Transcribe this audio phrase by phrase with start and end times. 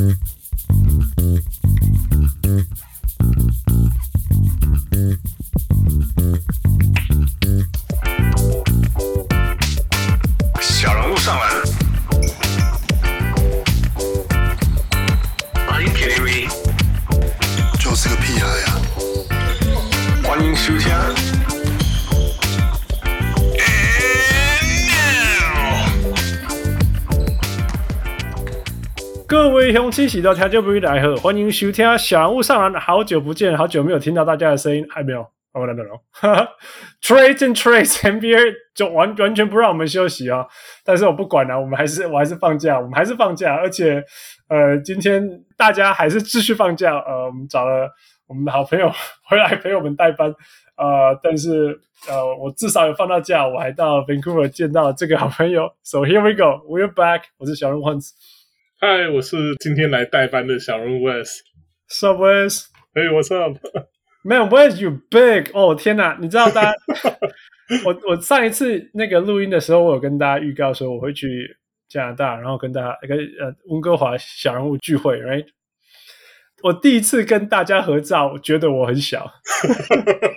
[0.00, 0.39] Mm-hmm.
[29.90, 32.80] 各位乡亲喜到听就不会来喝，欢迎收听小人物上篮。
[32.80, 35.20] 好久不见，好久没有听到大家的声音，还没有。
[35.52, 36.48] 哦，等等哦，哈 哈
[37.02, 40.46] ，Trade and Trace NBA 就完完全不让我们休息啊、
[40.84, 44.00] 但是我不管了、啊，我们还是我还是放假，我们还是放假，而且
[44.48, 46.96] 呃，今天大家还是继续放假。
[46.96, 47.90] 呃，我们找了
[48.28, 48.88] 我们的好朋友
[49.28, 50.32] 回来陪我们代班。
[50.76, 51.76] 呃，但是
[52.08, 55.68] 呃，我至少有放到假，我还到 Vancouver 见到这个好朋友。
[55.82, 57.22] So here we go, we're back。
[57.38, 58.10] 我是小人物 Hans。
[58.82, 61.40] 嗨，我是今天来代班的小人物 Wes。
[61.90, 62.64] Sup Wes？
[62.94, 65.50] 嘿，What's up？Man, where's you big？
[65.52, 66.16] 哦天哪！
[66.18, 66.74] 你知道大家，
[67.84, 71.58] 我我上一次那个录音的时候，我有跟大家预告说我会去
[71.90, 75.44] 加拿大，然后跟大家跟呃温哥华小人物聚会，right？
[76.62, 79.30] 我第一次跟大家合照，我觉得我很小。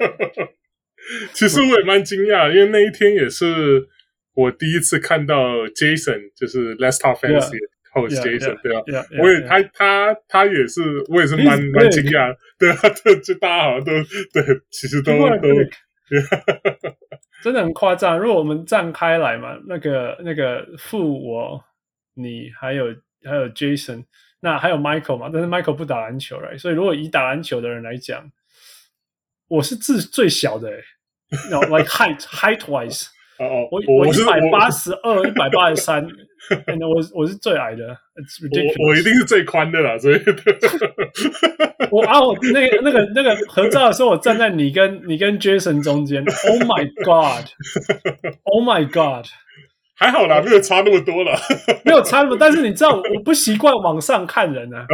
[1.31, 3.87] 其实我也蛮惊讶，因为那一天也是
[4.33, 7.55] 我第一次看到 Jason，就是 Let's Talk Fantasy。
[7.55, 7.72] Yeah.
[7.93, 13.91] Host Jason，对啊，我也他他他也是，我也是蛮蛮惊讶，对啊， 对，就大家好像都
[14.33, 15.49] 对，其实都都
[17.43, 18.17] 真的很夸张。
[18.17, 21.63] 如果我们站开来嘛，那个那个负我
[22.15, 22.87] 你还有
[23.23, 24.05] 还有 Jason，
[24.39, 26.57] 那还有 Michael 嘛，但是 Michael 不打篮球，right？
[26.57, 28.31] 所以如果以打篮球的人来讲，
[29.47, 30.71] 我是最最小的
[31.69, 33.07] like height height wise。
[33.39, 36.07] 哦哦，我我一百八十二，一百八十三，
[36.87, 37.85] 我我是最矮的。
[37.87, 40.15] 我我一定是最宽的啦，所以
[41.91, 46.23] 我啊，我那个那个那个合照的时候，我站在你跟 你跟 Jason 中间。
[46.23, 49.25] Oh my God！Oh my God！
[49.95, 51.37] 还好啦，没有差那么多了，
[51.85, 54.85] 没有差那么，但是你知道，我不习惯往上看人啊，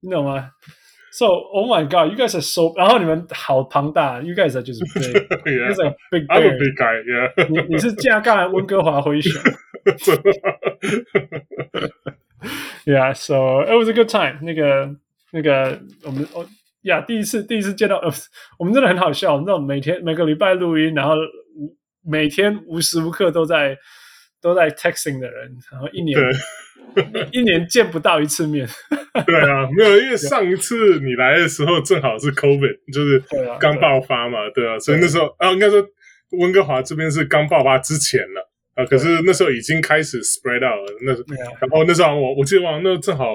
[0.00, 0.50] 你懂吗
[1.12, 6.26] ？So, oh my God, you guys are so，然后你们好庞大，you guys are 就是 big，you guys are big bear.
[6.26, 7.48] I'm a big guy, yeah.
[7.48, 9.40] 你你是加干温哥华灰熊
[12.84, 14.40] Yeah, so it was a good time.
[14.42, 14.94] 那个
[15.32, 16.46] 那个我们哦
[16.82, 18.10] 呀，第一次第一次见到，呃，
[18.58, 21.14] 我们真的很好笑，那种每天每个礼拜录音，然后
[22.02, 23.76] 每天无时无刻都在
[24.40, 26.18] 都在 texting 的人，然后一年。
[27.32, 28.68] 一年见不到一次面，
[29.26, 33.20] 对啊，没有，因为上一次你来的时候正好是 COVID，就是
[33.58, 35.84] 刚爆发嘛，对啊，对啊，所以那时候啊，应该说
[36.38, 41.12] 温哥华这边是刚爆发之前了啊，可是那时候已经开始 spread out 了，那
[41.60, 43.26] 然后那时候我我记得忘了，那正好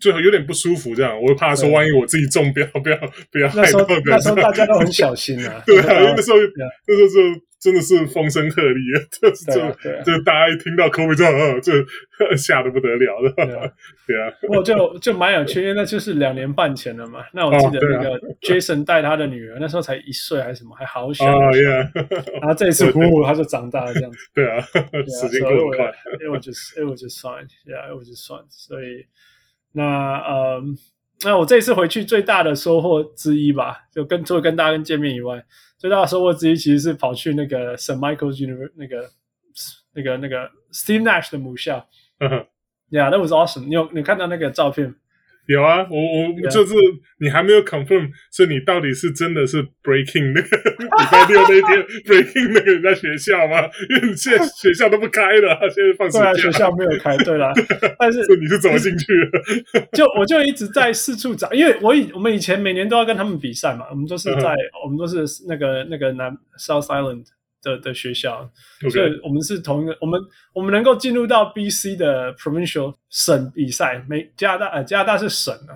[0.00, 2.96] 最后有点不舒服，这样我怕说万一我自己中标，不要
[3.30, 6.36] 不要害到别人，那时候大家都很 小心啊，对啊，因为那时候
[6.86, 7.42] 那时候是。
[7.62, 11.72] 真的是风声鹤唳，就是就就大家一听到 COVID 之后，就
[12.36, 13.72] 吓得不得了的，对啊，
[14.04, 14.32] 对啊。
[14.48, 17.24] 我就就蛮有趣，因为那就是两年半前了嘛。
[17.32, 21.24] 那我记得那个 Jason 带他的女儿，那时候才一岁还是什么，还好小。
[21.24, 21.50] 啊
[22.40, 24.18] 然后这一次，呼，他就长大了这样子。
[24.34, 25.86] 对啊，时间过得快。
[26.18, 28.44] It was just it was just fine, yeah, it was just fine。
[28.50, 29.06] 所以
[29.72, 29.84] 那
[30.18, 30.60] 呃，
[31.24, 35.44] 那我这一次回去最大的收获之一吧，就跟除了跟大家跟见面以外。
[35.78, 37.98] 最大的收获之一，其实是跑去那个 St.
[37.98, 39.10] Michael's University 那个
[39.94, 41.88] 那个那个 Steve Nash 的母校。
[42.20, 42.46] 嗯哼
[42.90, 43.66] ，Yeah，that was awesome 你。
[43.66, 44.94] 你有你看到那个照片？
[45.46, 46.74] 有啊，我我就是
[47.18, 53.62] 你还没有 confirm，所以你到底是真的是 breaking 那个 礼拜六那天 breaking 那个人在学校吗？
[53.90, 57.52] 因为你现在学校都不开了，现在放暑假，对啊，学校没有开，对啦。
[57.98, 59.06] 但是你是怎么进去
[59.72, 59.80] 的？
[59.92, 67.24] 就我就一直在四处找，因为我以我们以前每年都要跟他们比赛嘛，我们都是在、嗯、我们都是那个那个南 South Island。
[67.62, 68.50] 的的学校.
[68.90, 70.20] 所以我们是同一个，我们
[70.52, 75.72] 我们能够进入到 BC 的 provincial 省比赛，美加拿大呃加拿大是省啊，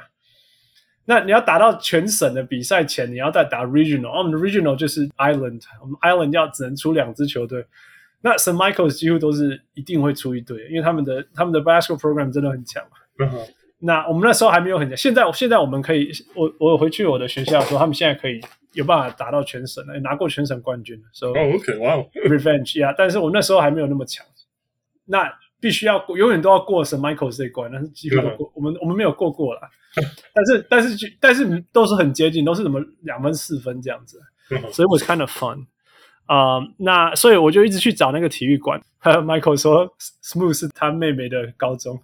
[1.07, 7.65] 那你要打到全省的比赛前，你要再打 regional，哦，我们的 regional 就是 island，我们 island 要只能出两支球队，
[8.23, 8.55] 那 St.
[8.55, 13.27] Michael's 几乎都是一定会出一队，因为他们的他们的 basketball program 真的很强嘛。
[13.27, 13.49] Uh.
[13.87, 18.41] 那我们那时候还没有很强，现在现在我们可以，我我回去我的学校说，他们现在可以。
[18.73, 21.95] 有办法打到全省了，拿过全省冠军，所以哦，OK，哇，
[22.29, 22.95] Revenge 呀！
[22.95, 24.23] 但是我那时候还没有那么强，
[25.07, 27.01] 那必须要永远都要过 St.
[27.01, 29.63] Michael 这一关，但是几乎都过，我们我们没有过过了，
[30.35, 34.21] 但是但是但是都是很接近，都是什么两分四分这样子，
[34.71, 35.65] 所以 was kind of fun。
[36.27, 38.81] 啊、呃，那所以我就一直去找那个体育馆。
[39.03, 39.89] Michael 说
[40.23, 42.01] ，Smooth 是他妹妹的高中。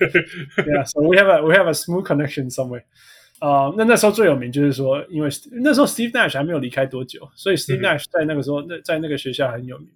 [0.56, 2.84] Yeah，so we have a we have a smooth connection somewhere。
[3.38, 9.88] 啊、uh，那那时候最有名就是说，因为那时候 Steve Nash 还没有离开多久，所以 Steve Nash 在那个时候，那在那个学校很有名，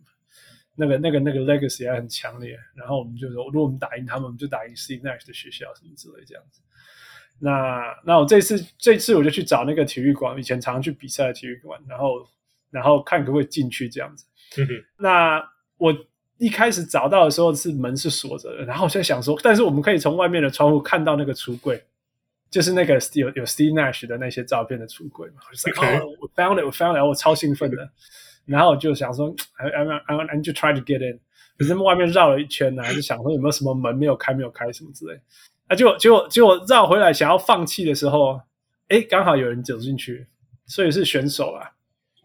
[0.75, 2.59] 那个那个那个 legacy 还很强烈。
[2.75, 6.61] 然后我们就说，如果我们打赢他们，我们就打赢 Steve Nash 的学校什么之类这样子。
[7.39, 12.27] 那那我这次这次我就去找那个体育馆，以前常常去比赛的体育馆，然后
[12.71, 14.25] 然后看可不可以进去这样子。
[14.99, 15.43] 那
[15.79, 15.95] 我
[16.39, 21.83] 一开始找到的时候是门是锁着的，然后我在想说，但是我们可以从外面的窗户看到那个橱柜。
[22.49, 27.91] 就是那个有有 Steve Nash 的那些照片的橱柜嘛，我就说 哦，我 found it，我 found it，我超兴奋的。
[28.47, 31.19] 然后我就想说，I I I I want to try to get in，
[31.59, 35.21] 可是外面绕了一圈呢、啊， 就想说有没有什么门没有开，没有开什么之类。
[35.67, 38.41] 啊，结果结果结果绕回来想要放弃的时候，
[38.89, 40.29] 哎，刚好有人走进去，
[40.67, 41.73] 所以是选手啊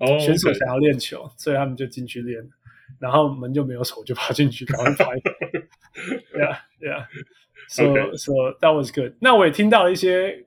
[0.01, 0.25] ，oh, okay.
[0.25, 2.45] 选手想要练球，所以他们就进去练，
[3.00, 5.06] 然后门就没有锁，就爬进去赶快拍。
[6.36, 7.06] yeah yeah。
[7.69, 7.86] So
[8.18, 9.13] so that was good。
[9.19, 10.45] 那我也听到了一些，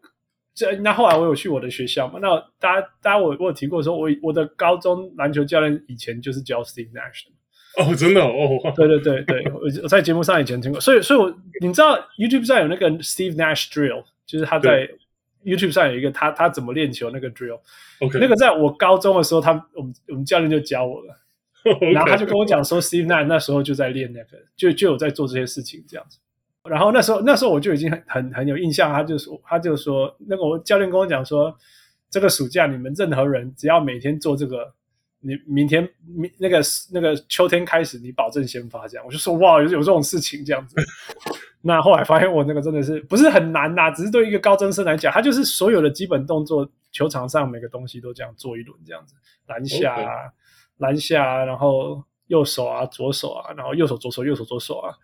[0.54, 2.18] 这那后来我有去我的学校嘛？
[2.20, 7.32] 那大家大家我我有提过说，我我的高中篮球教练以前就是教 Steve Nash 的。
[7.82, 8.60] 哦，真的哦。
[8.76, 14.86] 对对对对， 我我在节目上以前听过，所以所以我你知道 YouTube 上有那个 Steve Nash drill，就是他在
[15.44, 17.61] YouTube 上有一个他他怎么练球那个 drill。
[18.00, 21.20] OK，那个在我高中的时候，他我们我们教练就教我了
[21.93, 26.19] 然后他就跟我讲说，Steve Nash 那时候就在练那个，就就有在做这些事情这样子。
[26.69, 28.93] 然后那时候，那时候我就已经很很很有印象。
[28.93, 31.55] 他就说，他就说，那个我教练跟我讲说，
[32.11, 34.73] 这个暑假你们任何人只要每天做这个，
[35.20, 36.61] 你明天明那个
[36.93, 38.87] 那个秋天开始，你保证先发。
[38.88, 40.76] 这样，我就说哇，有有这种事情这样子。
[41.66, 49.14] 那后来发现我那个真的是不是很难呐、啊，只是对一个高中生来讲，他就是所有的基本动作，球场上每个东西都这样做一轮这样子，
[49.46, 50.31] 篮下啊，
[50.76, 54.94] 篮下啊，然后右手啊，左手啊，然后右手左手右手左手啊。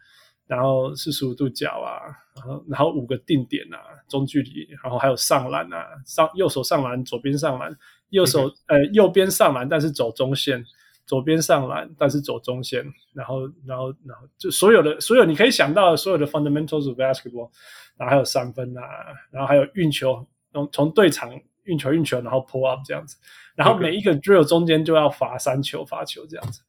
[0.47, 2.03] 然后四十五度角啊，
[2.35, 3.79] 然后然后五个定点啊，
[4.09, 7.73] 中距离，然后还有上篮啊，上右手上篮，左边上篮，
[8.09, 10.61] 右手.呃右边上篮，但是走中线，
[11.07, 17.51] 左边上篮，但是走中线，然后然后然后就所有的所有你可以想到的所有的 fundamentals of basketball，
[17.97, 18.83] 然后还有三分啊，
[19.31, 21.31] 然后还有运球，从从对场
[21.65, 23.17] 运球运球，然后 pull up 这样子，
[23.55, 26.63] 然后每一个 drill 中间就要罚三球罚球这样子。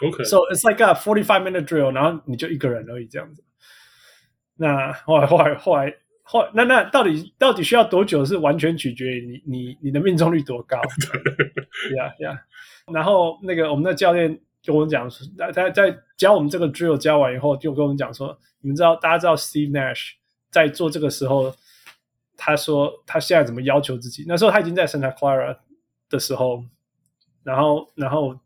[0.00, 0.24] Okay.
[0.24, 3.42] So it's like a forty-five minute drill，然后你就一个人而已这样子。
[4.54, 5.92] 那后来后来后来
[6.28, 8.24] 后那那到底到底需要多久？
[8.24, 10.78] 是完全取决于你你你的命中率多高。
[11.90, 12.38] Yeah yeah。
[12.92, 20.12] 然后那个我们的教练跟我们讲说，他在在教我们这个 drill 教完以后，就跟我们讲说，你们知道大家知道 Steve Nash
[20.50, 21.54] 在做这个时候，
[22.36, 24.24] 他说他现在怎么要求自己？
[24.28, 25.56] 那时候他已经在 Santa Clara
[26.10, 26.64] 的时候，
[27.42, 28.38] 然后然后。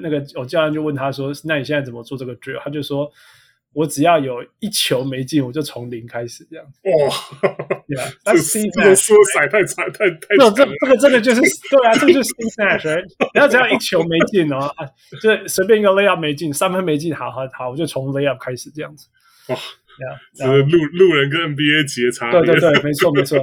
[0.00, 3.08] 那个我教练就问他说：“那你现在怎么做这个 drill？” 他就说
[3.76, 7.14] ：“我只要有一球没进，我就从零开始这样。”哇，
[7.86, 12.86] 对啊， 那 Steve Nash 说塞太惨太太那这这个真的就是对啊，这个就是 Nash。
[13.34, 14.72] 然后只要一球没进哦，
[15.20, 19.08] 就随便一个 layup 没进，三分没进，好好好，我就从 layup 开始这样子。
[19.48, 19.56] 哇，
[20.34, 22.40] 这是路路人跟 NBA 级的差别。
[22.40, 23.38] 对对对， 没错没错。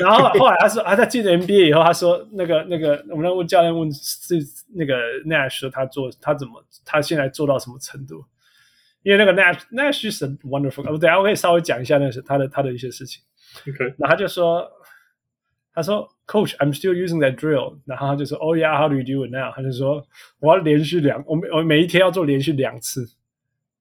[0.00, 4.34] 然后后来他说，他在进了 NBA 以后，他说那个那个，我们问教练问是
[4.74, 8.24] 那个 Nash 说他做他怎么他现在做到什么程度？
[9.06, 13.22] 因为那个 Nash Nash 是 wonderful，我等下我可以稍微讲一下那是他的他的一些事情。
[13.68, 14.68] OK，然后他就说，
[15.72, 17.78] 他说 Coach，I'm still using that drill。
[17.84, 19.52] 然后他就说，Oh yeah，how do you do it now？
[19.54, 20.04] 他就说
[20.40, 23.08] 我要连续两，我每我每一天要做连续两次。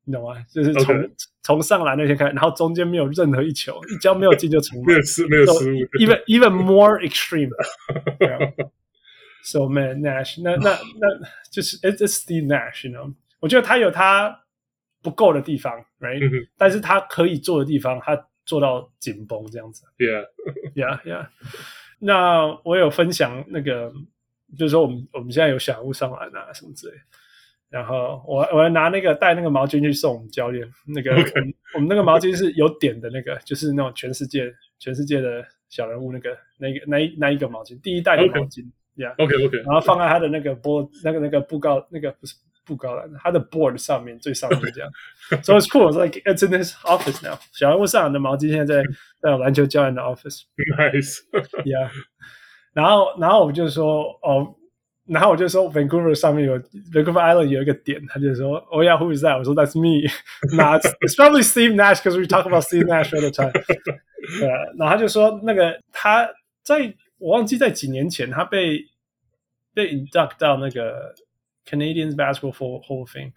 [0.03, 0.45] 你懂吗？
[0.53, 1.09] 就是从、okay.
[1.41, 4.85] 从上篮那天开始，然后中间没有任何一球，一脚没有进就重来。
[4.85, 5.79] 没有失，没有失误。
[5.79, 7.49] So, even even more extreme.
[9.41, 13.15] so man Nash，那那那就是 it's Steve Nash，you know？
[13.39, 14.43] 我觉得他有他
[15.05, 19.85] 不够的地方，right？、嗯、但是他可以做的地方，他做到紧绷这样子。
[19.99, 20.25] Yeah,
[20.73, 21.27] yeah, yeah.
[21.99, 23.93] 那我有分享那个，
[24.57, 27.01] 就是说我们我们现在有小人物上篮啊什么之类的。
[27.69, 44.90] 然后我我要拿那个带那个毛巾去送我们教练，那个.我们我们那个毛巾是有点的那个，就是那种全世界全世界的小人物那个那个那一那一个毛巾，第一代的毛巾，yeah，OK OK，然后放在他的那个 board 那个那个布告那个不是布告栏，他的 board 上面最上面这样，
[45.42, 48.82] so it's cool，it's like it's in his office now，小人物上的毛巾现在在
[49.20, 51.88] 在篮球教练的 office，nice，yeah，
[52.72, 54.56] 然后然后我就说哦。
[55.06, 56.56] 然后我就说，Vancouver 上面有
[56.92, 59.36] Vancouver Island 有一个点，他就说，Oh yeah, who is that？
[59.36, 60.08] 我说，That's me。
[60.56, 63.50] 那 It's probably Steve Nash because we talk about Steve Nash all the time。
[63.50, 64.46] 对，
[64.78, 66.30] 然后他就说，那个他
[66.62, 68.84] 在我忘记在几年前，他被
[69.74, 71.12] 被 induct 到那个
[71.65, 73.33] Canadian Basketball Hall of Fame，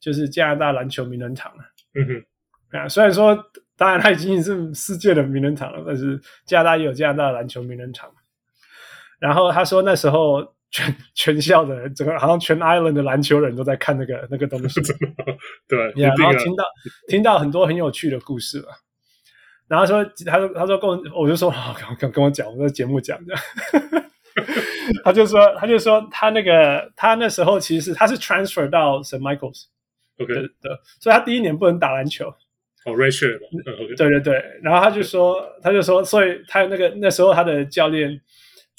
[0.00, 1.64] 就是加拿大篮球名人堂啊
[1.94, 3.36] 嗯哼，啊，虽然说，
[3.76, 8.10] 当然它已经是世界的名人堂了，但是加拿大也有加拿大的篮球名人堂。
[9.18, 14.80] 然后他说那时候全 全校的人整个好像全 Island 的篮球人都在看那个那个东西，
[15.66, 16.64] 对，yeah, 然后听到
[17.08, 18.68] 听到很多很有趣的故事了。
[19.68, 23.42] 然后说，他说他说跟我我就说好，跟跟我讲，我在节目讲这样。
[25.04, 29.18] 他就说他就说他那个他那时候其实他是 transfer 到 St.
[29.18, 32.28] Michael's，OK 的，所以他第一年不能打篮球。
[32.28, 33.38] 哦，redshirt，
[33.96, 34.42] 对对对。
[34.62, 38.10] 然后他就说他就说，所以他那个那时候他的教练，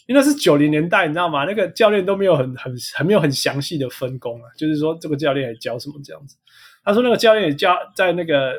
[0.05, 1.45] 因为那是九零年代，你知道吗？
[1.45, 6.37] 那个教练都没有很很很没有很详细的分工啊，就是说这个教练也教什么这样子。
[6.83, 8.53] 他说那个教练也教在那个。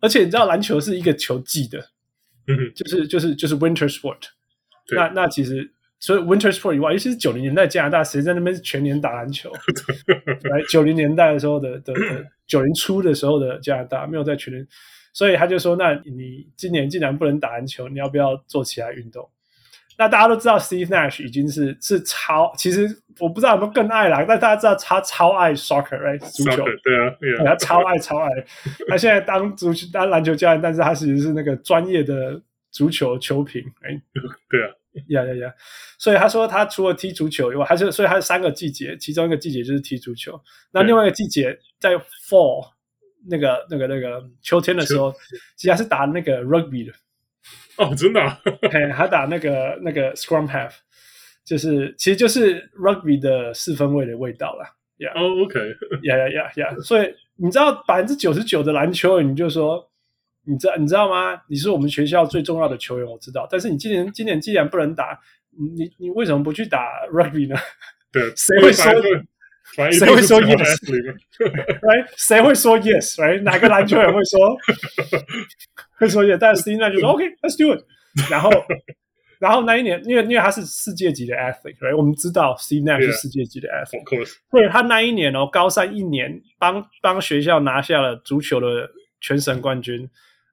[0.00, 1.78] 而且你知道篮球是一个球技的，
[2.48, 4.18] 嗯哼，就是就是就是 winter sport，
[4.96, 9.52] 那那其实所以 winter sport 以外，尤其是九零年代加拿大，谁在那边是全年打篮球？
[10.50, 11.94] 来九零年代的时候的的
[12.44, 14.66] 九零初的时候的加拿大没有在全年，
[15.12, 19.30] 所以他就说：那你今年既然不能打篮球，你要不要做其他运动？
[19.96, 22.88] 那大家都知道，Steve Nash 已经是是超，其实
[23.20, 26.18] 我不知道有没有更爱啦，但大家知道他超爱 soccer，right？
[26.18, 28.28] 足球，对啊，对啊，他超爱超爱。
[28.88, 32.42] 他现在当足球当篮球教练，但是他其实是那个专业的
[32.72, 33.90] 足球球评，哎，
[34.50, 34.70] 对啊，
[35.08, 35.54] 呀呀呀！
[35.98, 40.40] 所以他说，他除了踢足球以外，还是所以他是三个季节，其中一个季节就是踢足球，
[40.72, 41.94] 那另外一个季节在
[42.28, 42.70] fall
[43.28, 45.12] 那个那个那个秋天的时候，
[45.56, 46.92] 其实他是打那个 rugby 的。
[47.76, 48.38] 哦，真的、啊，
[48.70, 50.72] 嘿，他打那个那个 scrum half，
[51.44, 54.66] 就是其实就是 rugby 的四分卫的味道啦。
[54.98, 55.18] 呀、yeah.
[55.18, 55.58] 哦，OK，
[56.02, 59.90] 呀呀呀呀，所以你知道百分之九十九的篮球员，你就说，
[60.44, 61.40] 你知道你知道吗？
[61.48, 63.46] 你是我们学校最重要的球员，我知道。
[63.50, 65.18] 但是你今年今年既然不能打，
[65.76, 67.56] 你你为什么不去打 rugby 呢？
[68.12, 68.92] 对， 谁会说？
[69.92, 72.06] 谁会说 yes？right？
[72.16, 73.40] 谁会说 yes？right？
[73.42, 74.38] 哪个篮球员会说
[75.98, 76.36] 会说 yes？
[76.38, 77.82] 但是 Steve Nash 就说 OK，let's do it。
[78.30, 78.50] 然后，
[79.38, 81.96] 然后那一年，因为因为他是世界级的 athlete，right？
[81.96, 90.10] 我们知道 Steve Nash 是世界级的 athlete，所以他那一年哦，高三一年帮帮学校拿下了足球的全省冠军。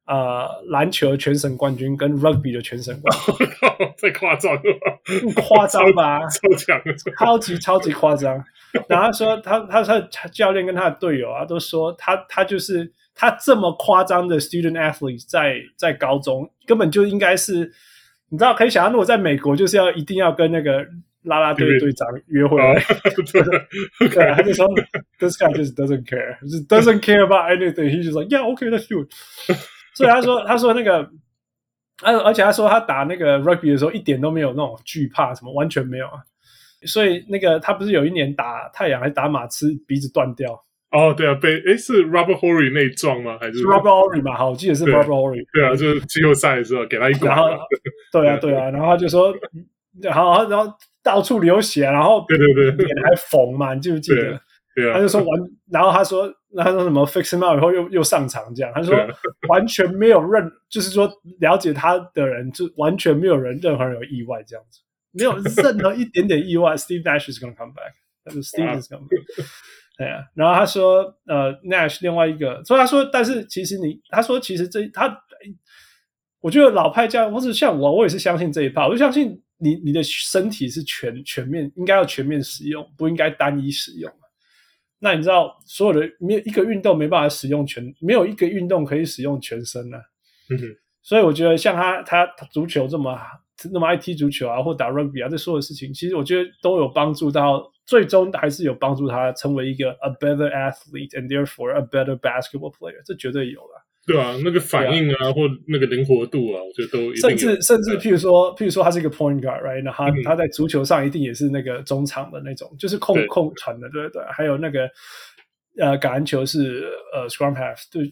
[0.09, 4.61] 呃，篮球全省冠军跟 rugby 的全省冠军， 太夸张了，
[5.35, 6.21] 夸张吧？
[6.33, 6.81] 超强，
[7.15, 8.43] 超级超级夸张。
[8.87, 17.71] 然后他说他，他他他教练跟他的队友啊，都说他他就是他这么夸张的 student athlete，在在高中根本就应该是，
[18.29, 20.83] 你知道可以想象，如果在美国就是要一定要跟那个
[21.21, 22.57] 啦啦队队长约会，
[24.09, 24.67] 对，他就说
[25.19, 29.03] this guy just doesn't care，just doesn't care about anything，he just like yeah okay let's do
[29.03, 29.13] it。
[29.93, 31.09] 所以他说，他说那个，
[32.03, 36.23] 而而且他说他打那个 rugby 的时候一点都没有那种惧怕，什么完全没有啊。
[36.83, 40.63] 所以那个他不是有一年打太阳还是打马刺鼻子断掉？
[40.91, 43.37] 哦，对啊，被诶是 Robert Horry 内撞吗？
[43.39, 44.35] 还是，Robert Horry 嘛？
[44.35, 45.45] 好，我记得是 Robert Horry。
[45.53, 47.35] 对啊，就是季后赛的时候给他一管。
[47.35, 47.49] 然后，
[48.11, 49.35] 对啊，对啊，然后他就说，
[50.01, 54.41] 然后然后到处流血，然后对对对，脸还缝嘛，你记不记得？
[54.75, 56.33] 对啊，他就说完，然后他说。
[56.51, 58.91] 那他说什么 fix him out 以后又又上场这样，他说
[59.49, 61.07] 完全没有任，就是说
[61.41, 64.79] 了解他的人就完全没有人任何人有意外这样子，
[65.11, 66.75] 没有任何一点点意外。
[66.75, 67.93] Steve Nash is gonna come back，
[68.25, 69.45] 他说 Steve is gonna come back。
[69.95, 75.15] 对啊，然后他说呃 Nash 另外一个，所以他说，但是其实你他说其实这他，
[76.41, 84.11] 我觉得老派教练或者像我，我也是相信这一派，我就相信你你的身体是全全面应该要全面使用，不应该单一使用。
[84.99, 90.03] 那你知道，所有的没有一个运动没办法使用全，没有一个运动可以使用全身呢、啊。
[90.49, 90.63] 嗯哼，
[91.01, 93.17] 所以我觉得像他，他足球这么
[93.71, 103.85] 那么爱踢足球啊，或打 rugby 啊，这所有的事情，其实我觉得都有帮助到，最终还是有帮助他成为一个 a better athlete and therefore a better basketball player，这绝对有了。
[104.09, 109.83] 对啊，那个反应啊，啊或那个灵活度啊，我觉得都甚至甚至，譬如说，譬如说，他是一个 point guard，right？
[109.83, 114.21] 那他、嗯、他在足球上一定也是那个中场的那种，就是控控传的，对对。
[114.31, 114.89] 还有那个
[115.77, 118.11] 呃，橄榄球是呃 scrum half，对。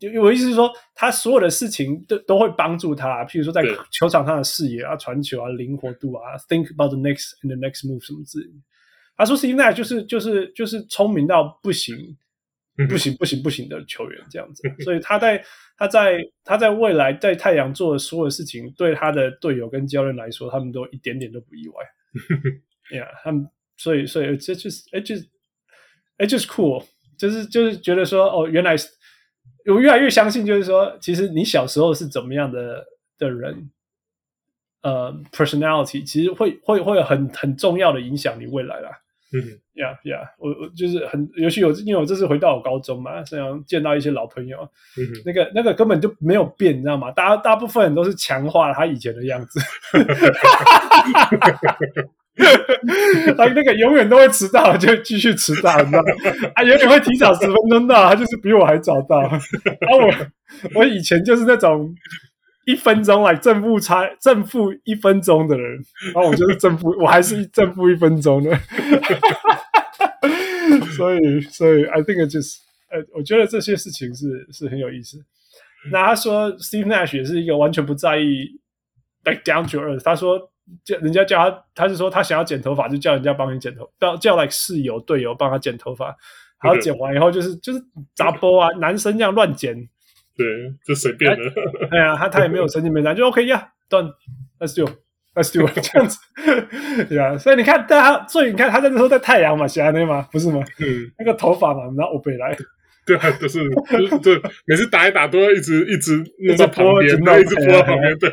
[0.00, 8.52] 这我意思是说，他所有的事情都都会帮助他，譬如说在球场上的视野啊、传球啊、灵活度啊、think about the next and the next move 什么之类的。
[9.16, 12.16] 他说现在就是就是就是聪明到不行。
[12.88, 15.44] 不行不行不行的球员这样子，所以他在
[15.76, 21.74] 他在他在未来在太阳做的所有事情，对他的队友跟教练来说，他们都一点点都不意外。
[22.90, 25.26] Yeah，，他们所以所以这就是哎就是
[26.18, 26.84] 哎就是 cool，
[27.16, 28.76] 就是就是觉得说哦，原来
[29.72, 32.84] 我越来越相信，就是说其实你小时候是怎么样的
[33.16, 33.70] 的人，
[34.82, 38.90] 呃，personality 其实会会会有很很重要的影响你未来啦。
[39.34, 39.42] 嗯
[39.74, 44.58] 呀呀，我我就是很，尤其有因为我这次回到我高中嘛，这样见到一些老朋友，
[44.96, 47.10] 嗯，那个那个根本就没有变，你知道吗？
[47.10, 49.60] 大大部分人都是强化了他以前的样子。
[53.36, 56.12] 他那个永远都会迟到，就继续迟到，你知道吗？
[56.54, 59.18] 啊，永远会提早十分钟到，他就是比我还早到。
[59.18, 59.40] 啊，
[60.72, 61.92] 我我以前就是那种
[62.66, 68.56] 一分钟来正负差正负一分钟的人，然后我就是正负，我还是正负一分钟的。
[70.96, 75.18] 所以，所以，I think 就是，呃，我觉得这些事情是是很有意思。
[75.90, 78.60] 那他说，Steve Nash 也是一个完全不在意
[79.24, 80.02] ，like down to earth。
[80.02, 80.50] 他说。
[80.82, 86.06] 叫人家叫他，他是说他想要剪头发，就叫人家帮你剪头，叫叫来室友队友帮他剪头发，
[86.62, 87.78] 然后剪完以后就是就是
[88.14, 89.76] 杂波啊，男生这样乱剪，
[90.36, 90.46] 对，
[90.86, 91.42] 就随便的。
[91.90, 96.18] 哎呀，他他也没有神经没啥，就 OK 呀，done，let's do，let's do，这样子，
[97.08, 100.62] 对啊，所以你看，他所以你看他在那时候在太阳嘛，写那嘛，不是吗？
[100.80, 102.56] 嗯，那个头发嘛，然后我背来。
[103.06, 103.60] 对啊，就是
[103.90, 104.30] 就就
[104.64, 108.18] 每次打一打都要一直一直弄到旁边，一直播到旁边。
[108.18, 108.30] 对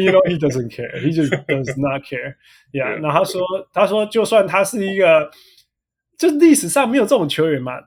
[0.00, 2.34] ，You know he doesn't care, he just does not care.
[2.72, 3.42] Yeah，然后他说
[3.74, 5.30] 他说就算他是一个，
[6.16, 7.86] 就历史上没有这种球员嘛，或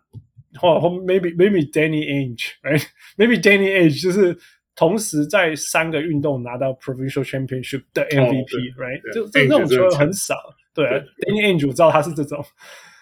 [0.61, 4.37] 或 maybe maybe Danny Ainge，right？Maybe Danny Ainge 就是
[4.77, 9.13] 同时在三个运动拿到 provincial championship 的 MVP，right？
[9.13, 10.37] 就这这种球员很少。
[10.75, 12.45] 对啊，Danny Ainge 我知道他是这种，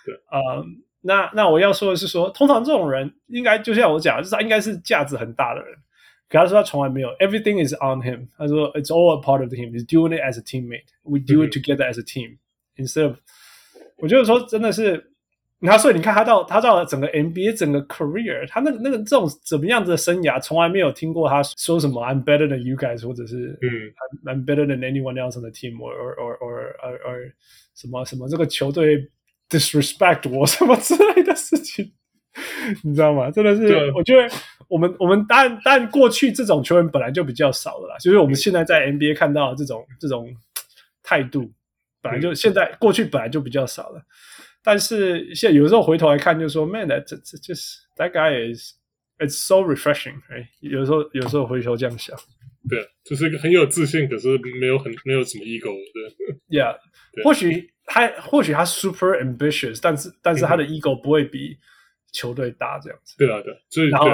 [0.04, 0.64] 对啊。
[1.04, 5.74] 那那我要说的是说，通常这种人应该就像我讲，就是他应该是价值很大的人。
[6.28, 8.28] 可他说他从来没有，everything is on him。
[8.38, 9.72] 他说 it's all a part of him.
[9.72, 10.84] He's doing it as a teammate.
[11.02, 12.38] We do it together as a team.
[12.76, 13.16] Instead of，
[13.98, 15.12] 我觉得说真的是，
[15.61, 23.69] 他所以你看他到他到了整个 NBA 整个 career，他那个那个这种怎么样子的生涯，从来没有听过他说什么 I'm better than you guys，或者是嗯
[24.25, 27.31] I'm better than anyone else on the team，or or or or or
[27.75, 29.09] 什么什么这个球队。
[29.49, 31.93] disrespect 我什么之类的事情，
[32.83, 33.31] 你知道吗？
[33.31, 34.29] 真的是，我觉得
[34.67, 40.27] 我们我们但但过去这种球员本来就比较少了啦，就是我们现在在 NBA 看到的这种这种
[41.01, 41.49] 态度，
[42.01, 44.01] 本来就现在过去本来就比较少了。
[44.66, 48.74] 但是现在有时候回头来看，就说 Man，这这就是 That guy is
[49.18, 52.16] it's so refreshing，哎，有时候有时候回头这样想，
[52.68, 56.76] 对，就是一个很有自信，可是没有很没有什么 ego 的，Yeah，
[57.24, 57.70] 或许。
[57.84, 61.58] 他或许他 super ambitious，但是但是他的 ego 不会比
[62.12, 63.16] 球队大这样子。
[63.18, 64.06] 对啊，对，所以然后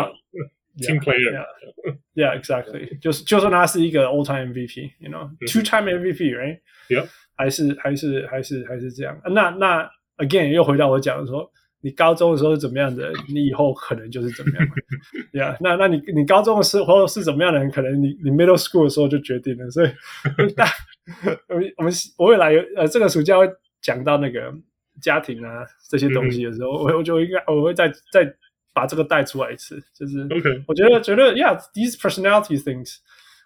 [0.78, 9.20] team player，yeah，exactly，就是就算他是一个 all time MVP，you know，two time MVP，right？Yeah，还是还是还是还是这样。
[9.26, 11.49] 那那 Again 又回到我讲的说，
[11.81, 14.67] 你高中的时候是怎么样的，你以后可能就是怎么样。
[15.31, 19.69] Yeah，那那你你高中的时候是怎么样的人，可能你你 middle school 的时候就决定了。
[19.69, 19.89] 所以，
[20.55, 20.65] 大
[21.77, 23.49] 我们我未来有呃这个暑假会。
[23.83, 24.49] 讲到那个
[25.01, 28.33] 家庭啊这些东西的时候，我、嗯、我就应该我会再再
[28.73, 30.25] 把这个带出来一次，就是
[30.65, 32.99] 我觉得觉得 yeah，these personality things，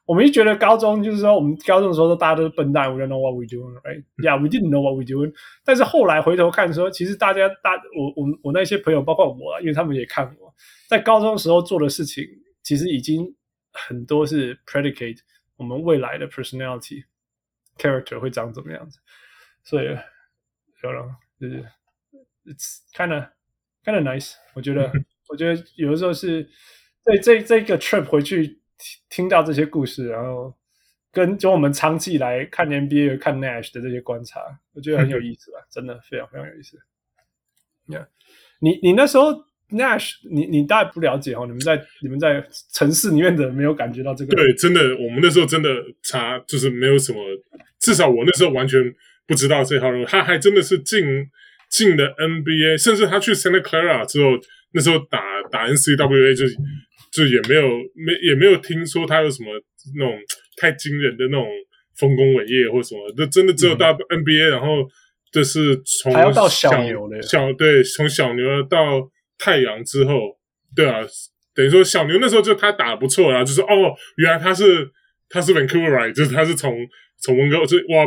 [0.07, 5.33] 我们一觉得高中就是说我们高中的时候大家都是笨蛋，we don't know what we doing，right？Yeah，we didn't know what we doing。
[5.63, 10.53] 但是后来回头看说，其实大家大我我我那些朋友，包括我，因为他们也看我
[10.87, 12.23] 在高中时候做的事情，
[12.63, 13.35] 其实已经
[13.73, 15.19] 很多是 predicate
[15.57, 17.03] 我们未来的 personality
[17.77, 18.97] character 会长怎么样子，
[19.63, 19.87] 所以。
[20.83, 21.09] 有了，
[21.41, 21.65] 就是
[22.45, 23.23] it's kind of
[23.83, 24.35] kind of nice。
[24.53, 24.91] 我觉得，
[25.27, 26.47] 我觉得有的时候是
[27.03, 30.55] 这这这个 trip 回去听听到这些故事，然后
[31.11, 34.41] 跟就我们长期以来看 NBA 看 Nash 的这些观察，
[34.73, 36.77] 我觉得很有意思吧，真的非常非常有意思。
[37.87, 38.07] Yeah，
[38.59, 39.33] 你你那时候
[39.69, 44.35] Nash，你你大概不了解哦，你们在你们在城市里面的没有感觉到这个？
[44.35, 45.69] 对，真的，我们那时候真的
[46.03, 47.19] 差，就是没有什么，
[47.79, 48.93] 至少我那时候完全。
[49.27, 51.03] 不知道这号人物，他还真的是进
[51.69, 54.29] 进了 NBA，甚至他去 Santa Clara 之后，
[54.71, 55.19] 那时候打
[55.51, 56.45] 打 NCWA 就
[57.17, 59.49] 就也没有没也没有听说他有什么
[59.97, 60.13] 那种
[60.61, 61.47] 太惊人的那种
[61.97, 64.87] 丰功伟业或什么，就真的只有到 NBA，、嗯、然后
[65.31, 70.37] 就是从还要到小牛的小对，从小牛到太阳之后，
[70.75, 70.99] 对啊，
[71.55, 74.89] 等于说小牛那时候就他打得不错然后，就是哦，原来他是
[75.27, 76.87] 他是 Vancouverite，就是他是从。
[77.19, 78.05] 从温哥这哇，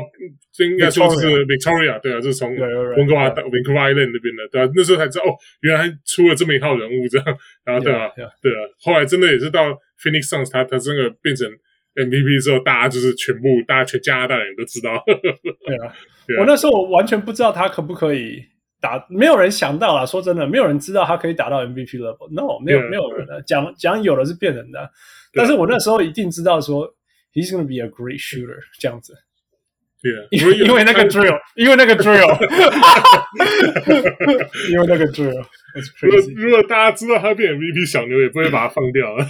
[0.52, 7.26] 这应该说是 Victoria 对啊，就是从温哥华到 Vancouver Island 那边的，对啊，那时候才知道哦，原来出了这么一号人物这样，
[7.64, 8.08] 然后对啊，
[8.40, 11.48] 对啊，后来真的也是到 Phoenix Suns，他他真的变成
[11.96, 15.02] MVP 之后，大家就是全部大家全加拿大人都知道。
[15.66, 15.92] 对啊，
[16.38, 18.40] 我那时候我完全不知道他可不可以
[18.80, 22.28] 打，没有人想到啊，说真的，没有人知道他可以打到 MVP level。
[22.30, 24.88] No，没有没有人的讲讲有的是骗人的，
[25.34, 26.94] 但是我那时候一定知道说。
[27.33, 29.17] He's gonna be a great shooter，这样子。
[30.01, 32.37] Yeah, 因为因为那个 drill，因为那个 drill，
[34.69, 35.43] 因为那个 drill。
[35.99, 39.25] 如果如果大家知道他变 MVP，小牛也不会把他放掉了。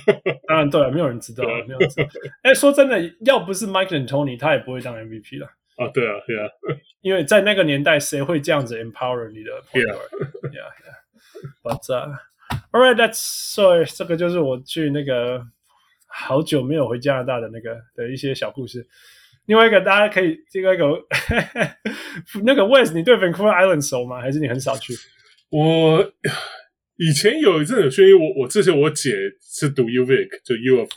[0.48, 2.10] 当然对，没有人知道，没有人知道。
[2.44, 5.48] 哎，说真的，要不是 Mike D'Antoni，他也不会当 MVP 了。
[5.78, 6.50] 啊，对啊，对啊，
[7.02, 11.86] 因为在那个年代，谁会这样子 empower 你的 player？Yeah，yeah。But
[12.72, 13.86] all right, that's so。
[13.86, 15.48] 这个就是我去那个
[16.13, 18.87] 好久没有回加拿大的那个的一些小故事。
[19.47, 20.87] 另外一个，大家可以这个一个
[22.45, 24.21] 那个 West，你对 Vancouver Island 熟吗？
[24.21, 24.93] 还是你很少去？
[25.51, 26.13] 我
[26.97, 30.89] 以前有一阵有去，因为我我之前我姐是读 UVic，就 U of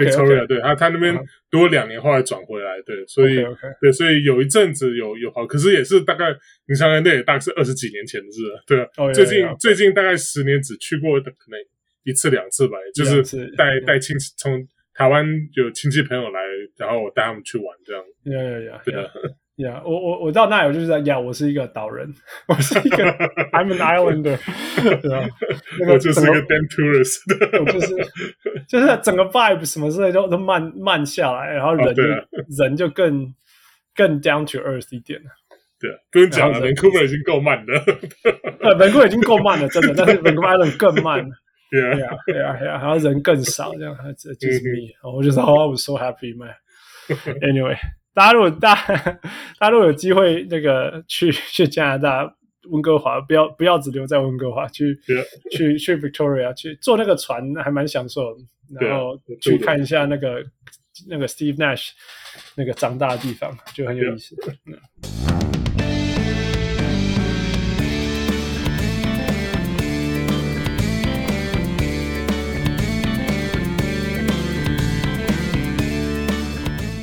[0.00, 1.18] Victoria，对，她她那边
[1.50, 3.44] 读了两年，后来转回来，对，所以
[3.80, 6.26] 对，所以有一阵子有有好，可是也是大概
[6.68, 11.58] 你想想，那也大概是二十几年前的事了，对啊，最近最近大概十年只去过可能
[12.08, 14.66] 一次两次吧，就是带带亲戚从。
[14.98, 16.40] 台湾有亲戚朋友来，
[16.76, 18.02] 然后我带他们去玩，这样。
[18.24, 18.82] 呀呀呀！
[18.84, 19.06] 对啊，
[19.58, 22.12] 呀，我我我到那里我就是在呀，我是一个岛人，
[22.48, 23.04] 我是一个
[23.54, 24.36] I'm an islander，
[25.00, 25.24] 对啊，
[25.88, 27.94] 我就是一个 damn tourist，我就是
[28.66, 32.18] 就是整个 vibe 什么之类都都慢慢下来，然后人就、啊、
[32.58, 33.32] 人就更
[33.94, 35.30] 更 down to earth 一点了。
[35.78, 37.84] 对，不用讲了，Vancouver 已经够慢了。
[38.62, 41.24] 呃，Vancouver 已经够慢了，真的，但是 Vancouver Island 更慢。
[41.70, 46.54] 对啊，对啊，对啊，然后人更少，这样，这就是 me，我就是 Oh, I was so happy, man.
[47.40, 47.76] Anyway，
[48.14, 48.94] 大家如果大家
[49.58, 52.34] 大家如果有机会那个去去加拿大
[52.70, 54.98] 温哥华，不要不要只留在温哥华，去
[55.50, 58.36] 去去 Victoria 去坐那个船，还蛮享受。
[58.78, 60.44] 然后去看一下那个
[61.08, 61.92] 那个 Steve Nash
[62.54, 64.36] 那个长大的地方，就很有意思。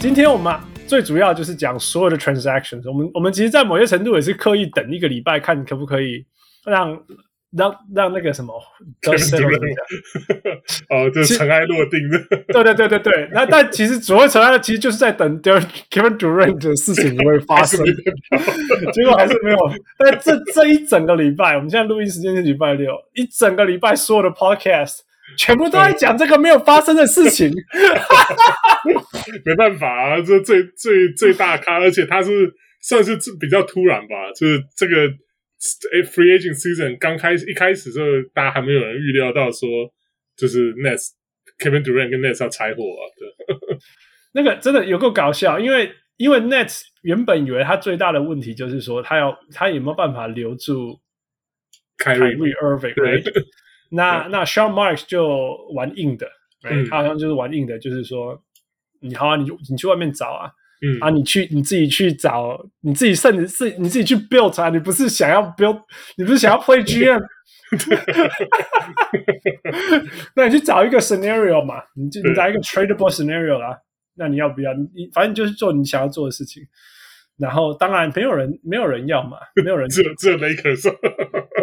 [0.05, 2.87] 今天我们最主要就是讲所有的 transactions。
[2.87, 6.23] 我们我们其实，在某些程度也是刻意等一个礼拜，看可不可以
[6.63, 6.95] 让
[7.57, 8.53] 让让那个什么
[9.01, 9.49] 得失了
[10.91, 12.19] 哦，就是尘埃落定的。
[12.53, 13.29] 对对对对对。
[13.33, 17.83] 那但其实所谓尘埃，其实就是在等 Kevin Durant 的事情会发生，
[18.93, 19.57] 结果还是没有。
[19.97, 24.99] 但这这一整个礼拜，我们现在录音时间是礼拜六，一整个礼拜所有的 podcast。
[25.37, 27.51] 全部都在讲这个没有发生的事情，
[29.43, 35.07] 没办法啊，这最最最大咖，而且他是算是比较突然吧，就是这个
[36.03, 39.67] free agent season 刚开始一开始的时候，大家还没有人预料到说，
[40.37, 41.09] 就是 Nets
[41.57, 43.77] Kevin Durant 跟 Nets 要拆伙啊，对，
[44.33, 50.99] 那个真的有够搞笑，因为因为 Nets 原本以为他最大的问题就是说，他要他有没有办法留住
[51.97, 53.23] Kyrie Irving。
[53.89, 56.27] 那那 Sean Marks 就玩硬的，
[56.63, 58.41] 嗯、他好像就是玩硬的，就是说，
[59.01, 60.49] 你好啊，你你去外面找啊，
[60.81, 65.79] 嗯、啊，你去你自己去找，你自己甚至是你自己去 build 啊，你不是想要 build，
[66.17, 67.21] 你不是想要 play GM，
[70.35, 73.77] 那你去找一个 scenario 嘛，你就你找一个 tradable scenario 啦，
[74.15, 74.73] 那你要不要？
[74.73, 76.63] 你反正就是做你想要做的事情。
[77.37, 80.89] 然后当然没有人没有人要嘛，没有人 只有只有 Lakers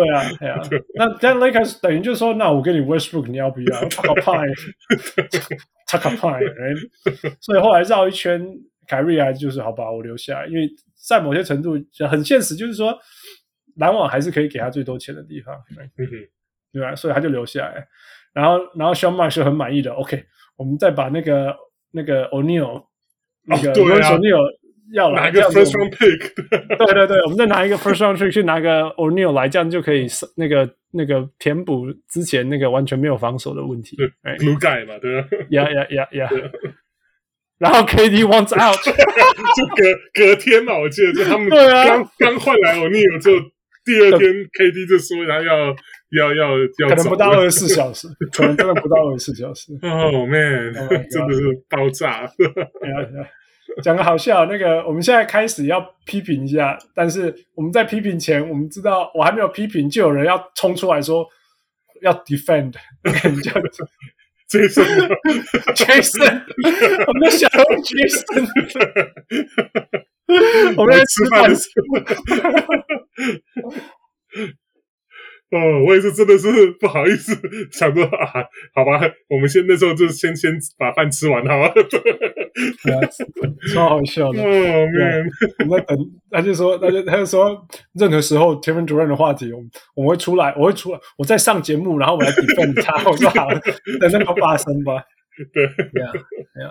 [0.04, 0.60] 对啊对啊，
[0.96, 3.80] 那但 Lakers 等于就是说，那我给你 Westbrook，你要不要？
[3.90, 4.46] 他可派，
[5.86, 6.40] 他可派，
[7.40, 8.44] 所以后来绕一圈，
[8.86, 10.68] 凯瑞还就是好吧，我留下来，因为
[11.08, 11.72] 在某些程度
[12.08, 12.96] 很现实，就是说
[13.76, 15.54] 篮网还是可以给他最多钱的地方，
[16.72, 16.94] 对吧？
[16.94, 17.86] 所以他就留下来，
[18.32, 20.24] 然后然后 Sean Marks 很满意的，OK，
[20.56, 21.54] 我们再把那个
[21.90, 22.86] 那个 O'Neal
[23.44, 24.40] 那个 O'Neal
[24.92, 26.34] 要来拿一个 first round pick，
[26.86, 33.96] 对对对，我们再拿一个 first round pick 去拿个 O'Neal 来，这样就可以那个那个填补之前那个完全没有防守的问题。
[33.96, 35.28] 对，glue guy 嘛，对吧？
[35.50, 36.30] 呀呀呀呀！
[37.58, 43.46] 然后 KD wants out， 就隔隔天嘛，我记得就他们刚刚换来 O'Neal 之后，
[43.84, 45.68] 第二天 KD 就说他要
[46.10, 49.72] 要要要，可能不到二十四小时，可能真的不到二十四小时。
[49.80, 50.72] Oh man，
[51.08, 52.28] 真的是爆炸！
[53.82, 61.26] 讲个好笑，那个我们现在开始要批评一下，但是我们在批评前，我们知道我还没有批评，就有人要冲出来说
[62.02, 62.72] 要 defend，
[63.42, 63.52] 叫
[64.50, 66.42] Jason，Jason，
[67.06, 68.46] 我们的小龙 Jason，
[70.76, 71.98] 我们在 吃饭的时候。
[75.52, 77.38] 哦，我也是，真的是不好意思，
[77.70, 78.42] 想说啊，
[78.74, 81.74] 好吧，我们先那时候就先先把饭吃完，好吧？
[83.74, 84.42] 超好笑的。
[84.42, 85.26] 哦，man，
[85.58, 85.98] 我们在等，
[86.30, 89.60] 他就说，他就他就说，任何时候 Kevin Durant 的话题，我
[89.94, 93.10] 我会出来，我会出来，我在上节目，然后我来 defend 他。
[93.10, 93.48] 我说好，
[94.00, 95.04] 等那个发生吧。
[95.52, 96.12] 对，对啊，
[96.54, 96.70] 对啊。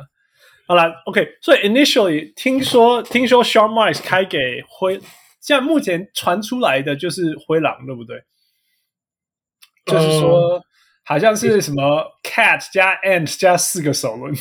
[0.68, 1.28] 好了，OK。
[1.42, 5.00] 所以 initially 听说听说 Sean Marks 开给灰，
[5.40, 8.24] 现在目前传出来的就是灰狼，对不对？
[9.86, 10.62] 呃、就是说
[11.04, 14.34] 好像是什么 cat 加 ant 加四个首轮。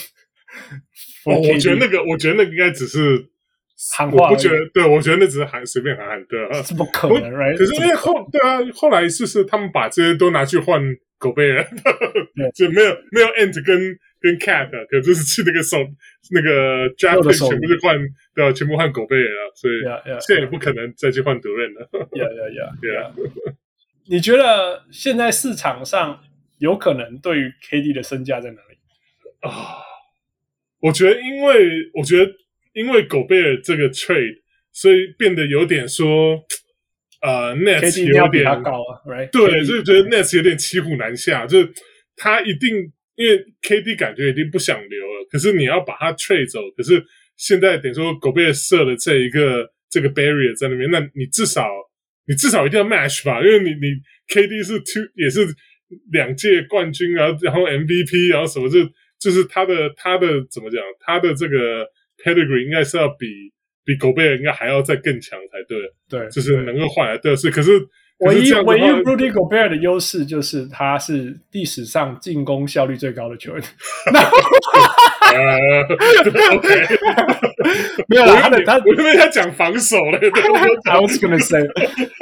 [1.25, 3.25] 我， 我觉得那个，我觉得那个应该只是
[3.97, 7.57] 喊话，我不觉得，对，我觉得那只是喊随便喊喊，对啊，怎么可能？Right？
[7.57, 10.83] 可是因为后，对啊，后来就是他们把这些都拿去换
[11.19, 11.65] 狗贝尔，
[12.55, 15.79] 就没有没有 ant 跟跟 cat，可就是去那个手
[16.33, 17.97] 那个 draft 全部就换，
[18.35, 21.89] 对啊，全部换狗贝尔了，所以现在也不可能再去换德瑞了。
[22.13, 23.55] Yeah, yeah, yeah, yeah.
[24.11, 26.21] 你觉得现在市场上
[26.59, 28.77] 有可能对于 KD 的身价在哪里
[29.49, 29.79] 啊？
[30.81, 32.33] 我觉得，因为我觉得，
[32.73, 34.41] 因为狗贝尔这个 trade，
[34.73, 36.43] 所以变得有点说，
[37.23, 39.31] 呃，Nets 有点高啊，right？
[39.31, 41.73] 对，就是觉得 Nets 有点骑虎难下，就是
[42.17, 47.01] 他一定因为 KD 感觉已经不想留了，可是你要把他 trade 走，可是
[47.37, 51.69] 现在等于说狗贝尔设了这一个这个 barrier 在那边，那你至少
[52.27, 53.87] 你至少一定要 match 吧，因为你你
[54.29, 55.47] KD 是 two 也是
[56.13, 58.79] 两届冠军，然后然后 MVP，然后什么就。
[59.21, 60.81] 就是他的他的怎么讲？
[60.99, 61.87] 他的这个
[62.25, 63.27] pedigree 应该是要比
[63.85, 65.79] 比狗贝尔应该还要再更强才对。
[66.09, 67.73] 对，就是能够换来的是，可是
[68.21, 73.63] 唯一唯一 Rudy Gobert 的优势就是他是历史上进攻效率最高的球员。
[76.56, 76.68] OK，
[78.08, 80.18] 没有他的他，我以为他讲防守了。
[80.20, 81.62] I was gonna say，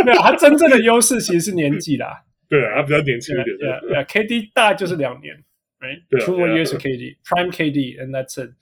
[0.06, 2.24] 没有他真正的优势其实是年纪啦。
[2.50, 3.58] 对啊，他比较年轻一点。
[3.58, 5.36] 对啊，KD 大概就是两年。
[5.80, 8.54] Right, two more years of KD, prime KD, and that's it.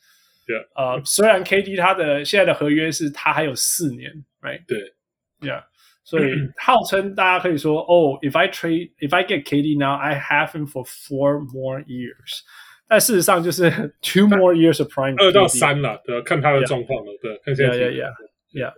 [0.48, 4.62] 对啊，虽然 KD 他的现在的合约是他还有四年，Right？
[4.68, 4.94] 对，
[5.42, 5.66] Yeah。
[6.04, 12.42] 所以号称大家可以说，哦，If I trade, if I get KD now, I have him for four more years。
[12.89, 13.71] 但事实上就是
[14.03, 15.15] two more years of prime。
[15.19, 17.77] 二到三了，对，看他的状况了，对，看现在。
[17.77, 18.13] Yeah, yeah,
[18.53, 18.73] yeah.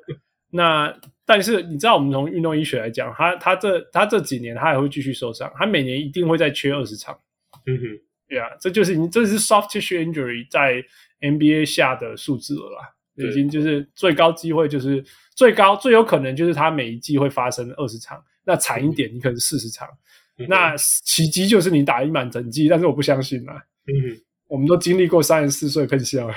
[0.50, 7.18] 那但是你知道，我们从运动医学来讲，他他这他这几年他还会继续受伤，他每年一定会再缺二十场。
[7.66, 7.82] 嗯哼。
[8.28, 10.84] 对啊，这就是你这是 soft tissue injury 在
[11.22, 15.02] NBA 下的数字了啦，已经就是最高机会就是
[15.34, 19.88] 最高最有可能就是他每一季会发生二十场，那惨一点你可能四十场，
[20.36, 26.34] 嗯、那奇迹就是你打一满整季，但是我不相信啦，嗯，我们都经历过三十四岁喷笑了，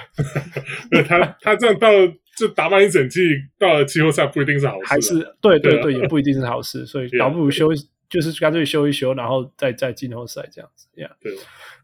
[1.07, 1.89] 他他这样到
[2.37, 3.19] 就打满一整季，
[3.59, 7.69] 到了季后赛不一定是好事，还是对对对，也不一定是好事， 所以倒不如休。
[8.09, 11.31] 就是干脆休一休，然后再再季后赛这样子，Yeah，对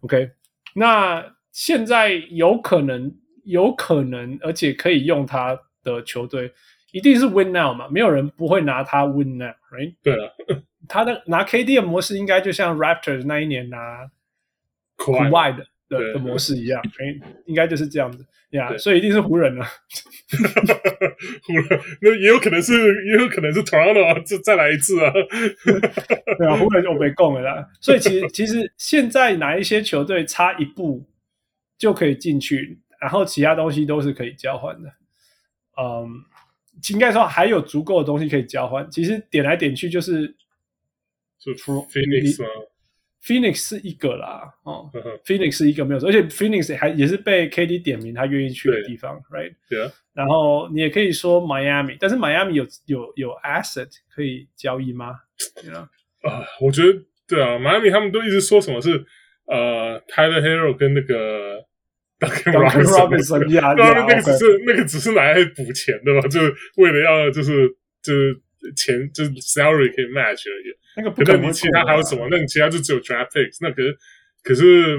[0.02, 0.32] ，OK。
[0.76, 6.52] 那现在有可能，有可能，而且可以用他的球队，
[6.92, 7.88] 一定是 Win Now 嘛？
[7.88, 9.96] 没有人不会拿他 Win Now，Right？
[10.04, 10.30] 对啊，
[10.90, 14.12] 他的拿 KD 的模式应该就像 Raptors 那一年拿
[14.98, 18.26] Kawhi 的的的模式一样，哎，应该就是这样子。
[18.52, 19.66] 呀、yeah，所以一定是湖人了。
[21.44, 22.74] 湖人那也有可能是，
[23.06, 25.12] 也有可能是 Toronto，再再来一次啊。
[26.38, 27.68] 对啊，湖人就没供了啦。
[27.82, 31.06] 所以其实其实现在哪一些球队差一步
[31.78, 34.90] 就可以进去，然后其他东西都是可以交换的。
[35.78, 36.08] 嗯，
[36.90, 38.90] 应该说还有足够的东西可以交换。
[38.90, 40.34] 其实点来点去就是
[41.38, 42.48] 就出 Phoenix 吗
[43.28, 44.90] ？Phoenix 是一个啦，哦
[45.26, 49.54] ，Phoenix 是一个没有错，而且 Phoenix 还也是被 KD 点名他愿意去的地方，right？
[49.70, 49.92] 对啊。
[50.14, 55.12] 然后你也可以说 Miami，但是 Miami 有有有 asset 可以交易吗?
[56.24, 59.06] 啊，我觉得对啊，Miami 他们都一直说什么是
[59.46, 61.64] 呃 Tyler Herro 跟那个
[62.20, 67.68] Duncan Robinson，呀，那个只是那个只是拿来补钱的嘛，就是为了要就是
[68.02, 68.42] 就是
[68.76, 70.76] 钱就是 salary 可以 match 而已。
[70.98, 72.24] 那个不可能，你其他还有什么？
[72.24, 73.58] 啊、那你其他就只有 draft picks。
[73.62, 73.98] 那可是，
[74.44, 74.98] 可是，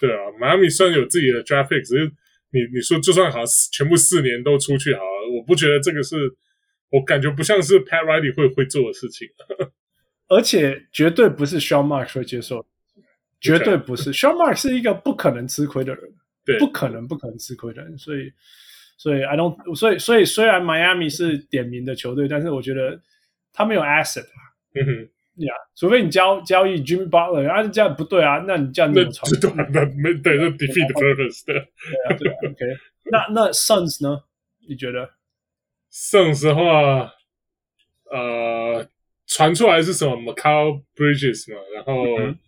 [0.00, 2.04] 对啊，迈阿密虽然有自己的 draft picks，只是
[2.50, 3.40] 你你说就算好，
[3.72, 6.16] 全部四年都出去好了，我不觉得这个是
[6.90, 9.28] 我感觉不像是 Pat Riley 会会做的事情。
[10.28, 12.66] 而且绝对不是 Sean Marks 会接受，
[13.40, 16.04] 绝对不是 Sean Marks 是一个不可能吃亏的人，
[16.44, 17.98] 对，不可能不可能吃亏的人。
[17.98, 18.32] 所以，
[19.02, 23.00] 所以 I don't，所以所以虽然 Miami 是点名的球队，但是我觉得
[23.52, 24.26] 他没有 asset
[24.74, 25.08] 嗯哼。
[25.36, 29.56] 呀、yeah，除非你交交易 Jimmy Butler，啊，这样不对啊，那你这样你怎么传？
[29.56, 31.54] 那那没对，那 defeat the purpose 的。
[31.54, 31.58] 对
[32.04, 32.58] 啊，对啊，OK
[33.10, 33.18] 那。
[33.18, 34.22] 那那 Suns 呢？
[34.68, 35.10] 你觉得
[35.90, 37.14] ？Suns 的话，
[38.10, 38.86] 呃，
[39.26, 41.58] 传出来是什么 Macau Bridges 嘛？
[41.74, 42.38] 然后嗯，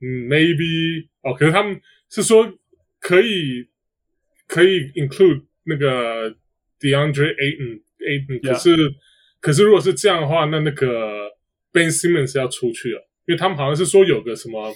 [0.00, 2.54] 嗯，maybe 哦，可是他们是说
[3.00, 3.68] 可以
[4.46, 6.30] 可以 include 那个
[6.80, 8.76] DeAndre Ayton，Ayton，可是.
[9.40, 11.28] 可是如果是这样的话，那那个。
[11.70, 14.74] Ben Simmons 要出去了，因为他们好像是说有个什么，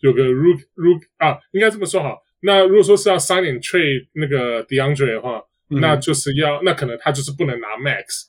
[0.00, 8.24] 有个 Rook Rook 啊，应该这么说好那如果说是要 sign and trade 那个 DeAndre 的话，嗯、那就是要那可能他就是不能拿 max，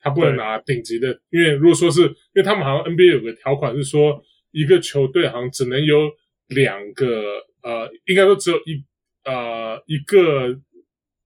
[0.00, 4.20] 他不能拿顶级的，因为如果说是因为他们好像 NBA 有个条款是说，
[4.52, 6.10] 一个球队好像只能有
[6.48, 8.82] 两个呃，应该说只有一
[9.26, 10.48] 呃一个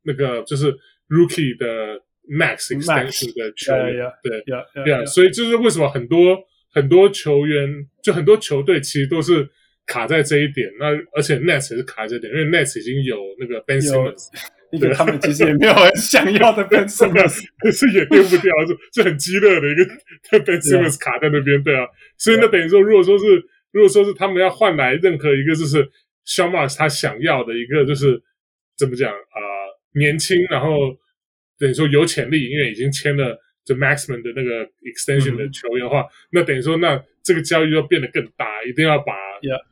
[0.04, 0.72] 那个就是
[1.08, 4.84] rookie 的 max extension 的球员，对。
[4.84, 6.38] 对，所以就是为什么很多
[6.72, 7.68] 很多球员
[8.02, 9.48] 就很多球队其实都是。
[9.86, 14.30] 卡在这一点，那而且 Nets 也是卡在这一点，因为 Nets 已经有那个 Ben Simmons，
[14.80, 19.84] 对，他们其实也没有很想要的 Ben Simmons，可是也丢不掉，就就很激烈的一个
[20.40, 21.86] Ben Simmons 卡在那边，对啊，
[22.16, 23.26] 所以那等于说，如果说是
[23.72, 25.84] 如果说是他们要换来任何一个就是
[26.26, 28.18] Sean Marks 他想要的一个就是
[28.78, 29.53] 怎么讲啊、呃，
[29.94, 30.70] 年轻，然后
[31.58, 33.40] 等于说有潜力，因为已经签了。
[33.64, 39.14] 就 Maxman 的那个 extension 的球员的话，嗯、那等于说，那这个交易要变得更大，一定要把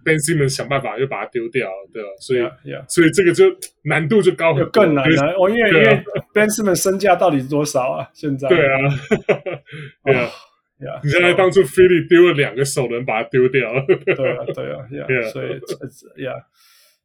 [0.02, 2.08] Ben Simmons 想办法又把它丢掉，对吧？
[2.18, 2.88] 所以，yeah, yeah.
[2.88, 3.54] 所以这个就
[3.84, 5.34] 难度就高很多，更难了。
[5.38, 8.08] 哦，因为、啊、因为 Ben Simmons 身价到底是多少啊？
[8.14, 8.48] 现在？
[8.48, 8.78] 对啊，
[10.06, 10.20] 对啊，
[10.86, 10.98] 呀！
[11.04, 15.30] 你现在当初 Philly 丢了两个首轮把它丢掉了，对啊，对啊， 呀、yeah, yeah.！
[15.30, 16.32] 所以，呀，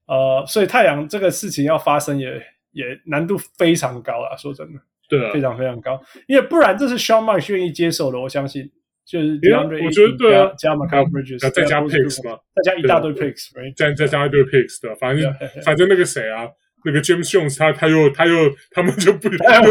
[0.08, 2.42] 呃，所以太阳这个事情要发生也
[2.78, 4.80] 也难度非常高啊，说真的。
[5.10, 8.70] 对啊，非常非常高，因为不然这是 Sean Marks 愿意接受的，我相信
[9.06, 9.40] 就是
[9.82, 16.46] 我觉得对啊，加 Mikal Bridges，再加 picks 嘛，再加一大堆 picks，再再加一堆 picks 的，反正反正那个谁啊，
[16.84, 18.36] 那个 James Jones 他他又他又
[18.72, 19.62] 他们就不，摆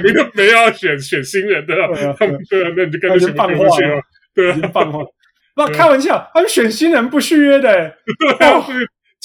[0.00, 1.74] 明就没有要选选新人的，
[2.18, 4.00] 他们对啊，那你就干脆放话了，
[4.34, 5.00] 对啊，放话，
[5.54, 8.66] 不开玩笑，他们选新人不续约的，对啊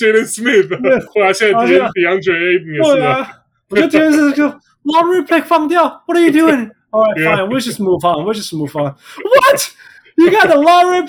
[0.00, 3.28] ，Jalen Smith，后来现在接 DeAndre Ayton 也是啊，
[3.68, 4.52] 我觉得这件事就。
[4.86, 6.04] Lottery pick 放掉？
[6.06, 6.70] What are you doing?
[6.92, 7.48] All right, fine.
[7.48, 8.24] We'll just move on.
[8.24, 8.94] We'll just move on.
[8.94, 9.74] What?
[10.16, 11.08] You got the lottery?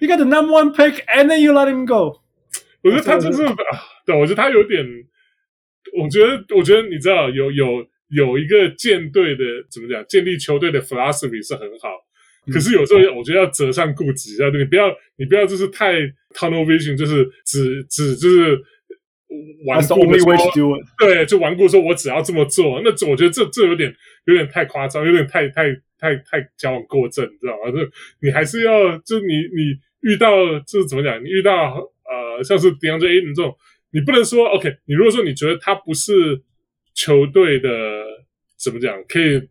[0.00, 2.20] You got the number one pick, and then you let him go?
[2.82, 3.54] 我觉得他就是啊，
[4.04, 4.84] 对，我觉得他有点，
[5.96, 11.90] 我觉得，我觉得你知道，有有有一个建队的怎么讲，建立球队的 philosophy 是很好，
[12.52, 15.92] 可是有时候我觉得要择善固执一下，你不要你不要就是太
[16.33, 18.61] tunnel vision，就是只只就是。
[19.65, 22.81] 顽固的说，对，就顽固说，我只要这么做。
[22.83, 27.71] 那我觉得这这有点有点太夸张，有点太太太太矫枉过正，你知道吗？
[27.71, 27.77] 就
[28.21, 31.23] 你还是要，就你你遇到就是怎么讲？
[31.23, 31.53] 你遇到
[32.03, 33.55] 呃，像是 DeAndre Ayton 这种，
[33.93, 34.69] 你不能说 OK。
[34.83, 36.11] 你如果说你觉得他不是
[36.93, 37.69] 球队的
[38.61, 39.41] 怎么讲，可以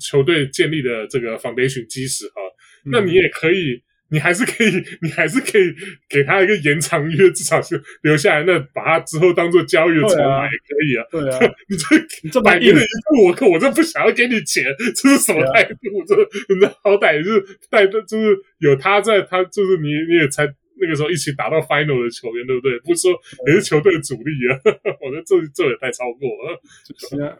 [0.00, 2.40] 球队建立的这个 foundation 基石哈，
[2.86, 3.80] 那你也可以。
[4.10, 5.74] 你还是可以，你还是可以
[6.08, 8.44] 给他一个延长约，至少是留下来。
[8.44, 11.04] 那把他之后当做交易的筹码也可以啊。
[11.10, 14.64] 对啊， 你这你这摆明了一副我，可我这不想要给你钱，
[14.96, 15.76] 这是什么态度？
[16.06, 16.16] 这
[16.54, 20.46] 你好歹也是带的，就是有他在，他就是你你也才
[20.80, 22.78] 那个时候一起打到 final 的球员，对不对？
[22.80, 23.12] 不是说
[23.46, 24.56] 也是球队的主力啊。
[25.04, 26.60] 我觉得这这也太超过了。
[26.96, 27.36] 是啊。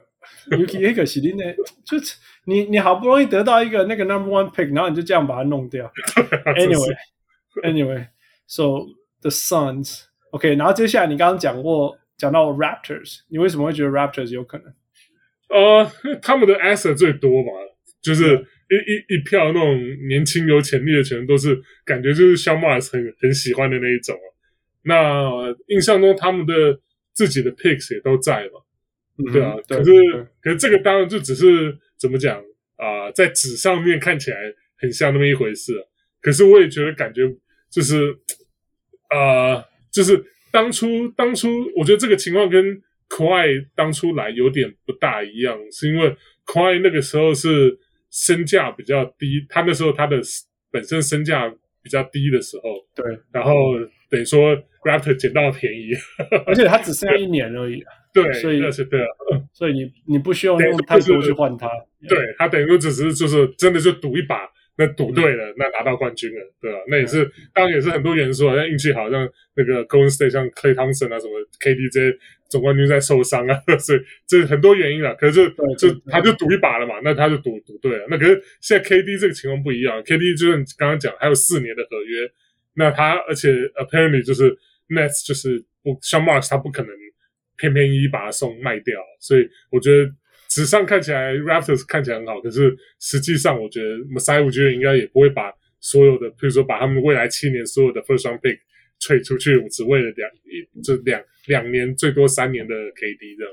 [0.51, 1.45] 尤其那个是你呢，
[1.85, 5.91] 就是你你好不容易得到一个那个 number one pick，然后你就这样把它弄掉。
[6.57, 8.87] Anyway，Anyway，So
[9.21, 14.75] the Suns，OK，、然后接下来你刚刚讲过讲到 Raptors，你为什么会觉得 Raptors 有可能？
[15.49, 17.53] 呃，他们的 asset 最多嘛，
[18.03, 18.45] 就是一、嗯、
[18.87, 19.79] 一一票那种
[20.09, 24.17] 年轻有潜力的球员，都是感觉就是 Sean Marks 很很喜欢的那一种。
[24.83, 26.81] 那印象中他们的
[27.15, 28.61] 自己的 picks 也都在嘛。
[29.33, 29.93] 对啊，可是
[30.41, 32.39] 可是这个当然就只是怎么讲
[32.77, 34.37] 啊、呃，在纸上面看起来
[34.79, 35.73] 很像那么一回事，
[36.21, 37.23] 可是我也觉得感觉
[37.71, 38.13] 就是
[39.09, 46.15] 啊、呃，就是当初当初我觉得这个情况跟 Kawhi 当初来有点不大一样，是因为
[46.47, 47.77] Kawhi 那个时候是
[48.11, 50.21] 身价比较低，他那时候他的
[50.71, 51.53] 本身身价
[51.83, 53.53] 比较低的时候，对，然后
[54.09, 55.91] 等于说 Raptor 捡到便宜，
[56.47, 57.83] 而且他只剩下一年而已。
[58.23, 59.09] 对，所以是对啊，
[59.53, 61.69] 所以你你不需要用太多去换他，
[62.09, 66.79] 对他等于说只是就是真的就赌一把，那赌对了，那拿到冠军了，对吧？
[66.89, 75.15] 那也是当然也是很多元素，好像运气好，像那个 Golden State 像 Klay Thompson 啊什么 KD 这些总冠军在受伤啊， 所以这很多原因了。
[75.17, 78.07] 可是就就他就赌一把了嘛，那他就赌赌对了。
[78.09, 82.31] 那可是现在 KD 这个情况不一样，KD 就是你刚刚讲还有四年的合约，
[82.75, 84.57] 那他而且 Apparently 就是
[84.89, 86.91] Nets 就是不像 Marks 他不可能。
[87.59, 90.11] 偏偏一把它送卖掉，所以我觉得
[90.49, 98.59] 纸上看起来 Raptors 看起来很好，可是实际上我觉得 Masai 我觉得应该也不会把所有的，比如说把他们未来七年所有的 First Round Pick
[99.07, 103.53] 退出去，只为了两一这两两年最多三年的 KD 这样。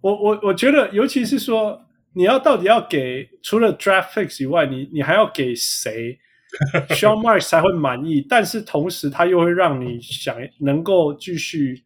[0.00, 1.80] 我我我觉得，尤其是说
[2.14, 6.18] 你要到底要给除了 Draft Picks 以外，你你还要给谁
[6.88, 8.24] ，Sean Marks 才会满意？
[8.28, 11.84] 但是同时他又会让你想能够继续。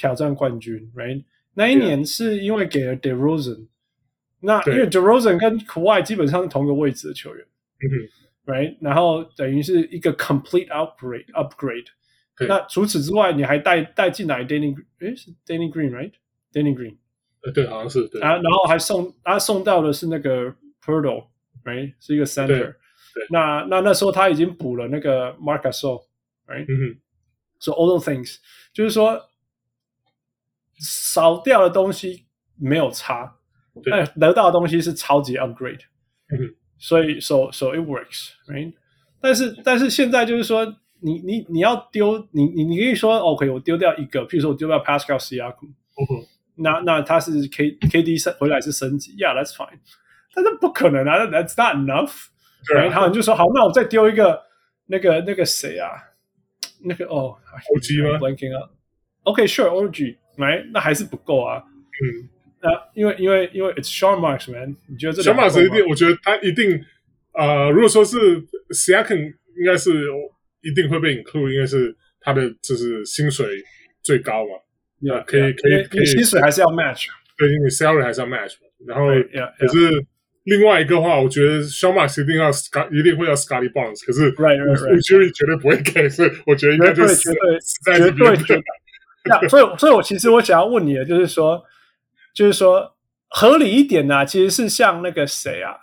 [0.00, 1.22] 挑战冠军，right？
[1.52, 3.66] 那一年是因为给了 DeRozan，
[4.40, 7.44] 那因为 DeRozan 跟 Kawhi 基本上是同一个位置的球员，
[7.82, 7.84] 嗯
[8.46, 8.78] ，right？
[8.80, 11.84] 然后等于是一个 complete upgrade，upgrade。
[12.48, 16.96] 那除此之外，你还带带进来 Danny，诶是 Danny Green，right？Danny Green，
[17.42, 18.22] 呃，对，好像是对。
[18.22, 20.46] 然后然后还送，他送到的是那个
[20.82, 21.26] purdol
[21.64, 22.46] right 是一个 center。
[22.46, 22.74] 对。
[23.28, 26.64] 那那那时候他已经补了那个 Marc Gasol，right？
[26.66, 27.00] 嗯哼。
[27.58, 28.36] So all those things，
[28.72, 29.26] 就是说。
[30.80, 32.24] 少掉的东西
[32.58, 33.36] 没有差，
[33.90, 35.82] 但得到的东西是超级 upgrade，
[36.32, 38.72] 嗯，所以 so so it works，right？
[39.20, 40.64] 但是但是现在就是说，
[41.00, 46.26] 你你你要丢你你你可以说 OK，我丢掉一个，譬如说我丢掉 Pascal Siakam，嗯，
[46.56, 49.78] 那那他是 K KD 升回来是升级，Yeah，that's fine，
[50.34, 52.90] 但是不可能啊，That's not enough，right？
[52.90, 54.42] 他们就说好，那我再丢一个
[54.86, 55.90] 那个那个谁啊，
[56.84, 57.36] 那个哦
[57.74, 60.16] ，OG 吗？Blanking up，OK，sure，OG。
[60.40, 61.62] 没，那还是不够啊。
[62.02, 62.28] 嗯，
[62.62, 65.86] 那因为因为因为 it's Sean Marks man，你觉得这 Sean Marks 一定？
[65.86, 66.82] 我觉得他一定。
[67.32, 68.16] 呃，如果说是
[68.74, 69.92] Siakam，应该是
[70.62, 73.46] 一定会被 include，应该是他的就是薪水
[74.02, 74.50] 最高嘛。
[75.00, 77.06] Yeah, 可以可以可以，薪水还是要 match。
[77.38, 78.54] 对，因为 salary 还是要 match。
[78.84, 80.04] 然后，yeah, 可是
[80.42, 84.04] 另外一个话，我觉得 Sean Marks 一定要 Scott，一定会要 Scotty Barnes。
[84.04, 88.64] 可是，right right right，绝对不会给，所以我觉得应该就是绝对绝对绝对。
[89.24, 91.62] 那所以，所以我其实我想要问你的就是说，
[92.34, 92.96] 就是说
[93.28, 95.76] 合理一点呢、啊，其实是像那个谁啊，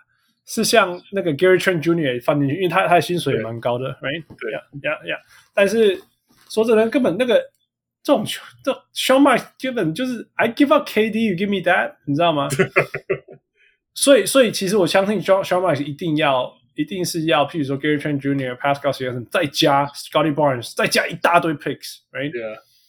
[0.46, 2.22] 是像那个 Gary Trent Jr.
[2.24, 4.24] 放进去，因为他他的薪水也蛮高的，right？
[4.40, 5.18] 对呀呀呀！
[5.54, 6.02] 但是
[6.50, 7.36] 说真的，根本那个
[8.02, 8.74] 这种球，这
[9.20, 12.48] Marks 根本就是 I give up KD，you give me that，你知道吗？
[13.94, 22.32] 所以，所以其实我相信 Sean Marks 一定要，一定是要，譬如说 Gary Trent Jr.、Pascal Siakam 再加 Scotty Barnes，再加一大堆 picks，right？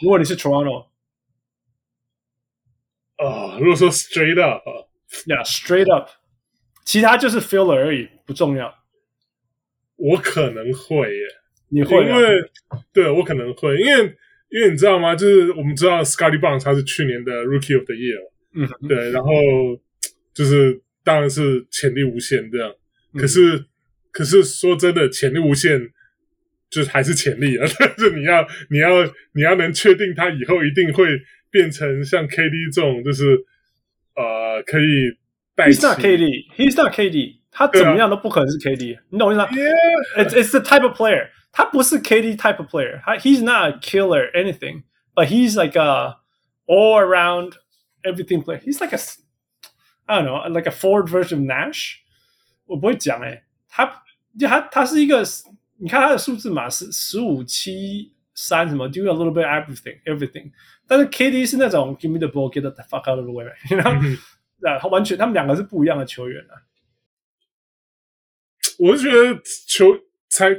[0.00, 0.86] 如果你是 Toronto，
[3.16, 6.10] 啊，如果说 straight up，yeah，straight up，
[6.84, 8.72] 其他就是 filler 而已，不重要。
[10.01, 11.23] 我可能会耶，
[11.69, 12.09] 你会、啊？
[12.09, 12.41] 因为
[12.91, 14.15] 对我可能会，因为
[14.49, 15.15] 因为你知道吗？
[15.15, 18.19] 就是我们知道 Scotty Barnes 他是去年的 Rookie of the Year，
[18.55, 19.31] 嗯，对，然后
[20.33, 22.73] 就是当然是潜力无限这样。
[23.13, 23.65] 可是、嗯、
[24.11, 25.79] 可是说真的，潜力无限
[26.69, 31.05] 就是还是潜力啊， 但是你要你要你要能确定他以后一定会
[31.51, 33.37] 变成像 KD 这种，就是
[34.15, 35.20] 呃可以。
[35.56, 37.40] He's not KD，He's not KD。
[37.50, 39.48] 他怎么样都不可能是 KD，、啊、你懂我意思吗？
[39.50, 45.58] Yeah.It's it's the type of player，他不是 KD type of player，他 he's not a killer anything，but he's
[45.58, 46.18] like a
[46.66, 47.54] all around
[48.02, 49.00] everything player。He's like a
[50.04, 51.94] I don't know like a forward version of Nash。
[52.66, 54.02] 我不会讲诶、欸，他
[54.38, 55.24] 就他他是一个，
[55.78, 60.50] 你看他的数字嘛，是十五七三什么，do a little bit everything everything。
[60.86, 64.18] 但是 KD 是那种 give me the ball，get the fuck out of the way，you know？
[64.63, 66.55] 啊，他完全他们两个是不一样的球员啊。
[68.79, 69.85] 我是觉得球
[70.29, 70.53] 才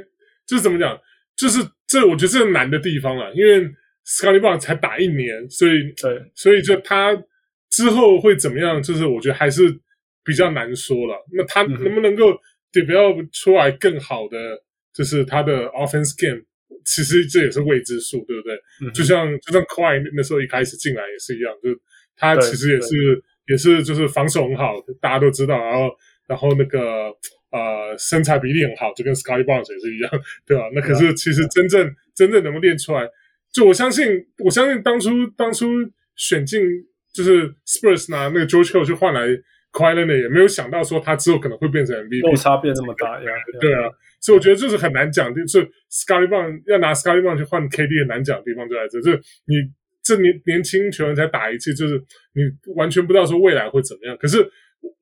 [0.45, 0.99] 就是怎么讲，
[1.35, 3.67] 就是这我觉得这个难的地方了，因为
[4.05, 7.11] Scotty Barnes 才打一年，所以对，所以就他
[7.69, 9.61] 之后会怎么样，就是我觉得还是
[10.23, 11.25] 比较难说了。
[11.31, 12.33] 那他能不能够
[12.71, 14.37] develop 出来更好的，
[14.93, 16.41] 就是他的 offense game，
[16.85, 18.55] 其实这也是未知数，对不对？
[18.81, 21.69] 嗯、就像就像 Kawhi 那时候一开始进来也是一样，就
[22.15, 25.89] 他其实也是也是就是防守很好，大家都知道，然后
[26.27, 27.11] 然后那个。
[27.53, 30.09] 呃，身材比例很好，就跟 Scotty Barnes 也是一样，
[30.43, 30.63] 对吧？
[30.73, 33.07] 那可是其实真正、啊、真正能够练出来，
[33.53, 35.67] 就我相信，我相信当初当初
[36.15, 36.59] 选进
[37.13, 39.27] 就是 Spurs 拿那个 George Hill 去换来
[39.71, 43.29] Kawhi Leonard 也没有想到说他之后可能会变成 MVP，落差变这么大呀？
[43.61, 43.87] 对啊，
[44.19, 49.57] 所以我觉得这是很难讲，就是 Scotty Barnes 要拿 Scotty Barnes 去换 KD 很难讲的地方就在这，就是你
[50.03, 51.97] 这年年轻球员才打一次，就是
[52.33, 52.43] 你
[52.75, 54.17] 完全不知道说未来会怎么样。
[54.17, 54.37] 可是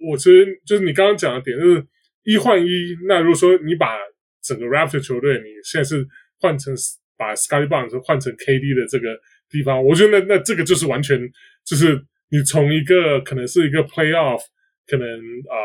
[0.10, 1.86] 我其实就是你刚刚讲的点就是。
[2.24, 2.70] 一换一，
[3.08, 3.98] 那如果说你把
[4.44, 6.06] 整个 Raptor 球队，你现在是
[6.40, 6.72] 换成
[7.18, 11.20] 把 Scotty Barnes 换成 KD 的这个地方，我觉得那那这个就是完全
[11.66, 12.00] 就是
[12.30, 14.40] 你从一个可能是一个 Playoff，
[14.86, 15.10] 可能
[15.50, 15.58] 啊、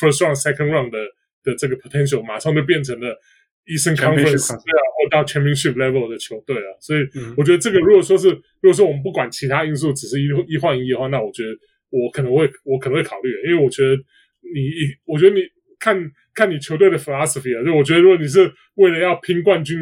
[0.00, 0.98] First Round Second Round 的
[1.44, 3.16] 的这个 potential，马上就变成了
[3.70, 7.00] Eastern Conference 对啊，或到 Championship Level 的球队啊，所以
[7.36, 8.28] 我觉得这个如果说是
[8.60, 11.50] 如果说我们不管其他因素，只是一一换一的话，那我觉得
[11.90, 13.94] 我可能会我可能会考虑，因为我觉得
[14.54, 15.42] 你一我觉得你。
[15.82, 15.96] 看
[16.34, 17.64] 看你球队的 philosophy 啊。
[17.64, 19.78] 就我觉得，如果你是为了要拼冠军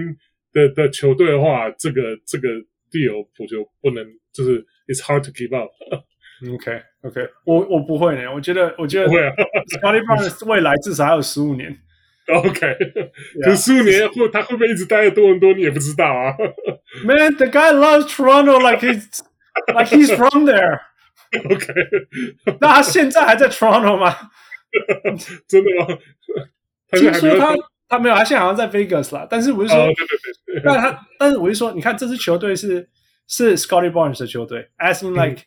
[0.53, 2.49] 的的球队的话，这个这个
[2.89, 5.68] deal 我就不能，就是 it's hard to keep up。
[6.55, 9.34] OK OK，我我不会呢，我觉得我觉得不会啊
[9.74, 11.76] ，Scottie Barnes 未来至少还有十五年。
[12.28, 12.78] OK，
[13.43, 16.34] 可是十五年后他会不会一直待在多伦多，你也不知道啊。
[17.03, 19.21] Man, the guy loves Toronto like he's
[19.67, 20.80] like he's from there.
[21.34, 21.74] OK，
[22.61, 24.15] 那他现在还在 Toronto 吗？
[25.47, 25.99] 真的吗？
[26.91, 27.55] 听说他
[27.89, 29.28] 他没有，他现在好像在 Vegas 啦。
[29.30, 32.88] 但是我是说，哦、对对对，但他但是我是说，你看这支球队是
[33.28, 35.45] 是 Scottie Barnes 的球队，as in like、嗯、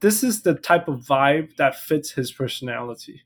[0.00, 3.22] this is the type of vibe that fits his personality。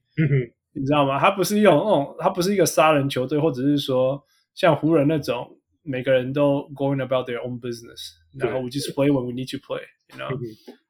[0.74, 1.20] 你知道吗？
[1.20, 10.40] 他不是一种那种，他不是一个杀人球队，或者是说像湖人那种每个人都 going about their own business，然后 we just play when we need to play，you know？、嗯、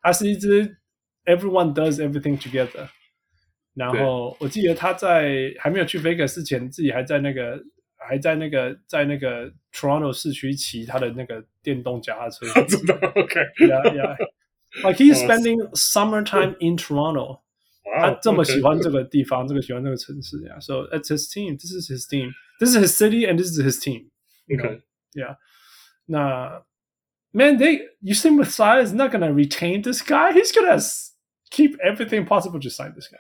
[0.02, 0.78] 他是一支。
[1.24, 2.90] Everyone does everything together。
[3.76, 7.62] 然后我记得他在还没有去 Vegas 之前，自己还在那个
[7.96, 12.48] 还在那个在那个 Toronto 市区骑他的那个电动脚踏车。
[12.68, 14.18] 真的？OK，Yeah, yeah.
[14.84, 17.42] Like he's spending summertime in Toronto。
[18.01, 20.59] 他这么喜欢这个地方，这个喜欢这个城市呀。
[20.61, 21.57] So it's his team.
[21.59, 22.33] This is his team.
[22.59, 24.11] This is his city, and this is his team.
[24.53, 24.83] OK,
[25.15, 25.37] Yeah.
[26.07, 26.65] 那
[27.33, 30.33] Man, they you think Messiah is not gonna retain this guy?
[30.33, 30.81] He's gonna
[31.51, 33.19] keep everything possible to sign this guy.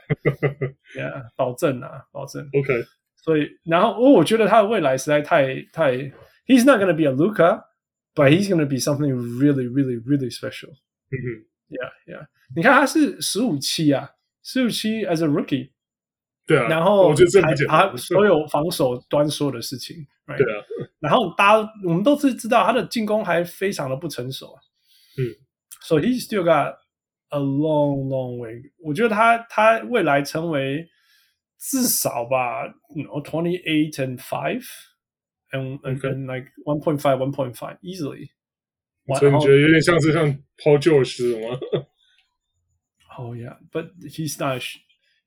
[0.97, 2.49] Yeah，保证啊，保证。
[2.53, 5.93] OK，所以然后我我觉得他的未来实在太太，
[6.47, 7.64] He's not gonna be a Luka,
[8.14, 10.70] but he's gonna be something really, really, really special.
[11.11, 12.26] 嗯哼，Yeah, yeah。
[12.55, 14.12] 你看他是十五七啊，
[14.44, 15.72] 十五七 as a rookie。
[16.48, 16.68] 对啊。
[16.68, 17.89] 然后我觉得这不简单。
[17.89, 19.96] 他所有防守端所有的事情。
[20.26, 20.38] Right?
[20.38, 20.64] 对啊。
[21.00, 24.62] 然后大家我们都是知道他的进攻还非常的不成熟啊。
[25.18, 25.36] 嗯。
[25.84, 26.82] So he still got
[27.32, 28.72] A long, long way。
[28.78, 30.89] 我觉得他他未来成为
[31.58, 34.66] 至少吧，you know, twenty eight and five
[35.52, 38.32] and and like one point five, one point five easily。
[39.18, 40.28] 所以你觉得有点像是像
[40.58, 41.58] Paul George 吗
[43.20, 44.62] ？Oh yeah, but he's not.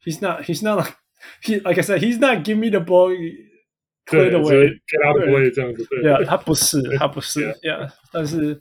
[0.03, 0.43] He's not.
[0.43, 0.95] He's not like
[1.41, 1.59] he.
[1.59, 3.09] Like I said, he's not give me the ball,
[4.05, 5.85] play the way, get out the way 这样子。
[5.85, 8.59] 对，Yeah，他不是，他不是，Yeah，但是。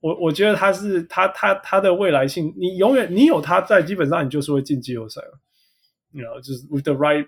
[0.00, 5.40] 我我觉得他是他他他的未来性，你永远你有他在，基本上你就是会进季后赛了。
[6.12, 7.26] You know，就是 with the right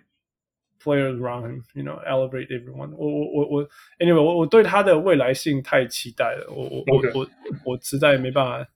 [0.80, 3.08] players around him，you know，elevate everyone 我。
[3.08, 6.46] 我我我我，anyway，我我对他的未来性太期待了。
[6.50, 7.18] 我我 Okay.
[7.18, 8.70] 我我我实在没办法。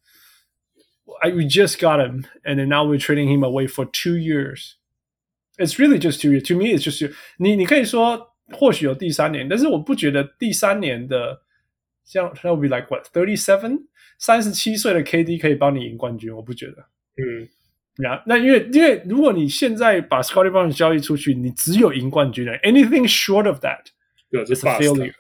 [1.23, 4.77] I we just got him, and then now we're trading him away for two years.
[5.59, 6.45] It's really just two years.
[6.49, 7.13] To me, it's just two.
[7.39, 11.43] 你你可以说或许有第三年，但是我不觉得第三年的。
[12.05, 13.79] 像 that would be like what thirty seven
[14.19, 16.73] 三十七岁的 KD 可以帮你赢冠军，我不觉得。
[17.17, 17.49] 嗯，
[17.99, 22.53] 那那因为因为如果你现在把 Scottie Barnes 交易出去，你只有赢冠军了。
[22.59, 23.85] Anything short of that，
[24.33, 25.15] 就是 failure，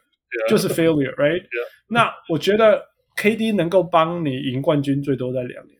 [0.48, 1.44] 就是 failure，right？
[1.86, 2.82] 那我觉得
[3.16, 5.75] KD 能够帮你赢冠军最多在两年，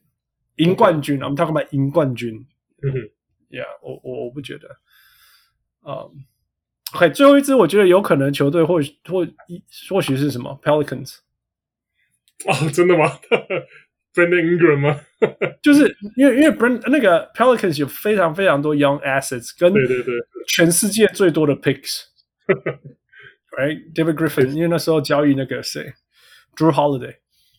[0.58, 1.20] 赢冠军。
[1.22, 2.46] 我们 talk about 赢冠军。
[2.84, 3.00] 嗯哼
[3.50, 4.78] ，Yeah，我我我不觉得。
[5.82, 6.26] 嗯。
[6.96, 8.80] OK，最后一支我觉得有可能球队或
[9.10, 9.28] 或
[9.90, 11.18] 或许是什么 Pelicans
[12.46, 13.20] 哦，真的吗
[14.14, 15.02] ？Brandon Ingram 吗？
[15.62, 20.16] 就是因为因为 Brand 那个 Pelicans 有非常非常多 young assets，跟对对对，
[20.48, 25.94] 全世界最多的 picks，right？David Griffin，因为那时候交易那个谁
[26.56, 27.18] ，Drew Holiday，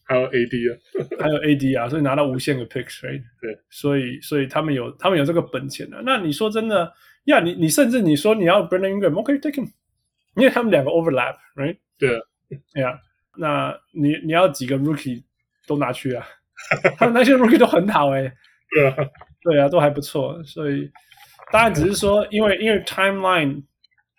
[0.09, 0.79] 还有 AD 啊，
[1.21, 3.23] 还有 AD 啊，所以拿到无限个 picks，right？
[3.41, 6.03] 对，所以所以他们有他们有这个本钱的。
[6.05, 6.93] 那你说真的？
[7.25, 9.69] 呀，你你甚至你说你要 Brandon Ingram，OK，take him，
[10.35, 11.77] 因为他们两个 overlap，right？
[11.99, 12.21] 对啊，
[12.81, 12.99] 呀，
[13.37, 15.23] 那你你要几个 rookie
[15.67, 16.27] 都拿去啊？
[16.97, 18.23] 他们那些 rookie 都很好哎，
[18.75, 18.97] 对啊，
[19.43, 20.43] 对啊，都还不错。
[20.43, 20.91] 所以
[21.53, 23.63] 当然只是说，因为因为 timeline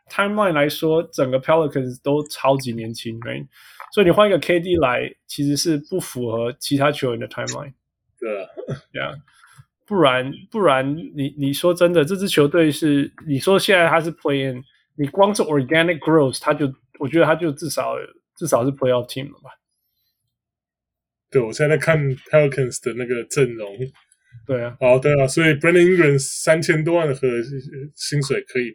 [0.08, 3.48] timeline 来说，整个 Pelicans 都超级年轻，right？
[3.94, 7.74] 所以你换一个 KD 来，其实是不符合其他球员的 timeline。
[8.20, 8.48] 对啊，
[8.92, 9.12] 对啊。
[9.86, 14.62] 不然，不然你，你你说真的，这支球队是你说现在他是 playing，
[14.96, 17.96] 你光是 organic growth，他就我觉得他就至少
[18.36, 19.50] 至少是 playoff team 了吧？
[21.32, 22.00] 对，我现在在看
[22.32, 23.68] Pelicans 的那个阵容，
[24.46, 27.16] 对啊，哦对啊，所以 Brandon Ingram 三千多万的
[27.96, 28.72] 薪水可以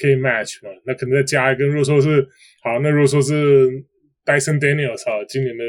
[0.00, 0.70] 可以 match 嘛？
[0.86, 2.26] 那可能再加一个，如果说是
[2.62, 3.84] 好，那如果说是
[4.26, 5.64] Dyson Daniels 啊，今年的。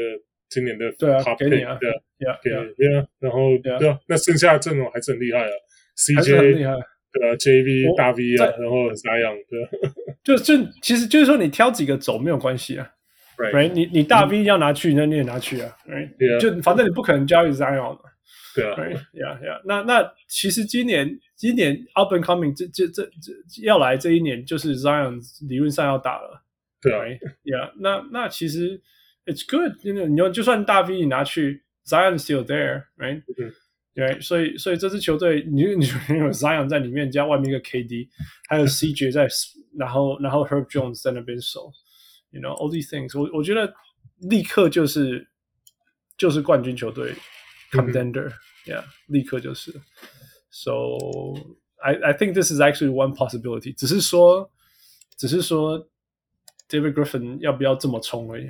[0.50, 5.50] 今年的对啊，给你啊，对啊，对啊，对啊，然后对啊，那剩下的阵容还是很厉害啊
[5.98, 9.68] ，CJ 对啊，JV 大 V 啊，然后啥样对，
[10.24, 12.90] 就就其实就是说你挑几个走没有关系啊
[13.36, 18.00] ，right，你你大 V 要拿去，那你也拿去啊，right，就反正你不可能交易 Zion 嘛，
[18.56, 18.74] 对啊
[19.12, 19.60] ，Yeah Yeah。
[19.66, 21.06] 那那其实今年
[21.36, 23.32] 今年 Up and Coming 这这这这
[23.64, 26.42] 要来这一年，就是 Zion 理论上要打了。
[26.81, 27.03] 对啊，
[27.43, 27.73] Yeah。
[27.79, 28.81] 那那其实
[29.25, 29.91] It's good，你
[30.21, 33.23] 你就算大 V 你拿去 Zion still there，right？
[33.95, 35.85] 对，所以所以这支球队，你你
[36.17, 38.09] 有 Zion 在里面，加外面一个 KD，
[38.49, 39.27] 还有 CJ 在，
[39.77, 41.71] 然后然后 Herb Jones 在那边守，
[42.31, 43.71] you know all these things，我我觉得
[44.29, 45.25] 立刻就是
[46.17, 47.13] 就是冠军球队
[47.71, 49.71] contender，yeah，立刻就是，
[50.49, 50.71] so
[51.81, 54.51] I I think this is actually one possibility，只是说
[55.17, 55.87] 只是说
[56.68, 58.44] David Griffin 要不要这么冲而已，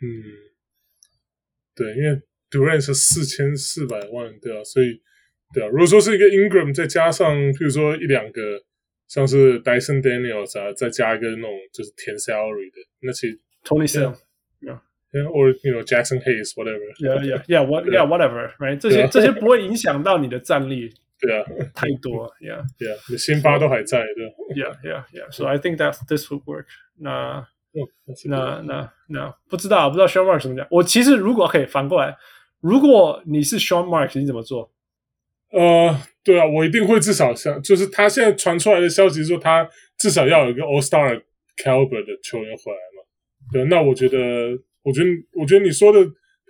[0.00, 0.22] 嗯，
[1.74, 2.20] 对，因为。
[2.50, 5.02] Durant 是四千四百万，对啊，所以
[5.52, 8.62] 对啊，如果说是一个 Ingram 再加上，譬如说一两个
[9.08, 20.94] 像是 Dyson Daniels 啊，再加一个那种就是填 salary 的，那其实 Tony Snell，yeah，or you know Jackson Hayes，whatever，yeah，yeah，yeah，what yeah whatever，right，这些这些不会影响到你的战力，
[21.24, 21.44] 对啊，
[21.74, 26.66] 太多，yeah，yeah，你辛巴都还在，对，yeah，yeah，yeah，so I think that this would work，
[26.98, 27.46] 那
[28.26, 32.16] 那那那不知道不知道 Sean Marks 怎么讲，我其实如果可以反过来。
[32.60, 34.72] 如果你是 Sean Marks，你怎么做？
[35.50, 35.94] 呃，
[36.24, 39.68] 对啊，我一定会至少像，就是他现在传出来的消息说，他
[39.98, 41.22] 至少要有一个 All Star
[41.62, 43.04] caliber 的球员回来嘛。
[43.52, 44.18] 对，那我觉得，
[44.82, 46.00] 我觉得，我觉得你说的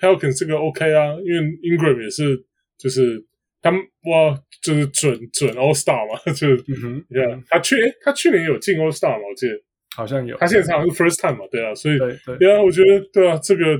[0.00, 2.44] Pelicans 这个 OK 啊，因为 Ingram 也是，
[2.78, 3.18] 就是
[3.64, 9.54] 他们哇，就是准准 All Star 嘛， 就是，嗯哼，对啊，他去，他去年有进 All Star 嘛，我记得
[9.96, 13.76] 好像有，他现在好像是 First Time 嘛，对啊，所以对对，对啊，我觉得对啊，这个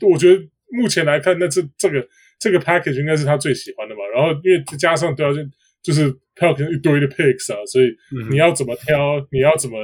[0.00, 0.48] 我我觉得。
[0.70, 2.06] 目前来看，那这这个
[2.38, 4.02] 这个 package 应该是他最喜欢的嘛。
[4.14, 5.38] 然后因为再加上对啊就
[5.80, 7.88] 就是 Pelicans 一堆的 picks 啊，所以
[8.28, 9.78] 你要怎么挑，你要怎么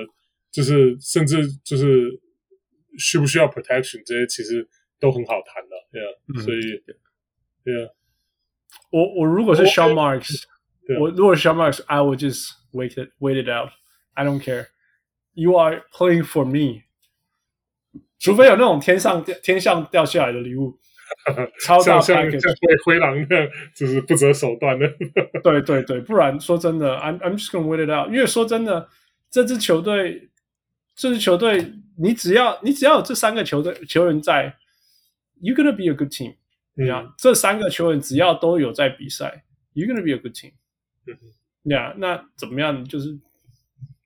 [0.52, 2.10] 就是甚至就是
[2.98, 4.68] 需不需要 protection 这些其实
[5.00, 6.44] 都很好谈的，对啊。
[6.44, 6.60] 所以
[7.64, 7.88] 对啊，
[8.91, 10.43] 我我如果是 Sean Marks，
[10.99, 16.83] 我如果是 Sean Marks，I would just wait it wait it out。I don't care。You are playing for me。
[18.17, 20.77] 除非有那种天上掉天上掉下来的礼物，
[21.61, 24.91] 超大 package， 像灰灰狼那样，就是不择手段的。
[25.41, 28.13] 对对对，不然说真的，I'm I'm just gonna wait it out。
[28.13, 28.89] 因为说真的，
[29.29, 30.29] 这支球队，
[30.95, 34.57] 这支球队，你只要你只要有这三个球队球员在，
[35.41, 36.35] you're gonna be a good team。
[36.74, 39.44] 你看，这三个球员只要都有在比赛
[39.74, 40.52] ，you're gonna be a good team。
[41.64, 42.84] 呀、yeah，那怎么样？
[42.84, 43.18] 就是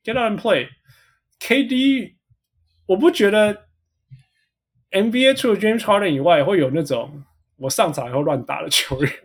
[0.04, 0.68] get out and play。
[1.40, 2.14] KD，
[2.86, 3.66] 我不觉得。
[4.90, 7.22] NBA 除了 James Harden 以外，会有那种
[7.56, 9.12] 我上场以后乱打的球员。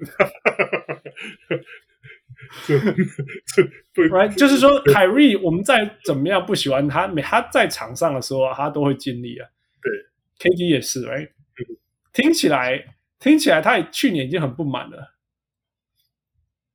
[3.96, 9.48] Right，就是说，凯瑞，我们再怎么样不喜欢他，每他在场上的时候，他都会尽力啊。
[9.82, 11.30] 对，KD 也是，Right？
[12.12, 15.16] 听起来，听起来，他去年已经很不满了。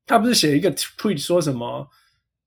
[0.07, 1.87] 他不是写一个 tweet 说什么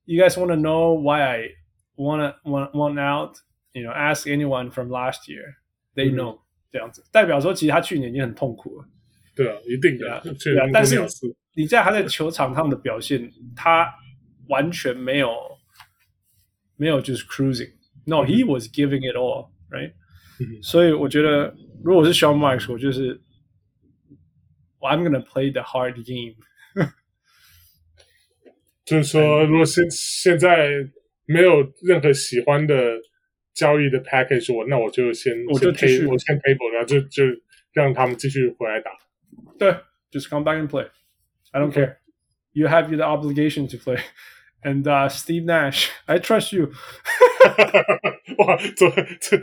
[0.05, 1.49] ？You guys want to know why I
[1.95, 3.37] wanna want want out?
[3.73, 5.53] You know, ask anyone from last year.
[5.93, 6.39] They know、嗯、
[6.71, 8.87] 这样子，代表说其实他去年已经很痛苦了。
[9.35, 10.19] 对啊，一定的。
[10.43, 10.99] 对啊，但是
[11.53, 13.87] 你在他在球场上的表现，他
[14.47, 15.31] 完全没有
[16.75, 17.71] 没有就是 cruising。
[18.05, 19.93] No,、嗯、he was giving it all, right？、
[20.39, 23.21] 嗯、所以我觉得，如果是 Sean Marks，我就是
[24.80, 26.36] I'm gonna play the hard game。
[28.84, 30.70] 就是说，如果现现在
[31.24, 32.74] 没有任何喜欢的。
[33.56, 37.24] 交易的 package，我那我就先我就继续我先 table，然后就就
[37.72, 38.90] 让他们继续回来打。
[39.58, 39.74] 对，
[40.12, 41.96] just come back and play。I don't care.
[42.52, 43.98] You have the obligation to play.
[44.62, 46.70] And、uh, Steve Nash, I trust you
[48.36, 49.38] 哇，这这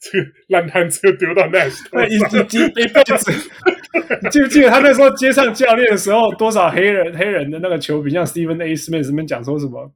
[0.00, 2.18] 这个烂摊子又丢到 Nash， 一一
[2.58, 3.32] 一一辈子。
[4.21, 8.75] 你 记不记得他那时候接上教练的时候，多少黑人黑人的那个球评，像 Stephen A.
[8.75, 9.91] Smith 那边讲说什么？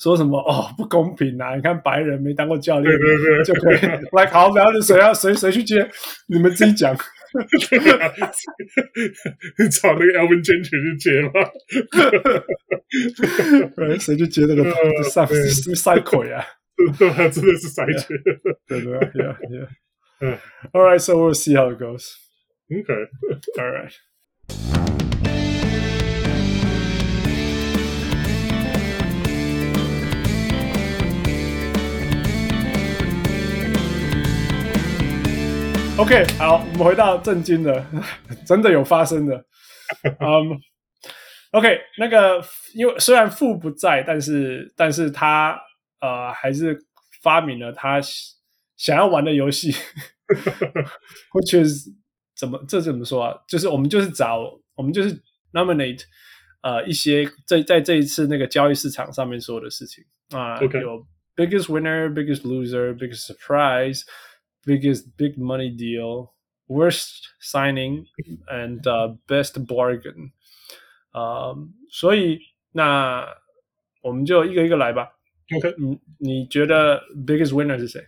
[0.00, 1.54] 说什么哦，不公平啊！
[1.54, 3.76] 你看白人没当过教练，对对对，就可以
[4.16, 5.86] 来好，然后谁要谁谁去接，
[6.28, 6.96] 你们自己讲。
[9.58, 11.30] 你找那个 Alvin Gentry 去接吗？
[13.98, 14.64] 谁去接那个
[15.04, 15.26] 赛
[15.74, 16.42] 赛奎啊？
[16.98, 17.92] 真的是赛奎，
[18.66, 19.36] 对对，Yeah
[20.20, 20.38] Yeah。
[20.72, 22.14] All right, so we'll see how it goes.
[22.70, 23.06] Okay.
[23.58, 23.92] All right.
[35.96, 37.84] OK，好，我们回到正经的，
[38.46, 39.44] 真的有发生的。
[40.20, 40.50] 嗯、
[41.50, 42.44] um,，OK，那个，
[42.74, 45.58] 因为虽然父不在，但是，但是他
[46.00, 46.78] 呃，还是
[47.22, 47.98] 发明了他
[48.76, 49.72] 想要玩的游戏，
[51.32, 51.88] which is
[52.37, 53.37] 怎么这怎么说啊？
[53.47, 56.03] 就是我们就是找我们就是 nominate
[56.61, 60.81] 呃一些在在这一次那个交易市场上面说的事情啊，okay.
[60.81, 61.05] 有
[61.35, 64.03] biggest winner, biggest loser, biggest surprise,
[64.65, 66.29] biggest big money deal,
[66.67, 68.05] worst signing
[68.47, 70.31] and、uh, best bargain。
[71.11, 71.55] 呃，
[71.91, 72.39] 所以
[72.71, 73.27] 那
[74.01, 75.09] 我们就一个一个来吧。
[75.55, 78.01] OK，你你觉得 biggest winner 是谁？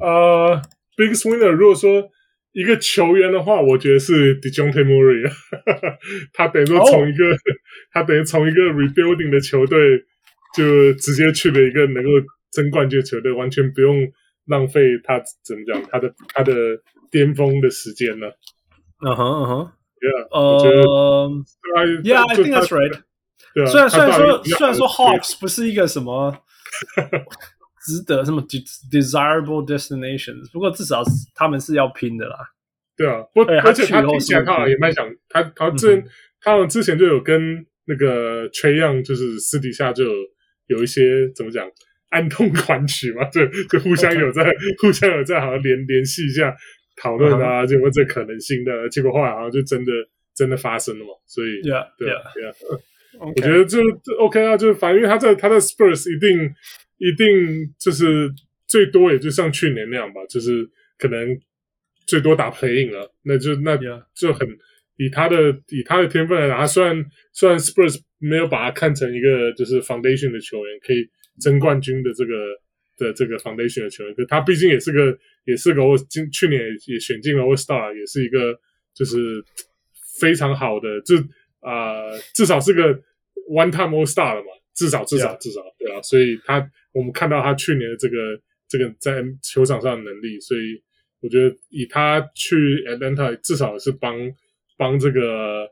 [0.00, 0.62] 呃、
[0.96, 2.10] uh,，biggest winner 如果说
[2.53, 5.33] 一个球员的话，我觉得是 Dejounte Murray 啊，
[6.33, 7.37] 他等于说从一个、oh.
[7.91, 10.05] 他等于从一个 rebuilding 的球队
[10.55, 12.09] 就直接去了一个能够
[12.51, 14.07] 争冠军的球队，完全不用
[14.45, 16.53] 浪费他怎么讲他的他的
[17.09, 18.27] 巅峰的时间呢？
[19.05, 21.29] 嗯哼嗯哼，Yeah，呃、
[21.75, 23.01] uh,，Yeah，I think that's right。
[23.55, 26.43] 对啊，虽然虽然说虽然说 Hawks 不是一个什么。
[27.85, 28.41] 值得什么
[28.89, 30.49] desirable destinations？
[30.51, 31.03] 不过至少
[31.35, 32.37] 他们是要拼的啦。
[32.95, 36.03] 对啊，不，而且他听起来他好像也蛮想他，他之
[36.39, 40.11] 他们之前就有跟那个 Trae Young 就是私底下就有
[40.67, 41.67] 有一些怎么讲
[42.09, 44.45] 暗通款曲嘛， 就就互相有在、
[44.81, 46.55] 互相有在好像联联系一下
[47.01, 49.91] 讨论啊，就有没有这可能性的，结果后来好像就真的
[50.35, 51.11] 真的发生了嘛。
[51.25, 52.53] 所以，yeah, 对啊，对啊，
[53.19, 53.79] 我觉得就
[54.19, 56.53] OK 啊，就是反正他在他在 Spurs 一定。
[57.03, 58.31] 一定就是
[58.65, 60.65] 最多也就像去年那样吧，就是
[60.97, 61.37] 可能
[62.07, 63.77] 最多打 playing 了，那就那
[64.15, 64.47] 就很
[64.95, 71.05] 以他的以他的天分来讲，他虽然虽然 Spurs 没有把他看成一个就是 foundation 的球员，可以
[71.41, 72.33] 争冠军的这个
[72.97, 78.57] 的这个 foundation 的球员，可他毕竟也是个也是个今去年也选进了 All Star，也是一个
[78.95, 79.43] 就是
[80.21, 81.17] 非常好的，就
[81.59, 82.93] 啊、呃、至少是个
[83.49, 86.65] one time All Star 了嘛，至少至少至少对啊，所以他。
[86.93, 88.15] 我们看到他去年的这个
[88.67, 90.81] 这个在球场上的能力，所以
[91.21, 92.55] 我觉得以他去
[92.87, 94.15] Atlanta 至少是帮
[94.77, 95.67] 帮这个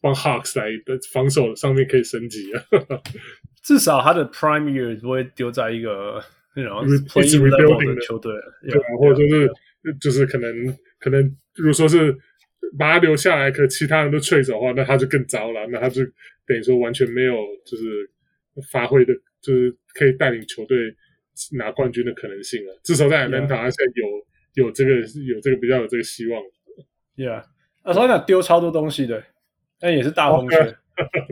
[0.00, 2.62] 帮 Hawks 来的防守上面可以升级啊。
[3.64, 6.22] 至少他的 Prime Year 不会丢在一个
[6.56, 8.32] 那种 Playing Level 的球队，
[8.68, 9.50] 对，或者就是
[10.00, 11.22] 就是可能可能
[11.54, 12.12] 如果说是
[12.78, 16.02] 把他留下来，可其他人都 trade 走的话，那他就更糟了，那他就
[16.46, 17.34] 等于说完全没有
[17.64, 18.10] 就是
[18.72, 19.14] 发挥的。
[19.42, 20.78] 就是可以带领球队
[21.58, 26.40] 拿冠军的可能性了，至少在 Atlanta 现在有有这个有这个比较有这个希望。
[27.16, 29.22] Yeah，Atlanta 丢超多东西的，
[29.80, 30.76] 但也是大风险，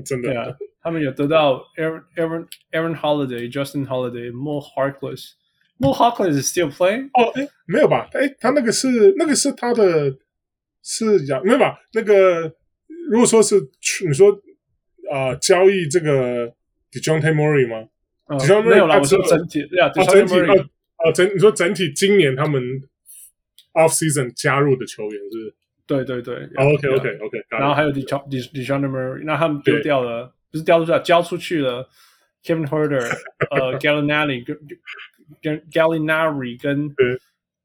[0.04, 0.34] 真的。
[0.34, 5.34] Yeah, 他们有得到 Aaron Aaron Aaron Holiday、Justin Holiday、Mo Harkless。
[5.78, 7.10] Mo Harkless is still playing？
[7.12, 8.08] 哦，哎，没有吧？
[8.12, 10.16] 哎，他那个是那个是他的，
[10.82, 11.78] 是讲没有吧？
[11.92, 12.52] 那个
[13.08, 13.54] 如果说是
[14.06, 14.32] 你说
[15.12, 16.52] 啊、呃，交易这个。
[16.92, 17.88] Dejounte Murray 吗？
[18.30, 20.54] 呃、Murray, 没有啦，我说整体对，啊，整体啊，
[20.96, 22.62] 啊，整你说整体今年他们
[23.74, 25.54] off season 加入的球员是？
[25.86, 26.36] 对对对。
[26.56, 27.38] Oh, OK OK OK。
[27.48, 31.88] 然后还有 Dejounte Murray，那他们丢掉了，不是丢出来，交出去了。
[32.44, 33.06] Kevin Huerter
[33.50, 34.56] 呃，Gallinari 跟
[35.42, 36.94] 跟 Gallinari 跟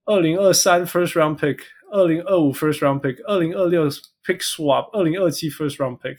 [0.06, 1.60] 二零二三 first round pick，
[1.92, 3.88] 二零二五 first round pick，二零二六
[4.26, 6.18] pick swap，二零二七 first round pick。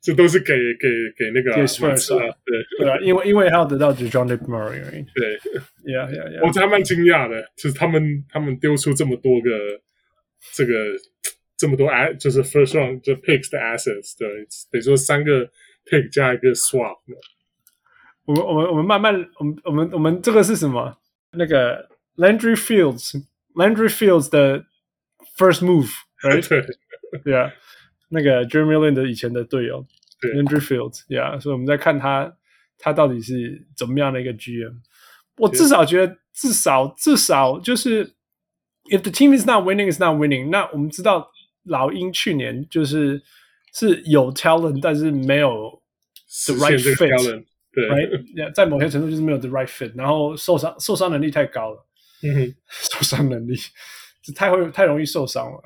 [0.00, 0.88] 这都是给给
[1.18, 5.36] 给那个马刺啊，对对啊，因为因为他要得到 Dejounte Murray，对，
[5.84, 9.50] Yeah Yeah Yeah，我还蛮惊讶的，就是他们他们丢出这么多个
[10.54, 10.72] 这个
[11.56, 14.28] 这么多 a 就是 first round 就 picks 的 assets，对，
[14.70, 15.44] 等于说三个
[15.90, 16.98] pick 加一个 swap。
[18.26, 20.96] 我们我们我们慢慢，我们我们我们这个是什么？
[21.32, 24.66] 那个 Landry Fields，Landry Fields 的
[25.36, 26.44] first move，right？
[28.11, 29.85] 那个 Jeremy Lin 的以前的队友
[30.35, 32.31] Andrew Fields，yeah，所以我们在看他，
[32.77, 34.75] 他到底是怎么样的一个 GM。
[35.37, 38.05] 我至少觉得，至少至少就是
[38.91, 40.49] ，if the team is not winning, is not winning。
[40.49, 41.31] 那我们知道
[41.63, 43.23] 老鹰去年就是
[43.73, 45.81] 是有 talent，但是没有
[46.45, 47.43] the right fit，
[47.73, 48.53] 对，right？
[48.53, 51.87] 在某些程度就是没有 the right fit，然后受伤受伤能力太高了，
[52.67, 53.55] 受伤能力。
[54.35, 55.61] 太会太容易受伤了。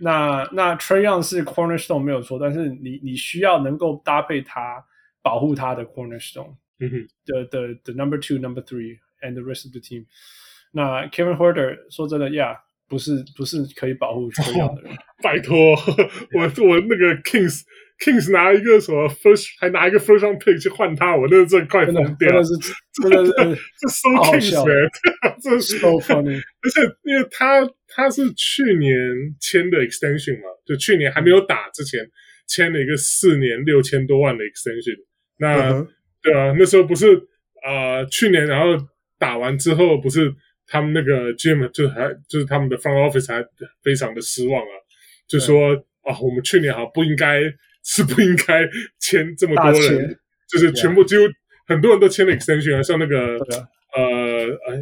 [0.00, 4.84] 那那 Trae Young 是 Cornerstone 没有错，但是你你需要能够搭配他
[5.20, 10.06] 保护他的 Cornerstone，嗯哼的的的 Number Two、Number Three and the rest of the team。
[10.72, 14.96] 那 Kevin Huerter 说真的呀，不是不是可以保护 Trae Young 的人。
[15.22, 15.56] 拜托，
[16.34, 17.62] 我我那个 Kings。
[18.02, 26.36] Kings 拿一个什么 first，还拿一个 first round pick 去换他，我那个真的快疯掉了，真的是，真的是， 这 so Kings man， 这是 so funny。
[26.36, 28.90] 而且因为他他是去年
[29.40, 32.00] 签的 extension 嘛，就去年还没有打之前
[32.48, 34.96] 签了一个四年六千多万的 extension。
[35.38, 35.88] 那、uh -huh.
[36.22, 37.14] 对啊，那时候不是
[37.64, 38.86] 啊、呃，去年然后
[39.18, 40.34] 打完之后不是。
[40.64, 43.44] 他们那个 GM 就还就是他们的 front office 还
[43.82, 44.74] 非常的失望啊，
[45.28, 47.42] 就说啊，我们去年好不应该
[47.84, 48.68] 是不应该
[48.98, 50.18] 签这么多人，
[50.48, 51.24] 就是全部几乎
[51.66, 53.36] 很多人都签了 extension 啊，像那个
[53.94, 54.80] 呃哎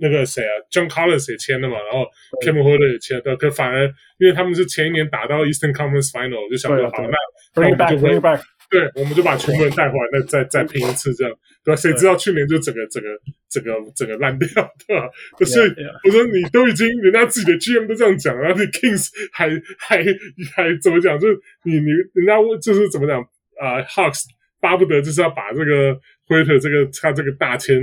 [0.00, 2.06] 那个谁啊，John Collins 也签了嘛，然后
[2.40, 3.86] k e m i n h o l d e r 也签了，可反而
[4.18, 7.16] 因为他们是前一年打到 Eastern Conference Final，就想说好那
[7.54, 8.38] 那我们就会。
[8.72, 11.76] 对，我们就把全部人带回来，那再再拼一次，这样对吧？
[11.76, 13.08] 谁知道去年就整个整个
[13.50, 14.48] 整个整个烂掉，
[14.88, 15.10] 对吧？
[15.44, 15.70] 所以
[16.04, 20.02] 我说你都已经人家自己的 GM 都这样讲，然后你 Kings 还还
[20.56, 21.20] 还怎么讲？
[21.20, 23.20] 就是你你人家就是怎么讲
[23.60, 24.22] 啊、呃、？Hawks
[24.58, 25.94] 巴不得就是要把这个
[26.26, 27.78] Huerter 这个他这个大签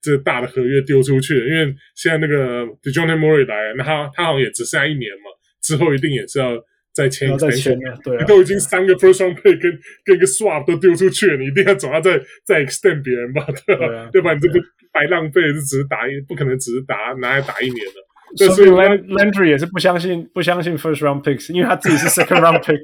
[0.00, 5.24] 这个大的合约丢出去，因为现在那个 Dejounte Murray 来，那他他好像也只剩下一年嘛，
[5.60, 6.56] 之后一定也是要。
[6.98, 13.46] 再签一签，对、啊，你都已经三个 first round pick 跟跟一个 swap 都丢出去了，你一定要总要再 再 extend 别人吧，
[14.10, 14.34] 对吧？
[14.34, 14.58] 你这不
[14.92, 18.48] 白浪费，这只是打一，不可能只是打拿来打一年的。
[18.52, 22.82] 所以 Landry 也是不相信不相信 first round picks，因为他自己是 second round pick，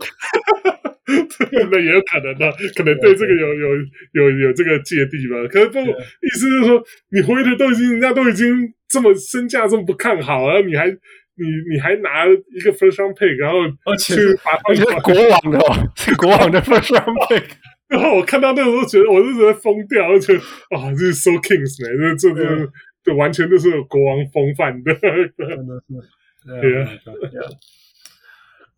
[1.72, 3.68] 那也有可能的，可能对这个有有
[4.12, 5.34] 有有这个芥蒂吧。
[5.50, 10.96] 可是不意思是说，你回的都已经人家都已经这么身价这么不看好了，你还。
[11.36, 17.44] 你你还拿一个 first round pick，然后而且是而且 是国王的哦，是国王的 first round pick。
[17.88, 20.34] 然后我看到那个时候，觉得我是觉得疯掉，而且
[20.70, 22.72] 啊，这是 so kings 呢，这这这
[23.04, 26.08] 这完全都是有国王风范的，真的是。
[26.60, 26.90] 对啊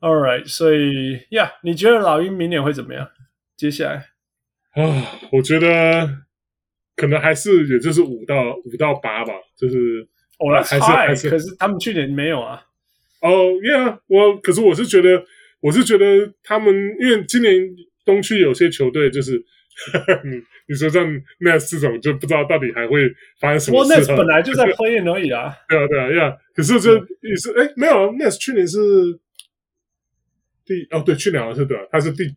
[0.01, 3.09] ，All right，所以呀，你觉得老鹰明年会怎么样？
[3.57, 4.07] 接下来
[4.83, 6.09] 啊，我觉得
[6.95, 10.09] 可能还是也就是五到五到八吧，就是。
[10.39, 12.63] 哦，还是还是，可是他们去年没有啊。
[13.23, 15.25] 哦，Yeah，我可是我是觉得，
[15.61, 17.55] 我是觉得他们，因为今年
[18.05, 19.33] 东区有些球队就是，
[20.25, 20.37] 你
[20.69, 21.07] 你说像
[21.41, 23.09] Nets 这种，就不知道到底还会
[23.41, 23.93] 发生什么事。
[23.93, 25.57] 我 Nets 本来就在 play in 而已 啊。
[25.69, 26.39] 对啊，对啊，Yeah。
[26.55, 28.79] 可是这也是，哎，没有，Nets 去年是
[30.65, 32.37] 第哦，对，去年好像是对，他是第第。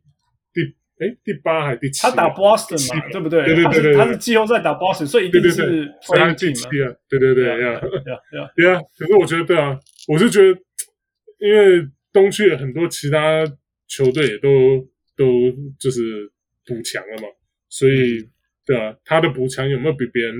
[0.99, 2.01] 哎，第八还是第七？
[2.01, 3.45] 他打 Boston 嘛，对不对？
[3.45, 6.91] 对对对对，他是季后赛打 Boston，所以一定是他第七啊。
[7.07, 7.81] 对对对，对啊，
[8.53, 8.81] 对啊。
[8.97, 9.79] 可是我觉得，对啊，
[10.09, 10.59] 我是觉得，
[11.39, 13.45] 因为东区有很多其他
[13.87, 14.85] 球队也都
[15.15, 15.25] 都
[15.79, 16.29] 就是
[16.65, 17.29] 补强了嘛，
[17.69, 18.29] 所以
[18.65, 20.35] 对啊，他的补强有没有比别人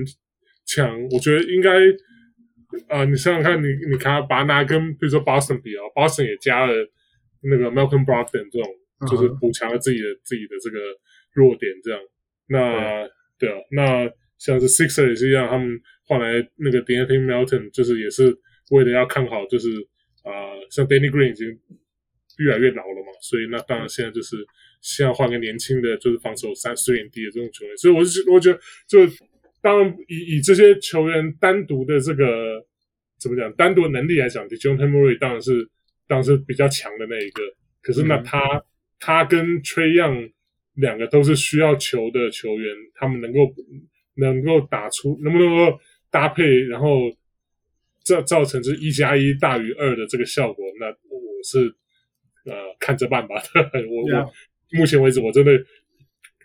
[0.66, 0.94] 强？
[1.10, 1.70] 我觉得应该
[2.94, 6.74] 啊，你想想看，你你看把他拿跟比如说 Boston 比啊，Boston 也加了
[7.44, 8.70] 那个 Malcolm Brogdon 这种。
[9.08, 10.78] 就是补强了自己的自己的这个
[11.32, 12.00] 弱点，这样。
[12.48, 18.36] 那对啊，那像是 Sixer 也是一样，他们换来那个 De'Anthony Melton，就是也是
[18.70, 19.70] 为了要看好，就是
[20.24, 21.46] 啊、呃，像 Danny Green 已经
[22.38, 24.36] 越来越老了嘛，所以那当然现在就是
[24.82, 27.76] 先要换个年轻的，就是防守三水平低的这种球员。
[27.76, 28.98] 所以我是我觉得，就
[29.62, 32.66] 当然以以这些球员单独的这个
[33.20, 35.68] 怎么讲，单独的能力来讲，Dejounte Murray 当然是
[36.08, 37.42] 当然是比较强的那一个。
[37.80, 38.62] 可是那他。
[39.00, 40.30] 嗯他跟 Trae Young
[40.74, 43.38] 两个都是需要球的球员，他们能够
[44.16, 45.80] 能够打出，能不能够
[46.10, 47.10] 搭配，然后
[48.04, 50.62] 造造成这一加一大于二的这个效果？
[50.78, 50.94] 那我
[51.42, 51.74] 是
[52.44, 53.36] 呃看着办吧。
[53.88, 54.32] 我.我
[54.78, 55.52] 目前为止我真的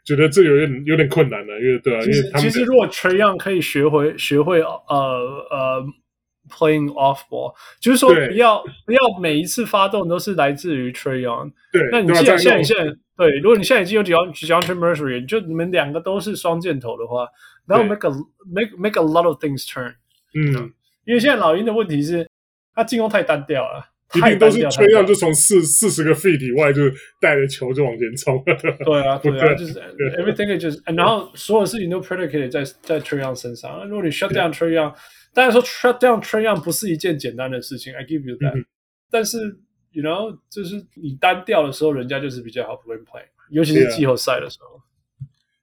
[0.05, 5.85] 觉得这有点有点困难了，因为对啊，其实因为他们其实如果 Trae Young 可以学会学会呃呃。
[6.47, 11.51] Playing off ball，就是说不要不要每一次发动都是来自于 Trae Young。
[11.73, 17.27] 对，那你既然现在现在对，如果你现在已经有几张几张 Dejounte Murray，就你们两个都是双箭头的话，
[17.65, 18.11] 然后 make a
[18.45, 19.95] make make a lot of things turn。
[20.35, 20.71] 嗯，
[21.05, 22.29] 因为现在老鹰的问题是，
[22.75, 23.83] 他进攻太单调了，
[24.13, 26.83] 一定都是 Trae Young 就从四四十个 feet 以外就
[27.19, 28.43] 带着球就往前冲。
[28.85, 29.73] 对啊，对啊，就是
[30.19, 33.83] everything is just，然后所有事情都 predicated 在在 Trae Young 身上。
[33.89, 34.93] 如果你 shut down Trae Young。
[35.36, 38.65] 当然说 shut down Trae Young 不是一件简单的事情，I give you that、嗯。
[39.11, 39.38] 但是
[39.91, 44.81] ，you know，就是你单调的时候，人家就是比较好 play play，尤其是季后赛的时候。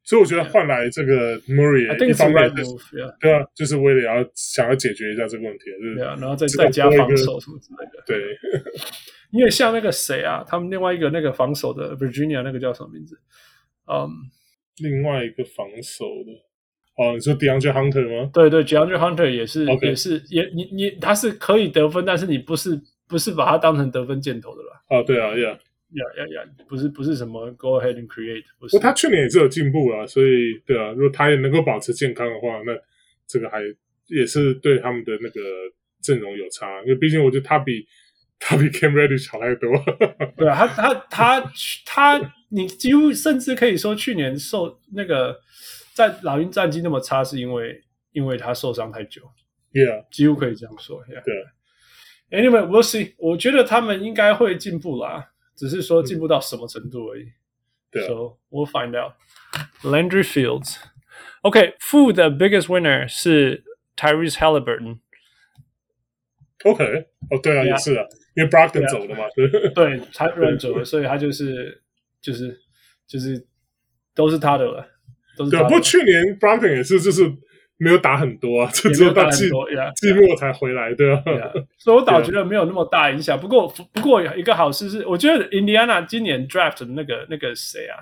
[0.04, 2.52] 所以我觉得换来这个 Murray，一方面
[3.20, 5.64] 对啊，就是为了要想要解决一下这个问题，
[5.96, 8.02] 对啊，然后再再加防守什么之类的。
[8.04, 8.20] 对，
[9.32, 13.18] 因为像那个谁啊，他们另外一个那个防守的 Virginia 那个叫什么名字？
[13.86, 14.10] 嗯，
[14.78, 16.51] 另外一个防守的。
[16.94, 18.30] 哦，你说 DeAndre Hunter 吗？
[18.34, 22.78] 对对，DeAndre Hunter 也是.也是，也你你他是可以得分，但是你不是
[23.08, 24.82] 不是把他当成得分箭头的吧？
[24.90, 25.56] 哦，对啊，Yeah，Yeah
[25.94, 28.76] Yeah Yeah，不是不是什么 Go ahead and create，不是。
[28.76, 32.72] 不他去年也是有进步啊，所以对啊，如果他也能够保持健康的话，那
[33.26, 33.62] 这个还
[34.08, 35.40] 也是对他们的那个
[36.02, 37.86] 阵容有差，因为毕竟我觉得他比
[38.38, 39.72] 他比 Cam Reddish 好太多。
[40.36, 41.40] 对啊，他他他
[41.86, 45.40] 他，他你几乎甚至可以说去年受那个。
[45.94, 47.82] 在老鹰战绩那么差，是因为
[48.12, 49.22] 因为他受伤太久。
[49.72, 51.02] ，Yeah，几乎可以这样说。
[51.06, 51.22] Yeah.
[51.24, 53.14] 对，Anyway，we'll see。
[53.18, 57.32] 我觉得他们应该会进步啦，只是说进步到什么程度而已。
[57.90, 59.14] 对，So we'll find out.
[59.82, 60.76] Landry Fields.
[61.42, 63.64] OK，负的 biggest winner 是
[63.96, 65.00] Tyrese Halliburton。
[66.64, 66.84] OK，
[67.30, 71.82] 哦，对啊，也是啊，因为 Brogdon 走了嘛，对，对，他人走了，所以他就是
[72.20, 72.60] 就是
[73.06, 73.44] 就是
[74.14, 74.88] 都是他的了，
[75.36, 75.50] 都是。
[75.50, 77.32] 对，不过去年 Brogdon 也是，就是
[77.78, 79.48] 没有打很多啊，就 只有到季
[79.96, 81.22] 季末才回来，对啊。
[81.78, 83.38] 所以我倒觉得没有那么大影响。
[83.38, 87.98] 不过不过一个好事是，我觉得 Indiana 今年 draft 的那个那个谁啊，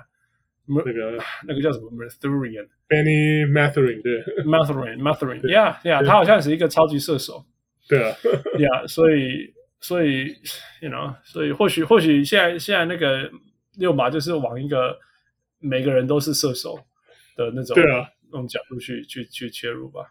[0.67, 1.17] 那个
[1.47, 7.45] 那个叫什么 Mathurian Benny Mathurian 对，Mathurin，Mathurin，Yeah，Yeah，他好像是一个超级射手。
[7.89, 8.15] 对啊
[8.57, 10.27] ，，yeah，，所以所以
[10.81, 13.29] ，you know，所以或许或许现在现在那个
[13.77, 14.97] 六马就是往一个
[15.59, 16.79] 每个人都是射手
[17.45, 20.01] 的那种对啊那种角度去去去切入吧。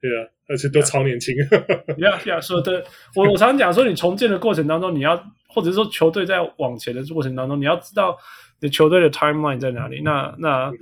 [0.00, 1.34] 对啊，而且都超年轻。
[1.98, 2.84] 呀呀，说的，
[3.14, 5.16] 我我常讲说，你重建的过程当中，你要
[5.48, 8.16] 或者说球队在往前的过程当中，你要知道
[8.60, 10.00] 你球队的 timeline 在哪里。
[10.02, 10.72] 那那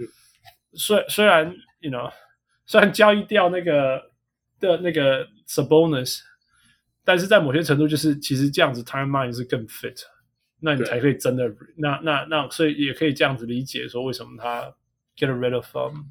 [0.75, 2.13] 虽虽然 you know，
[2.67, 4.11] 虽然交易掉那个
[4.61, 6.21] 的那个 Sabonis。
[7.09, 9.97] 但是在某些程度，就是其实这样子 timeline 是更 fit，
[10.59, 14.75] 那你才可以真的那那那，所以也可以这样子理解说，为什么他
[15.17, 16.05] get rid of、um,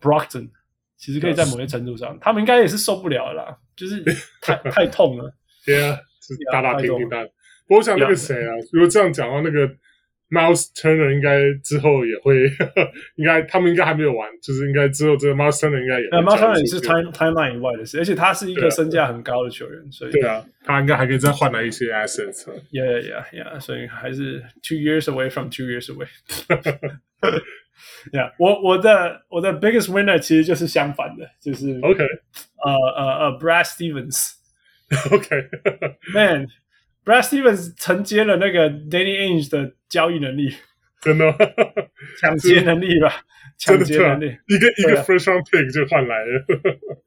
[0.00, 0.50] Brogdon，
[0.96, 4.02] 其实可以在某些程度上.他们应该也是受不了了啦，就是
[4.40, 5.32] 太太痛了，
[5.64, 7.22] 对啊，是大大挺挺大。
[7.66, 8.68] 不过我想那个谁啊，yeah.
[8.72, 9.76] 如果这样讲的话那个。
[10.30, 12.36] Miles Turner 应该之后也会，
[13.16, 16.06] 应该他们应该还没有完，就是应该之后这个 Miles Turner 应该也。
[16.08, 22.44] Miles Turner 也是 time timeline 以外的事，而且他是一个身价很高的球员，所以对啊，他应该还可以再换来一些 assets。
[22.70, 23.58] Yeah, yeah, yeah.
[23.58, 26.08] 所以还是 two years away from two years away.
[28.12, 32.04] Yeah，我我的我的 biggest winner 其实就是相反的，就是 OK，
[32.64, 34.32] 呃呃呃，Brad Stevens。
[35.12, 36.46] OK，Man。
[37.04, 40.54] Brad Stevens 承接了那个 Danny Ainge 的交易能力，
[41.00, 41.34] 真的
[42.20, 43.22] 抢劫能力吧？
[43.56, 46.44] 抢劫能力，一个一个 first round pick 就换来了，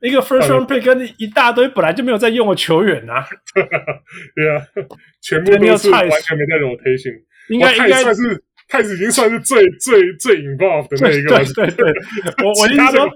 [0.02, 3.28] 一个 first round pick 跟一大堆本来就没有在用的球员啊，
[4.34, 4.66] 对啊，
[5.22, 11.94] 全部都是完全没在 rotation，应该应该算是太子已经算是最最最 involved 的那一个，对对对，
[12.46, 13.10] 我我意思说，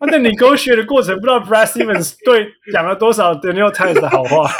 [0.00, 4.50] 他在 negotiate 的过程，不知道 Brad Stevens 对讲了多少 Daniel Theis 的好话。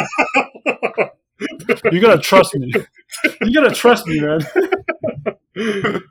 [1.91, 2.67] You gotta trust me.
[3.41, 4.39] You gotta trust me, man.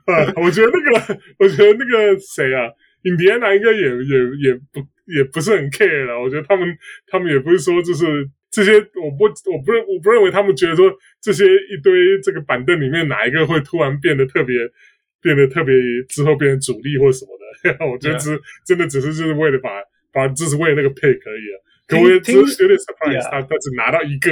[0.06, 2.66] 啊，我觉得那个，我觉得那个谁啊，
[3.02, 6.20] 印第安纳应该也也也不也不是很 care 了。
[6.20, 14.56] 我觉得他们他们也不是说就是这些，我不我不认我不认为他们觉得说这些一堆这个板凳里面哪一个会突然变得特别
[15.22, 15.74] 变得特别
[16.08, 17.86] 之后变成主力或什么的。
[17.86, 18.40] 我觉得只、yeah.
[18.66, 19.70] 真的只是就是为了把
[20.12, 21.56] 把就是为了那个 pick 可以啊。
[21.86, 24.30] 可我也只是有点 surprise，他他只拿到一个。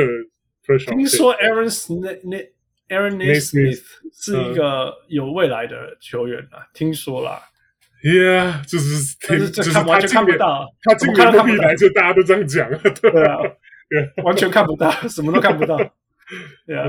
[0.86, 2.50] 听说 Aaron Smith
[2.90, 3.80] Aaron Nesmith
[4.12, 7.40] 是一个有未来的球员啊，听说啦。
[8.04, 12.68] Yeah，就是但是这看完全看不到，他今年都一来就大家都这样讲，
[13.00, 13.38] 对啊，
[14.24, 15.76] 完全看不到， 什么都看不到。
[16.66, 16.84] 对啊，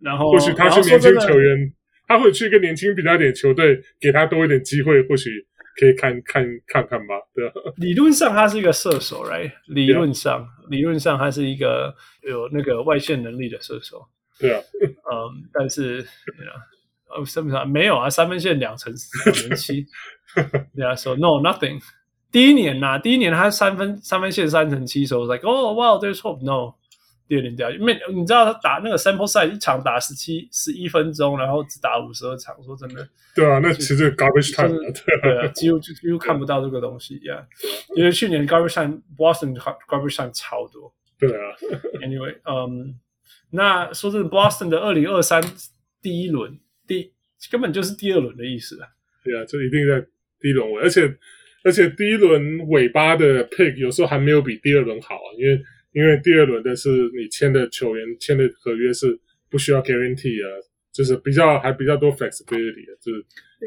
[0.00, 1.72] 然后或许他是年轻球员，
[2.06, 5.46] 他会去一个年轻比较点球队，给他多一点机会，或许。
[5.78, 7.52] 可以看看看看吧，对啊。
[7.76, 9.52] 理论上他是一个射手，right？
[9.66, 10.70] 理论上，yeah.
[10.70, 14.00] 理论上他是一个有那个外线能力的射手，
[14.40, 14.58] 对啊。
[14.80, 16.02] 嗯，但是，
[17.14, 18.90] 呃，基本上没有啊，三分线两成
[19.26, 19.84] 两成七，
[20.74, 20.94] 对啊。
[20.96, 21.78] So no nothing。
[22.36, 26.74] 第一年呐、啊，第一年他三分三分线三成七，时候 like oh wow，there's hope，no。
[27.26, 37.42] 第二年掉，因为你知道他打那个 sample size 一场打十七十一分钟，然后只打五十二场，说真的，对啊，那其实 garbage time，、就是、对啊，几乎就几乎看不到这个东西呀。
[37.62, 37.96] Yeah.
[37.96, 39.56] 因为去年 garbage time Boston
[39.88, 41.56] garbage time 超多，对啊。
[42.02, 42.90] Anyway，嗯、um,，
[43.48, 45.42] 那说真的，Boston 的二零二三
[46.02, 47.14] 第一轮第
[47.50, 48.88] 根本就是第二轮的意思啊。
[49.24, 50.06] 对啊，就一定在
[50.38, 51.08] 第一轮位，而且
[51.66, 55.60] 而且第一轮尾巴的 pick 有时候还没有比第二轮好啊，因为。
[55.92, 60.48] 因为第二轮的是你签的球员签的合约是不需要 guarantee 啊，
[60.92, 63.24] 就是比较还比较多 flexibility 的，就是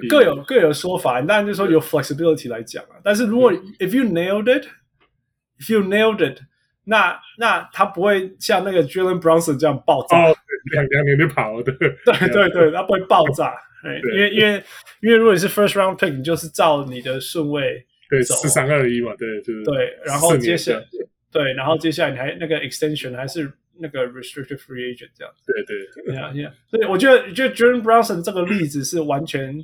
[0.07, 1.19] 各有各有说法。
[1.23, 6.39] 当然就是说有 flexibility 来讲啊，但是如果 if you nailed it，if you nailed it，
[6.83, 10.35] 那那他不会像那个 Jalen Brunson 这样爆炸，哦、
[10.71, 13.55] 两两年就跑了，对对对对，他不会爆炸。
[13.81, 14.63] 对，因为因为
[15.01, 20.83] 因为如果你是 first round pick，你就是照你的顺位对走四三二一嘛，对对对，然后接下来
[21.31, 23.49] 对，然后接下来你还那个 extension 还是
[23.79, 26.17] 那个 restricted free agent 这样，对对，对。
[26.17, 26.33] 啊，
[26.71, 29.55] 对，我觉得就 John Bronson 这个例子是完全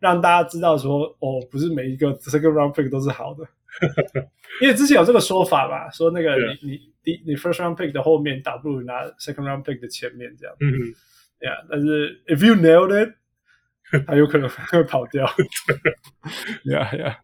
[0.00, 3.44] 让大家知道说，哦，不是每一个 second round pick 都是好的，
[4.60, 10.94] 因为之前有这个说法吧，说那个你你你 first round pick 的后面，打不如拿 second round pick 的前面这样，嗯嗯，
[11.38, 13.19] 对呀，但是 if you nailed it。
[14.06, 15.26] 他有可能会跑掉
[16.64, 17.16] ，Yeah Yeah。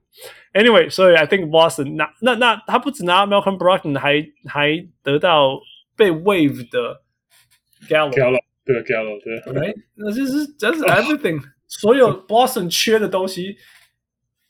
[0.54, 5.60] Anyway，所以 I think Boston 那那那他不止拿 Malcolm Brogdon，还还得到
[5.94, 7.02] 被 waive 的
[7.86, 8.10] Gallo，
[8.64, 13.58] 对 Gallo，对，Right，那就是 That's everything，所有 Boston 缺的东西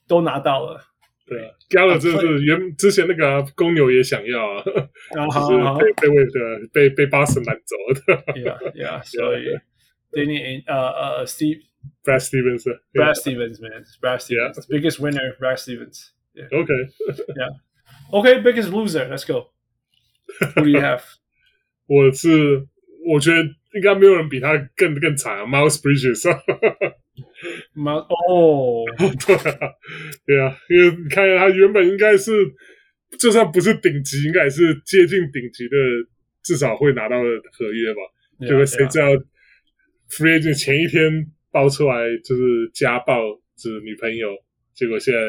[0.06, 0.80] 都拿到了。
[1.26, 8.16] 对，Gallo 就是原之前那个公牛也想要啊，就是被被 waive 的，被被 Boston 拦走的。
[8.34, 9.58] Yeah Yeah，所以
[10.12, 11.62] Danny 呃呃 Steve。
[12.03, 12.63] Brad Stevens.
[12.63, 13.13] Brad yeah.
[13.13, 13.83] Stevens, man.
[13.99, 14.57] Brad Stevens.
[14.57, 14.65] Yeah.
[14.69, 16.13] Biggest winner, Brad Stevens.
[16.33, 16.47] Yeah.
[16.51, 16.89] Okay.
[17.35, 17.49] yeah.
[18.13, 19.07] Okay, biggest loser.
[19.09, 19.51] Let's go.
[20.55, 21.03] Who do you have?
[21.87, 22.67] 我是
[23.05, 23.43] 我觉得
[23.73, 29.73] 应该没有人比他更更惨啊，Miles Bridges。Miles 哦，对啊，
[30.25, 32.31] 对啊，因为你看他原本应该是，
[33.19, 35.75] 就算不是顶级，应该也是接近顶级的，
[36.43, 37.99] 至少会拿到的合约吧？
[38.39, 38.65] 对不对？
[38.65, 39.07] 谁知道
[40.09, 41.27] Free Agent 前一天？
[41.56, 43.16] 爆出来就是家暴，
[43.56, 44.28] 就是女朋友，
[44.74, 45.20] 结果现在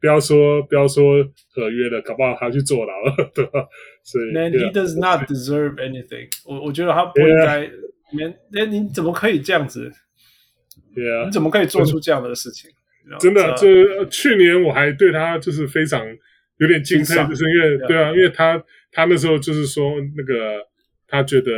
[0.00, 1.22] 不要说不要说
[1.54, 3.64] 合约了，搞不好他去坐牢了，对吧？
[4.02, 6.26] 所以，Man, he does not deserve anything。
[6.44, 7.70] 我我觉得他不应该。
[8.10, 9.88] 连连你怎么可以这样子？
[10.96, 12.68] 对啊，你怎么可以做出这样的事情？
[13.20, 16.04] 真的，就去年我还对他就是非常
[16.58, 18.60] 有点敬佩，就是因为对啊，因为他
[18.90, 20.58] 他那时候就是说那个
[21.06, 21.50] 他觉得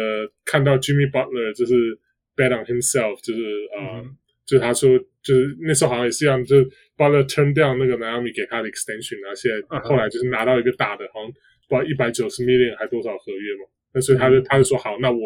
[0.45, 1.99] 看到 Jimmy Butler 就是。
[2.37, 3.41] Bet on himself，就是
[3.77, 4.17] 啊，呃 mm hmm.
[4.45, 6.67] 就是他说，就是那时候好像也是一样，就是
[6.99, 11.33] Butler turn down 那个 Miami 给他的 extension，然后现在后来就是拿到一个大的，好像
[11.69, 13.65] 不知道一百九十 million 还多少合约嘛。
[13.95, 14.49] 那所以他就、mm hmm.
[14.51, 15.19] 他就说好，那我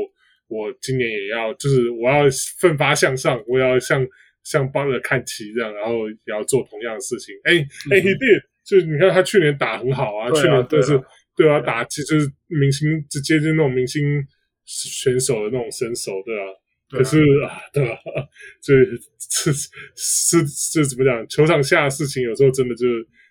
[0.46, 2.24] 我今年也要，就是我要
[2.60, 4.06] 奋发向上，我要向
[4.44, 7.34] 向 Butler 看齐这样，然后也要做同样的事情。
[7.42, 7.54] 哎
[7.90, 11.00] 哎，he did，就是你看他去年打很好啊，啊去年就是
[11.34, 14.24] 对啊，打其实明星直接就那种明星
[14.64, 16.46] 选手的那种身手，对啊。
[16.90, 17.98] 可是啊，对吧？
[18.62, 18.74] 这
[19.44, 21.26] 这是这怎么讲？
[21.28, 22.86] 球场下的事情有时候真的就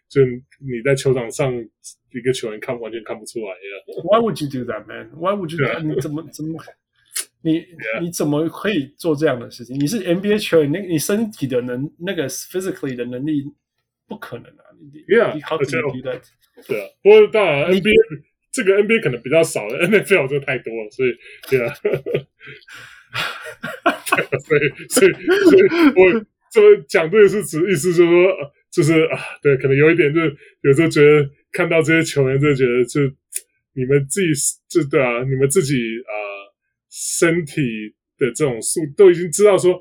[0.10, 0.22] 就
[0.60, 1.54] 你在球场上
[2.14, 4.04] 一个球员看完全看不出来呀。
[4.04, 5.10] Why would you do that, man?
[5.12, 5.58] Why would you?
[5.84, 6.64] 你怎么怎么
[7.42, 7.66] 你
[8.02, 9.80] 你怎么可以做这样的事情？
[9.80, 13.44] 你是 NBA 球员，那你身体的能那个 physically 的能力
[14.08, 14.64] 不可能啊！
[14.80, 16.22] 你 how can you do that？
[16.68, 17.94] 对啊，不过当然 NBA
[18.52, 21.16] 这个 NBA 可能比较少，NFL 就太多了，所以
[21.50, 21.74] 对啊。
[24.46, 25.62] 所以，所以，所以
[25.96, 28.34] 我这么讲这个是指意思，就是说，
[28.72, 33.02] 就是啊，对，可能有一点，就是有时候觉得看到这些球员，就觉得就
[33.74, 34.28] 你们自己，
[34.70, 36.12] 就对啊，你们自己啊，
[36.90, 37.62] 身体
[38.18, 39.80] 的这种素都已经知道说，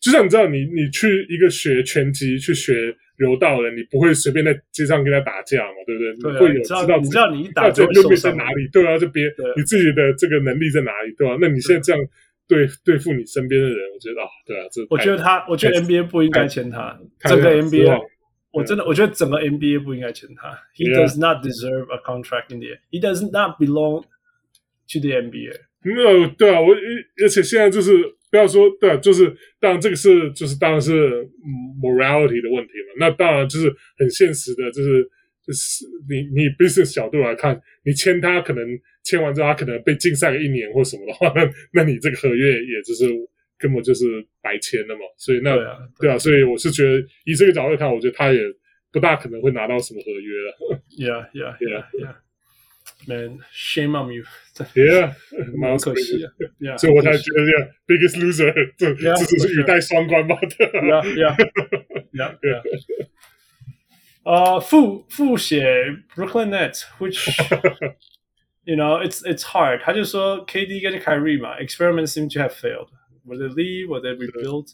[0.00, 6.14] 就像你知道，你你去一个学拳击去学柔道的，你不会随便在街上跟他打架嘛，对不对？
[6.22, 9.24] 对啊，你会有知道，知道你知道你一打就会受伤在哪里，对啊，就别
[9.56, 11.36] 你自己的这个能力在哪里，对吧？
[11.40, 12.02] 那你现在这样。
[12.48, 16.98] 对对付你身边的人，我觉得啊，对啊，这我觉得他，我觉得 NBA 不应该签他。
[17.20, 18.00] 整个 NBA，
[18.50, 20.58] 我真的，我觉得整个 NBA 不应该签他。
[20.74, 22.78] He does not deserve a contract in the.
[22.90, 25.60] He does not belong to the NBA。
[25.82, 26.74] 没有，对啊，我
[27.22, 27.92] 而且现在就是
[28.30, 31.28] 不要说，对啊，就是当然这个是就是当然是
[31.82, 32.96] morality 的问题嘛。
[32.98, 33.68] 那当然就是
[33.98, 35.04] 很现实的，就是
[35.46, 38.66] 就是你你 business 角度来看，你签他可能。
[39.08, 43.08] 签完之后，他可能被禁赛个一年或什么的话， 那那你这个合约也就是
[43.58, 44.04] 根本就是
[44.42, 45.00] 白签了嘛。
[45.16, 48.40] 所以那对啊，对啊，所以我是觉得以这个角度看，我觉得他也
[48.92, 50.82] 不大可能会拿到什么合约了。
[50.98, 52.14] Yeah, yeah, yeah, yeah.
[53.06, 54.24] Man, shame on you.
[54.74, 55.14] Yeah，
[55.56, 56.32] 蛮可惜的。
[56.58, 60.36] Yeah，所以我才觉得这样 biggest loser，这这只是语带双关吧。
[60.40, 61.36] Yeah, yeah,
[62.12, 62.62] yeah, yeah.
[64.24, 65.64] 呃，复复写
[66.14, 67.30] Brooklyn Nets，which
[68.67, 69.81] You know, it's it's hard.
[69.81, 72.87] 他就说 KD 跟 Kyrie 嘛，experiments seem to have failed.
[73.25, 73.89] Will they leave?
[73.89, 74.71] Will they rebuild?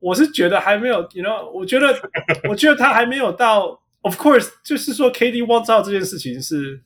[0.00, 1.98] 我是觉得还没有，You know，我觉得
[2.46, 3.80] 我觉得他还没有到。
[4.02, 6.82] Of course，就是说 KD wants out 这件事情是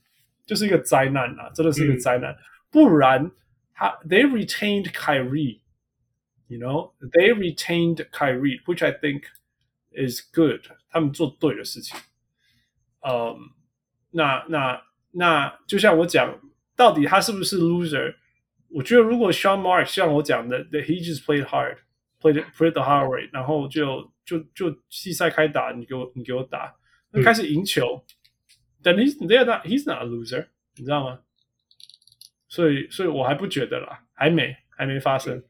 [0.46, 2.30] 就是一个灾难啊，真的是一个灾难。
[2.30, 2.38] 嗯、
[2.70, 3.28] 不然
[3.74, 5.58] 他 they retained Kyrie.
[6.46, 9.22] You know, they retained Kyrie, which I think
[9.90, 10.60] is good.
[10.90, 11.98] 他们做对的事情。
[13.00, 13.50] 嗯、um,，
[14.12, 14.86] 那那。
[15.11, 16.39] 那就像我讲，
[16.75, 18.15] 到底他是不是 loser？
[18.69, 26.73] 我觉得如果 Sean Marks 像我讲的，that he just played hard，played played the hard way，然后就就就季赛开打，你给我你给我打，
[27.11, 28.05] 那开始赢球，
[28.81, 30.47] 但 he's they're not he's not a loser，
[30.77, 31.19] 你知道吗？
[32.47, 35.43] 所以所以我还不觉得啦，还没还没发生。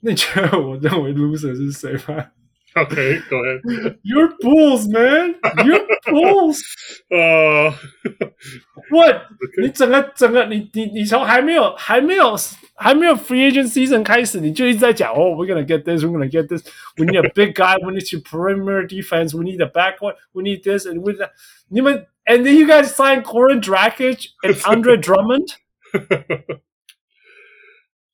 [0.00, 2.32] 那你觉得我认为 loser 是谁吗？
[2.75, 3.97] OK，go ahead.
[4.03, 5.35] You're bulls, man.
[5.65, 6.61] You're bulls.
[7.09, 9.63] 呃、uh,，What？、Okay.
[9.63, 12.35] 你整个整个你你你从还没有还没有
[12.75, 16.63] 还没有 free agent season 开始，你就一直在讲哦、oh,，we're gonna get this, we're gonna get this.
[16.97, 17.77] We need a big guy.
[17.83, 19.33] We need to perimeter defense.
[19.33, 20.13] We need a back one.
[20.33, 21.31] We need this and with that.
[21.69, 25.55] 你们 and then you guys sign Goran Dragic and Andre Drummond.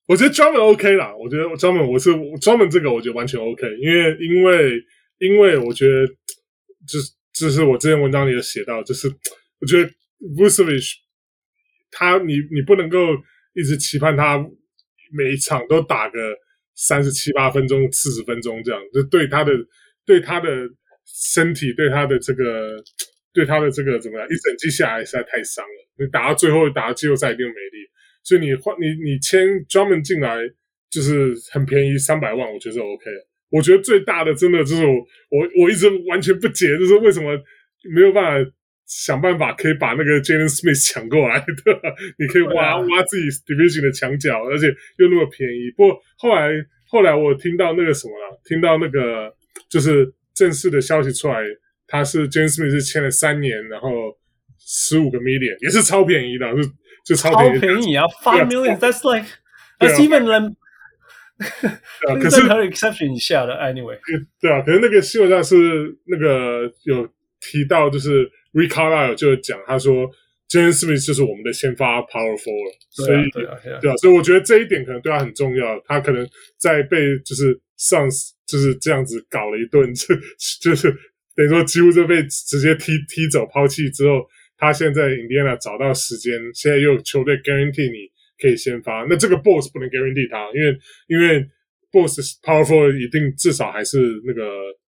[0.09, 2.11] 我觉得专门 OK 啦，我觉得专门我是
[2.41, 4.83] 专门这个我觉得完全 OK，因为因为
[5.19, 6.07] 因为我觉得
[6.89, 9.07] 就是就是我之前文章里有写到，就是
[9.61, 9.91] 我觉得
[10.35, 10.95] Vucevic
[11.91, 12.99] 他你你不能够
[13.53, 14.39] 一直期盼他
[15.13, 16.19] 每一场都打个
[16.75, 19.53] 三十七八分钟、四十分钟这样，就对他的
[20.07, 20.49] 对他的
[21.05, 22.83] 身体、对他的这个
[23.35, 25.89] 对他的这个怎么样，一整季下来实在太伤了。
[25.99, 27.89] 你打到最后打到季后赛一定没力。
[28.29, 30.37] 所以你换你你签 Drummond 进来
[30.91, 33.05] 就是很便宜三百万，我觉得是 OK。
[33.49, 37.35] 我觉得最大的真的就是我我我一直完全不解，就是为什么
[37.95, 38.51] 没有办法
[38.85, 41.81] 想办法可以把那个 Jalen Smith 抢过来的？
[42.21, 44.67] 你可以挖挖自己 Division 的墙角，而且
[44.99, 45.73] 又那么便宜。
[45.75, 46.51] 不过后来
[46.87, 49.33] 后来我听到那个什么了，听到那个
[49.71, 51.41] 就是正式的消息出来，
[51.87, 53.89] 他是 Jalen Smith 是签了三年，然后
[54.59, 56.69] 十五个 million 也是超便宜的，是。
[57.09, 59.27] 就超便宜，超便宜啊！Five million，that's like
[59.79, 60.57] that's even them。
[62.21, 63.97] 可是很 exception 以下的，anyway。
[64.41, 65.57] 对啊，可是那个新闻上是
[66.07, 67.09] 那个有
[67.41, 70.11] 提到，就是 Rick Carlisle 就讲，他说
[70.51, 75.81] James Smith 就是我们的先发 power forward，所以对啊，对啊，所以我觉得这一点可能对他很重要。
[75.87, 76.29] 他可能
[76.59, 78.07] 在被就是上
[78.47, 80.15] 就是这样子搞了一顿，就
[80.61, 80.91] 就是
[81.37, 84.29] 等于说几乎就被直接踢踢走抛弃之后。
[84.59, 90.77] 他现在 Indiana 找到时间，现在又球队 guarantee 你可以先发，那这个 boss 不能 guarantee 他，因为
[91.07, 91.49] 因为
[91.91, 94.43] boss powerful 一定至少还是那个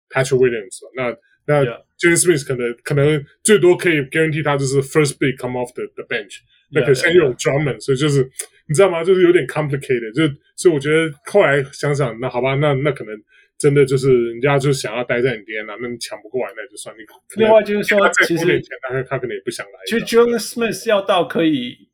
[0.10, 1.16] Patrick Williams 那
[1.46, 1.64] 那
[1.98, 6.40] James Smith 可能可能最多可以 guarantee 他就是 first big come off the the bench，
[6.72, 8.28] 那可现在又有 Drummond，所以就是
[8.68, 9.04] 你知道吗？
[9.04, 13.16] 就是有点 complicated，就所以我觉得后来想想，那好吧，那那可能。
[13.60, 17.00] 真的就是人家就想要待在你边啊，那你抢不过来那就算你。
[17.36, 19.74] 另外就是说，其实他他可能也不想来。
[19.86, 21.90] 其实 John Smith 要到可以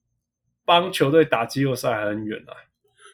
[0.64, 2.54] 帮球队打季后赛还很远啊。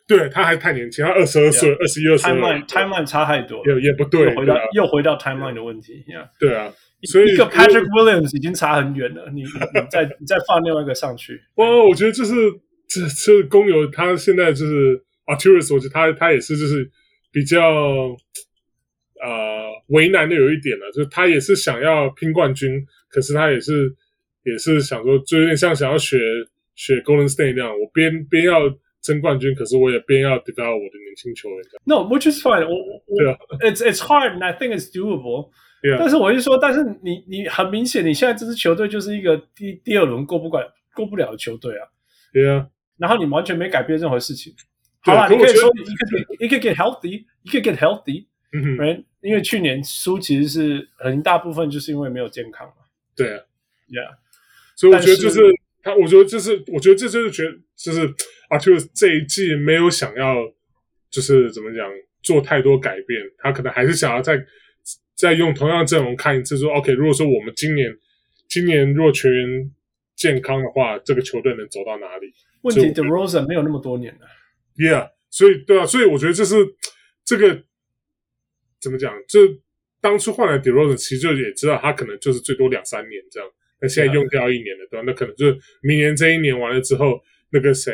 [0.06, 2.30] 对，他还太年轻，他二十二岁，二十一二岁。
[2.30, 4.26] Timeline Timeline 差太多，也也不对。
[4.26, 6.04] 又回到又回到 Timeline 的问题。
[6.38, 6.74] 对啊，
[7.04, 11.40] 所以一个 Patrick Williams 已经差很远了，你你再 你再放另外一个上去。
[11.56, 12.34] 哇，我觉得就是
[12.90, 16.92] 这这公牛他现在就是 Arturus，我觉得他他也是就是。
[17.32, 17.60] 比较
[19.22, 23.94] 呃为难的有一点了，就是他也是想要拼冠军，可是他也是
[24.44, 26.18] 也是想说，就有点像想要学
[26.76, 28.70] 学 Golden State 那样，我边边要
[29.02, 31.60] 争冠军，可是我也边要 develop 我的年轻球员。
[31.86, 33.02] No，which is fine 我。
[33.18, 35.52] 对啊，it's it's hard and I think it's doable。
[35.82, 35.98] Yeah.
[35.98, 40.62] 但是我就说，但是你你很明显，你现在这支球队就是一个第第二轮过不过
[40.96, 41.88] 过不了的球队啊。
[42.32, 42.68] 对啊，
[42.98, 44.54] 然后你完全没改变任何事情。
[45.04, 45.70] 好啦，你可以说
[46.40, 49.04] 一个 get healthy，一个 get healthy，嗯哼，right？
[49.22, 52.74] 因为去年输其实是很大部分就是因为没有健康嘛。
[53.16, 53.42] 对啊
[53.90, 54.18] ，Yeah。
[54.76, 55.42] 所以我觉得就是
[55.84, 58.02] 他，我觉得就是我觉得这就是觉得就是
[58.50, 60.36] 啊，就是这一季没有想要
[61.10, 61.88] 就是怎么讲
[62.24, 64.40] 做太多改变，他可能还是想要再
[65.16, 67.92] 再用同样阵容看一次，说 OK，如果说我们今年
[68.48, 69.72] 今年若全员
[70.16, 72.32] 健康的话，这个球队能走到哪里？
[72.62, 74.28] 问题 The Rosa 没有那么多年了。
[74.82, 76.56] Yeah，所以对啊，所以我觉得这是
[77.24, 77.64] 这个
[78.80, 79.14] 怎么讲？
[79.28, 79.40] 这
[80.02, 83.48] 当初换来 DeRozan，其实就也知道他可能就是最多两三年这样。
[83.80, 85.04] 那现在用掉一年了，对吧？
[85.06, 87.22] 那可能就是明年这一年完了之后，
[87.52, 87.94] 那个谁，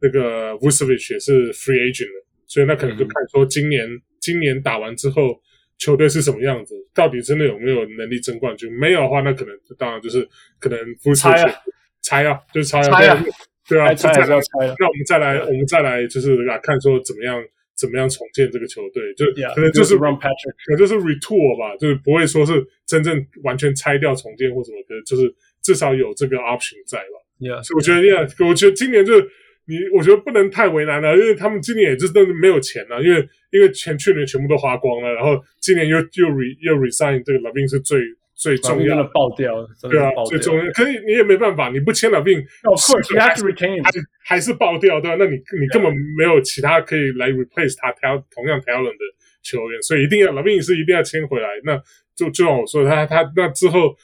[0.00, 5.40] 那个 Vucevic 也是 free agent 了，所以那可能就看说今年、嗯、今年打完之后
[5.78, 8.72] 球队是什么样子，到底真的有没有能力争冠军？
[8.78, 10.28] 没有的话，那可能当然就是
[10.60, 11.54] 可能 Vucevic
[12.02, 13.24] 猜啊，就是猜啊。
[13.70, 14.74] 对啊，猜还是要猜了。
[14.80, 17.40] 那我们再来，我们再来，就是来看说怎么样，
[17.78, 19.24] 怎么样重建这个球队，就
[19.54, 25.32] 可能就是 Run Patrick，可能就是 retool 吧，就是不会说是真正完全拆掉重建或什么，可能就是
[25.62, 27.14] 至少有这个 option 在吧。
[27.38, 29.22] Yeah，所以我觉得，Yeah，我觉得今年就是
[29.66, 38.00] 你，我觉得不能太为难了，因为他们今年也就是没有钱了，因为因为钱去年全部都花光了，然后今年又又 re 又 resign 这个 LaVine 是最。
[38.40, 39.52] 最重要的爆掉，
[39.82, 40.64] 对啊，最重要。
[40.72, 43.90] 可以，你也没办法，你不签了并，Of course you have to retain，还
[44.24, 45.16] 还是爆掉，对吧？
[45.18, 49.04] 那你你根本没有其他可以来 replace 他调同样 talent 的
[49.42, 51.48] 球员，所以一定要老兵是一定要签回来。
[51.64, 51.76] 那
[52.16, 53.94] 就就像我说，他他那之后，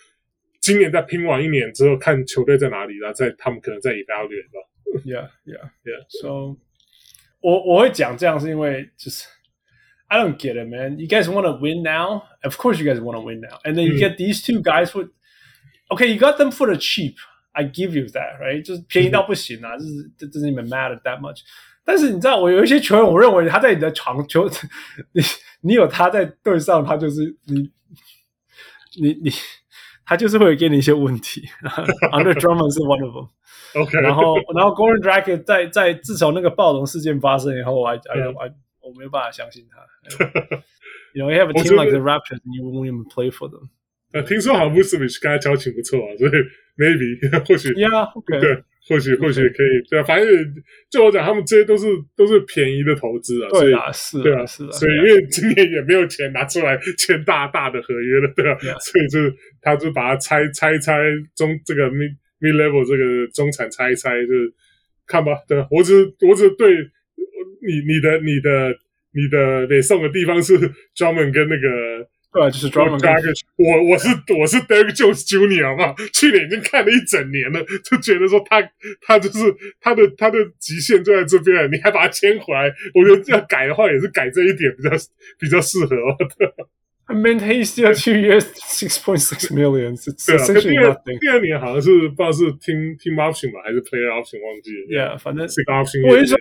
[0.60, 4.60] 今年再拼完一年之后，看球队在哪里，然后再他们可能再 evaluate 吧。
[5.02, 6.04] Yeah, yeah, yeah.
[6.20, 6.58] So，
[7.40, 9.26] 我我会讲这样是因为就是。
[10.09, 10.99] I don't get it, man.
[10.99, 12.23] You guys want to win now?
[12.43, 13.59] Of course, you guys want to win now.
[13.63, 15.09] And then you get these two guys with,
[15.89, 17.15] okay, you got them for the cheap.
[17.53, 18.63] I give you that, right?
[18.63, 21.41] 就是便宜到不行啊，就是 it doesn't even matter that much。
[21.83, 24.49] 但是你知道，我有一些球员，我认为他在你的场球，
[25.13, 25.21] 你
[25.61, 27.71] 你有他在队上，他就是你
[29.01, 29.31] 你你，
[30.05, 31.41] 他就是会给你一些问题。
[32.11, 33.29] Andre Drummond 是 one of them。
[33.81, 38.53] OK，然后然后 Goran Dragic 在在自从那个暴龙事件发生以后，I I I
[38.86, 39.82] 我没有办法相信他。
[41.14, 43.48] You know, you have a team like the Raptors, and you won't even play for
[43.48, 43.70] them.
[44.12, 46.30] 呃，听说好像 Vucevic 跟他交情不错啊，所以
[46.76, 47.16] maybe
[47.48, 48.38] 或许 Yeah, okay.
[48.38, 50.28] 对，或许或许可以对啊，反正
[50.90, 61.00] 就我讲，他们这些都是都是便宜的投资啊，对啊，是对啊，是啊，所以因为今年也没有钱拿出来签大大的合约了，对啊，所以就是他就把它拆拆一拆
[61.34, 64.52] 中这个 mid mid level 这个中产拆一拆，就是
[65.06, 66.76] 看吧，对啊，我只我只对
[67.66, 68.74] 你你的你的
[69.12, 70.58] 你的得送的地方是
[70.96, 72.08] Drummond 跟那个。
[72.32, 73.10] 对，就是 Drummond 跟
[73.56, 75.74] 我我是我是 Derrick Jones Jr.
[75.74, 78.60] 嘛，去年已经看了一整年了，就觉得说他
[79.00, 79.38] 他就是
[79.80, 84.90] 他的他的极限就在这边了，你还把他牵回来，我觉得要改的话也是改这一点比较
[85.38, 85.96] 比较适合。
[87.08, 89.96] I mean, he's still two years, six point six million.
[90.26, 95.14] 对啊，第二第二年好像是不知道是 team team option 吧，还是 player option 忘记了。
[95.14, 96.06] Yeah，反正 option。
[96.06, 96.36] 我一说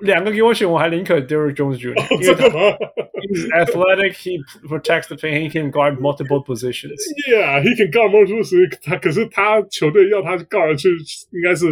[0.00, 2.48] 两个给我选，我还宁可 Derrick Jones Jr.，因为他
[3.22, 4.38] he's athletic, he
[4.68, 6.98] protects the paint, he can guard multiple positions.
[7.28, 8.78] Yeah, he can guard multiple positions.
[8.82, 10.88] 他可是他球队要他 guard 去，
[11.30, 11.66] 应该是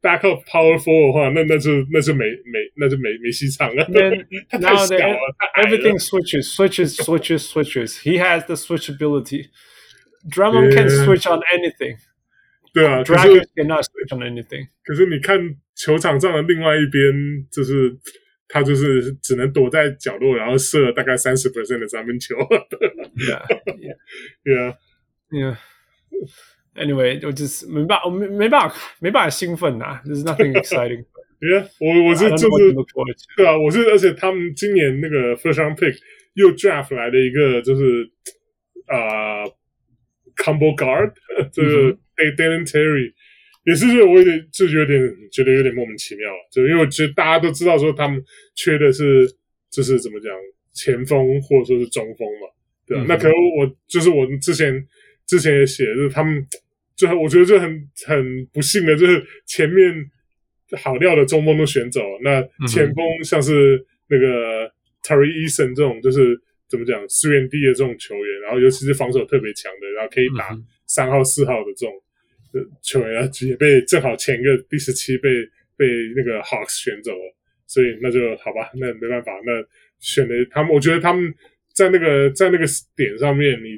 [0.00, 3.84] backup power forward 的话，那那是那是没没那就没没戏唱了。
[4.48, 5.18] 他太小了，
[5.56, 7.98] everything switches, switches, switches, switches.
[8.02, 9.46] He has the switchability.
[10.28, 11.98] Drummond can switch on anything.
[12.78, 14.66] 对啊，可是 cannot switch on anything。
[14.82, 15.38] 可是你看
[15.76, 17.96] 球场上的另外一边，就是
[18.48, 22.34] 他就是只能躲在角落，然后射大概三十 percent 的三分球。
[23.14, 23.46] Yeah,
[23.78, 23.96] yeah,
[24.44, 24.76] yeah,
[25.30, 25.56] yeah.
[26.74, 30.00] Anyway，我就是没办法，我没没办法，没办法兴奋呐。
[30.04, 31.04] There's nothing exciting.
[31.38, 32.74] Yeah，我我是就是
[33.36, 35.96] 对啊，我是而且他们今年那个 first round pick
[36.32, 38.10] 又 draft 来的一个就是
[38.86, 39.54] 啊、呃、
[40.36, 41.12] combo guard，
[41.52, 41.96] 这个。
[42.25, 42.35] Mm-hmm.
[42.35, 43.13] Dalen Terry
[43.65, 44.99] 也是，我有点就有点
[45.31, 48.23] 觉得有点莫名其妙，就因为我觉得大家都知道说他们
[48.55, 49.29] 缺的是
[49.69, 50.33] 就是怎么讲
[50.73, 52.47] 前锋或者说是中锋嘛，
[52.87, 53.03] 对吧？
[53.03, 54.83] 嗯、那可能我就是我之前
[55.27, 56.43] 之前也写，就是他们
[56.95, 57.69] 就我觉得就很
[58.07, 59.93] 很不幸的，就是前面
[60.81, 64.71] 好料的中锋都选走了，那前锋像是那个
[65.03, 66.39] Terry Eason 这种，就是
[66.69, 71.93] 怎么讲资源低的这种球员，然后尤其是防守特别强的，然后可以打三号四号的这种。
[72.81, 75.29] 球员啊，也被正好前一个第十七被
[75.77, 75.85] 被
[76.15, 77.35] 那个 Hawks 选走了，
[77.65, 79.51] 所以那就好吧，那没办法，那
[79.99, 81.33] 选的他们，我觉得他们
[81.73, 82.65] 在那个在那个
[82.95, 83.77] 点上面，你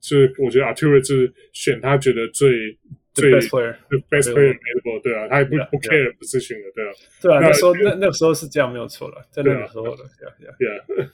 [0.00, 2.76] 就是我觉得 Arturas 就是选他觉得最
[3.14, 3.76] 最 best player,
[4.10, 6.16] best player available，对啊，他也不不 care yeah.
[6.18, 11.08] position 的，对啊，对啊，那时候那那个时候是这样没有错了，在那个时候的，yeah yeah。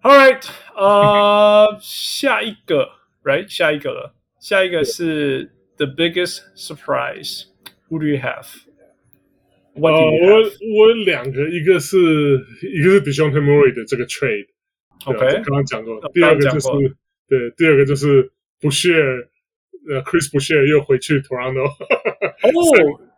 [0.00, 0.46] All right，
[0.76, 2.88] 呃，下一个
[3.24, 4.14] ，right，下一个了。
[4.47, 7.45] 下一个是 the biggest surprise.
[7.89, 8.45] Who do you have?
[9.73, 10.21] What do you have?
[10.21, 10.33] 我
[10.87, 15.99] 我两个，一个是一个是 Dejounte Murray 的这个 trade。OK，刚刚讲过。
[16.13, 16.67] 第二个就是
[17.27, 18.31] 对，第二个就是
[18.61, 19.27] Boucher，
[19.89, 21.65] 呃，Chris Boucher 又回去 Toronto。
[21.65, 21.71] 哦，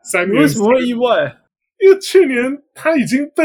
[0.04, 1.38] 三年，为什么会意外？
[1.80, 3.44] 因为去年他已经被。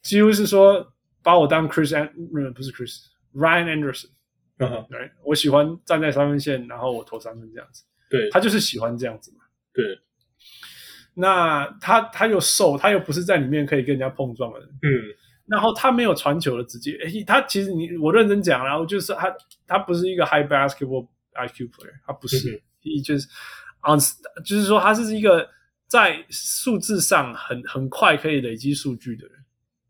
[0.01, 3.05] 几乎是说把我当 Chris and 不是 Chris
[3.35, 4.11] Ryan Anderson。
[5.23, 7.85] 我喜欢站在三分线，然后我投三分这样子。
[8.09, 9.45] 对，他就是喜欢这样子嘛。
[9.75, 9.85] 对，
[11.13, 14.69] 那他他又瘦，他又不是在里面可以跟人家碰撞的人。
[14.81, 14.89] 嗯，
[15.47, 16.97] 然后他没有传球的直接，
[17.27, 19.37] 他其实你我认真讲，然后就是他
[19.67, 22.61] 他不是一个 high basketball IQ player，他不是，他、嗯、
[23.87, 25.49] 就是 on，就是说他是一个
[25.87, 29.37] 在数字上很很快可以累积数据的人。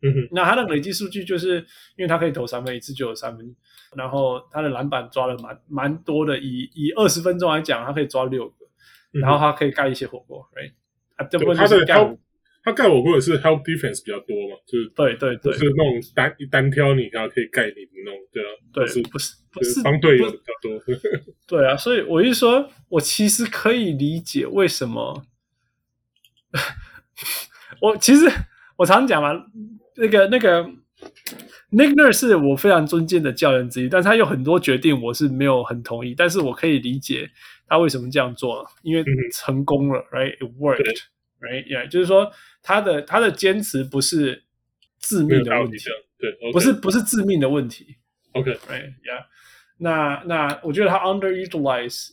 [0.02, 1.56] 嗯哼，那他的累积数据就是
[1.97, 3.56] 因为他可以投三分，一次就有三分。
[3.97, 8.66] 然后他的篮板抓了蛮蛮多的，以以二十分钟来讲，他可以抓六个，
[9.14, 10.73] 嗯、然后他可以盖一些火锅，right？
[11.14, 12.16] 啊，这不就是盖？
[12.66, 20.82] 他盖火锅也是 help defense 比较多嘛，就是对对对，就是那种单单挑你，然后可以盖你的那种，对啊，对，是不是不是帮队友比较多，
[21.47, 25.24] 对啊，所以我就说，我其实可以理解为什么，
[27.80, 28.28] 我其实
[28.76, 29.47] 我常讲嘛，
[29.97, 30.68] 那个那个。
[31.72, 37.28] Nick Nurse 是我非常尊敬的教练之一，但是他有很多决定我是没有很同意，但是我可以理解
[37.66, 42.30] 他为什么这样做，因为成功了、嗯、，right？It worked，right？Yeah，就是说
[42.66, 44.43] 他的他的坚持不是
[44.98, 45.78] 致命的问题，
[46.18, 46.52] 对，okay.
[46.52, 47.97] 不是不是致命的问题
[48.32, 49.24] ，OK，right？Yeah，
[49.78, 52.09] 那那我觉得他 underutilize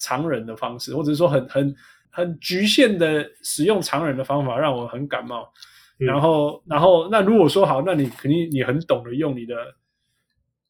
[0.00, 1.76] 常人的方式，或者说很很
[2.10, 5.52] 很局限的使用常人的方法，让我很感冒。
[5.96, 9.54] 然后，然后，那如果说好，那你肯定你很懂得用你的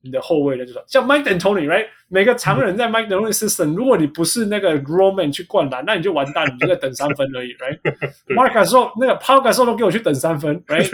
[0.09, 1.87] 你的后卫呢，就说像 Mike and Tony，right？
[2.09, 10.91] 每个常人在 Mike D'Antoni system，如果你不是那个 Roman 去灌篮，那你就完蛋，你就在等三分而已，right？Marc Gasol 那个 Pau Gasol 都给我去等三分，right？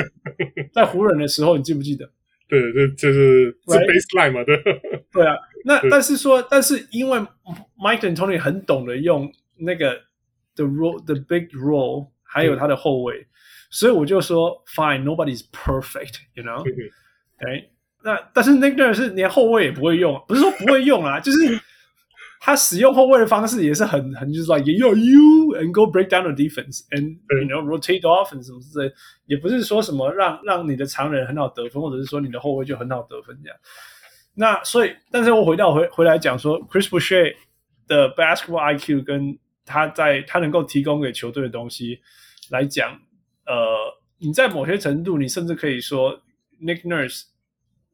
[0.72, 2.10] 在湖人的时候，你记不记得？
[2.48, 4.56] 对，这就是是 baseline 嘛，对。
[5.12, 7.18] 对啊，那但是说，但是因为
[7.78, 9.94] Mike and Tony 很懂得用那个
[10.56, 13.26] the role，the big role，还有他的后卫。
[13.70, 16.62] 所以我就说，Fine，nobody's perfect，you know，
[17.38, 17.64] 哎、okay?，
[18.04, 21.58] 那但是 Nick Nurse 是连后卫也不会用，不是说不会用啊， 就是
[22.40, 28.44] 他使用后卫的方式也是很很就是 like you you and go break down the defense and you know rotate off and
[28.44, 28.92] 什么之类，
[29.24, 33.58] 也不是说什么让让你的常人很好得分，或者是说你的后卫就很好得分这样。
[34.34, 37.34] 那所以，但是我回到回回来讲说，Chris Boucher
[37.88, 42.00] 的 basketball IQ 跟他在他能够提供给球队的东西
[42.50, 43.00] 来讲。
[43.46, 43.54] 呃，
[44.18, 46.20] 你在某些程度，你甚至可以说
[46.60, 47.24] ，Nick Nurse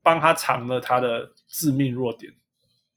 [0.03, 2.33] 帮他藏了他的致命弱点。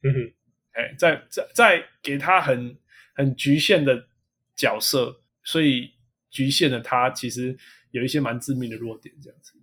[0.03, 0.33] 嗯哼，
[0.73, 2.77] 哎，在在在给他很
[3.15, 4.07] 很局限的
[4.55, 5.91] 角色，所以
[6.29, 7.57] 局限了他其实
[7.91, 9.53] 有一些蛮致命的弱点，这样子。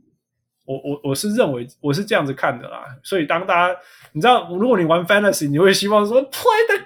[0.67, 3.81] 我我我是认为我是这样子看的啦，所以当大家
[4.13, 6.79] 你知道，如果你玩 Fantasy，你会希望说 Play the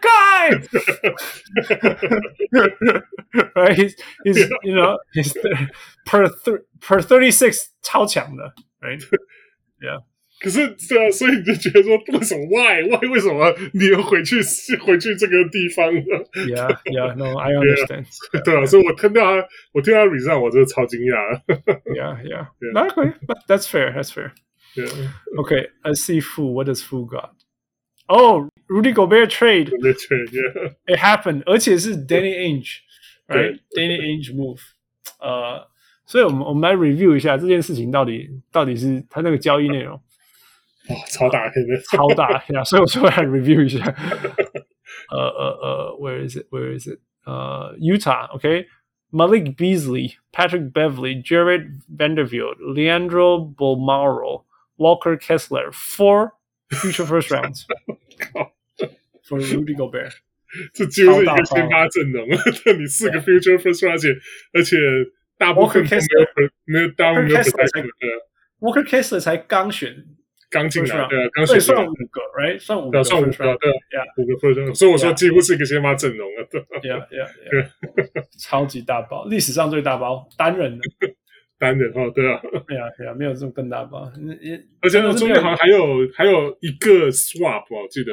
[3.52, 3.74] guy，right?
[3.76, 3.94] He's
[4.24, 5.34] he's you know he's
[6.06, 6.26] per
[6.80, 10.02] per thirty six 超强的，right？Yeah.
[10.43, 14.37] 可是对啊，所以你就觉得说，为什么 why why 为什么你要回去
[14.77, 16.01] 回去这个地方呢？
[16.47, 18.05] Yeah, yeah, no, I understand.
[18.45, 21.41] 对啊，所以我听到他，我听到他 resign，我真的超惊讶。
[21.93, 22.87] Yeah, yeah, yeah.
[22.87, 24.31] Okay, but that's fair, that's fair.
[24.75, 24.87] Yeah.
[25.35, 26.53] Okay, let's see Fu.
[26.53, 27.31] What does Fu got?
[28.07, 29.71] Oh, Rudy Gobert trade.
[29.71, 30.71] Gobert trade, yeah.
[30.87, 31.43] It happened.
[31.47, 32.77] 而且是 Danny Ainge,
[33.27, 33.59] right?
[33.75, 34.61] Danny Ainge move.
[35.19, 35.67] 呃，
[36.05, 39.99] 所以我们我们来 review 一下这件事情到底到底是他那个交易内容。
[40.89, 42.63] 哇，超大片的，超大呀！
[42.63, 43.83] 所以我说来 review 一下。
[45.09, 46.47] 呃呃呃，Where is it?
[46.49, 46.99] Where is it?
[47.25, 49.55] 呃、uh,，Utah，OK，Malik、okay?
[49.55, 56.31] Beasley、Patrick Beverly、Jared Vanderbilt、Leandro Bolmaro、Walker Kessler four
[56.71, 57.65] future first rounds
[59.23, 60.13] for Rudy Gobert。
[60.73, 62.27] 这几乎是一个先发阵容，
[62.79, 64.17] 你四个 future first rounds，
[64.53, 64.77] 而且
[65.37, 65.99] 大部分没有
[66.65, 67.37] 没有大部分没
[68.07, 68.19] 有
[68.59, 70.03] Walker Kessler 才刚选。
[70.54, 72.60] 刚进来，对啊，刚选算五个，right？
[72.60, 77.66] 算五个，算五个，对啊，五个 first，所以我说几乎是一个先发阵容了，对，yeah yeah，
[78.38, 80.84] 超级大包，历史上最大包，单人的，
[81.58, 84.08] 单人哦，对啊，对啊对啊，没有这种更大包，
[84.80, 88.12] 而且中间好像还有还有一个 swap，我记得。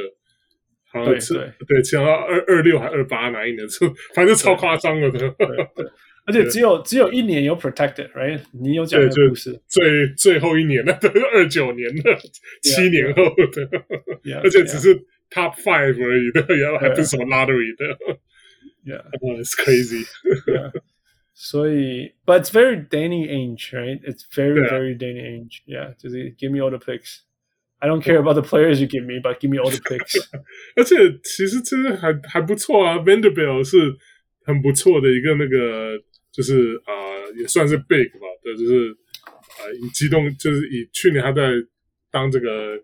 [0.94, 3.66] 好像是对，抢到二二六还二八哪一年？
[3.70, 5.20] 就反正超夸张了的。
[5.20, 5.48] 对，
[6.27, 8.41] 而且只有只有一年有 protected，right？
[8.53, 10.93] 你有讲的故事，最最后一年的
[11.33, 12.19] 二九年的
[12.63, 13.69] 七年后的，
[14.43, 14.95] 而且只是
[15.31, 17.99] top five 而已的，然后还不是什么 lottery 的。
[18.85, 20.05] Yeah，it's crazy。
[21.35, 28.01] 所以，but it's very Danny Ainge，right？It's very very Danny Ainge。Yeah，就是 give me all the picks。I don't
[28.01, 30.17] care about the players you give me, but give me all the picks。
[30.77, 33.77] 而且其实真的还还不错啊，Vanderbilt 是
[34.45, 36.01] 很不错的一个那个，
[36.32, 38.92] 就是啊、呃，也算是 big 吧，对，就是
[39.26, 41.52] 啊、呃，以机动就是以去年他在
[42.10, 42.78] 当这个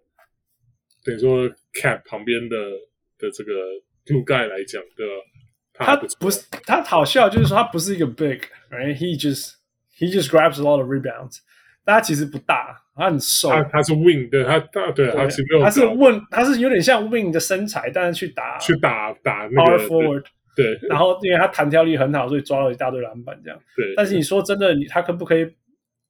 [1.05, 2.57] 等于说 Cap 旁边的
[3.17, 3.51] 的这个
[4.05, 5.13] glue guy 来讲，对吧？
[5.73, 9.53] 他不，是他好笑，就是说他不是一个 big，right？He just
[9.97, 11.39] he just grabs a lot of rebounds。
[11.85, 13.47] 但他其实不大，他很瘦。
[13.49, 15.63] 他他是 wing，对他他对，他其实没有。
[15.63, 20.25] 他是 wing，他是有点像 wing 的身材，但是去打去打打那个 forward。
[20.57, 23.57] 对，然后因为他弹跳力很好，所以抓了一大堆篮板这样。
[23.75, 23.93] 对。
[23.95, 25.47] 但是你说真的，你他可不可以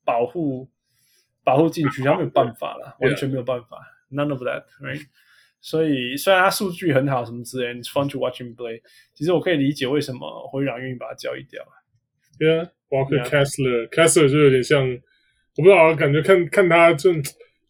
[0.06, 0.68] 保护
[1.44, 2.02] 保护禁区？
[2.02, 3.78] 他没有办法了，完全没有办法。
[4.10, 5.06] None of that，right？
[5.60, 8.82] 所以虽然他数据很好，什么之类，it's fun to watch him play。
[9.14, 11.62] 其实我可以理解为什么灰狼愿意把他交易掉。
[12.40, 14.98] Yeah，Walker Kessler，Kessler 就有点像。
[15.58, 17.10] 我不知道，感觉看看他就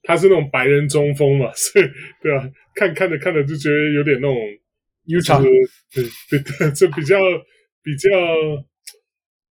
[0.03, 1.85] 他是那种白人中锋嘛，所以
[2.21, 2.43] 对啊，
[2.75, 4.35] 看看着看着就觉得有点那种
[5.07, 7.17] Utah，对对对，就比较
[7.81, 8.09] 比较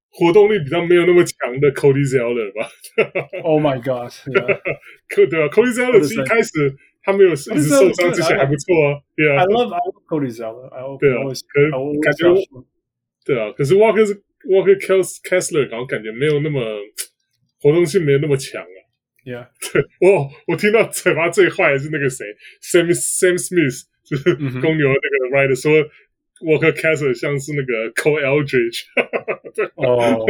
[0.09, 2.70] 活动力比较没有那么强的 Cody Zeller 吧。
[3.43, 4.10] Oh my God！
[5.09, 6.51] 对对啊，Cody Zeller 一开始
[7.02, 9.01] 他没有一直受伤之前还不错啊。
[9.16, 10.98] 对啊 I love I love Cody Zeller。
[10.98, 12.24] 对啊，可感觉
[13.27, 14.14] 对啊，可是 Walker 是
[14.48, 16.60] Walker Kessler，然后感觉没有那么。
[17.62, 18.81] 活动性没有那么强啊。
[19.22, 22.24] Yeah，对，我我听到嘴巴最坏的是那个谁
[22.62, 25.72] ，Sam Sam Smith，就是公牛那个 writer 说
[26.40, 28.85] ，Walker Kessler 像是那个 Cole Aldridge。
[29.74, 30.27] 哦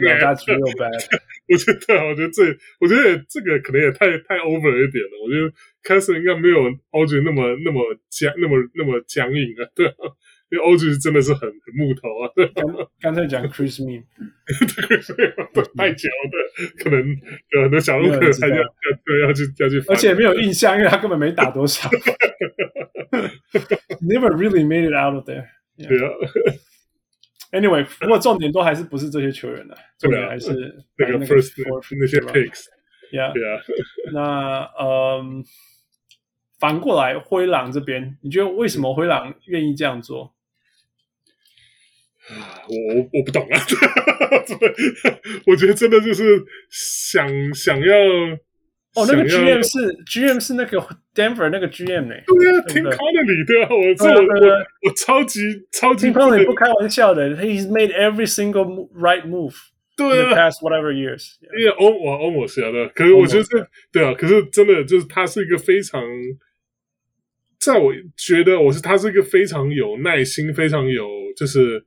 [0.00, 1.04] ，That's real bad。
[1.46, 5.10] 我觉得，我觉得这，我觉得这个可能也太太 over 一点了。
[5.22, 9.68] 我觉得 Kessler 应该没有 Aldridge 那么那么僵，那么那么僵硬啊。
[9.74, 9.86] 对。
[10.54, 12.30] 因为欧局真的是很很木头啊！
[13.00, 14.04] 刚才讲 Chris Mihm
[15.76, 16.36] 太久的，
[16.78, 17.00] 可能
[17.50, 18.62] 有很多小路客他要要
[19.04, 21.90] 对要去要去，而且没有印象，因为他根本没打多少。
[24.00, 25.46] Never really made it out of there。
[25.76, 26.12] 对啊。
[27.50, 30.52] Anyway，不过重点都还是不是这些球员的，重点还是
[30.96, 31.52] 那个 first
[31.98, 32.66] 那些 picks。
[33.12, 33.32] Yeah。
[34.12, 35.44] 那嗯，
[36.58, 40.33] 反过来灰狼这边，你觉得为什么灰狼愿意这样做？
[42.68, 43.60] 我我我不懂啊，
[45.46, 47.94] 我觉得真的就是想想要
[48.94, 50.78] 哦，那个 GM 是 GM 是那个
[51.14, 52.14] Denver 那个 GM 呢？
[52.26, 54.56] 对啊，Tim Connelly 对啊，我这我
[54.88, 55.40] 我超级
[55.72, 59.54] 超级 Tim Connelly 不开玩笑的，He's made every single right move，
[59.96, 66.00] 对啊，past whatever years，因为欧我欧某是的，可是我觉得这对啊，可是真的就是他是一个非常，
[67.60, 71.06] 在我觉得我是他是一个非常有耐心，非常有
[71.36, 71.84] 就是。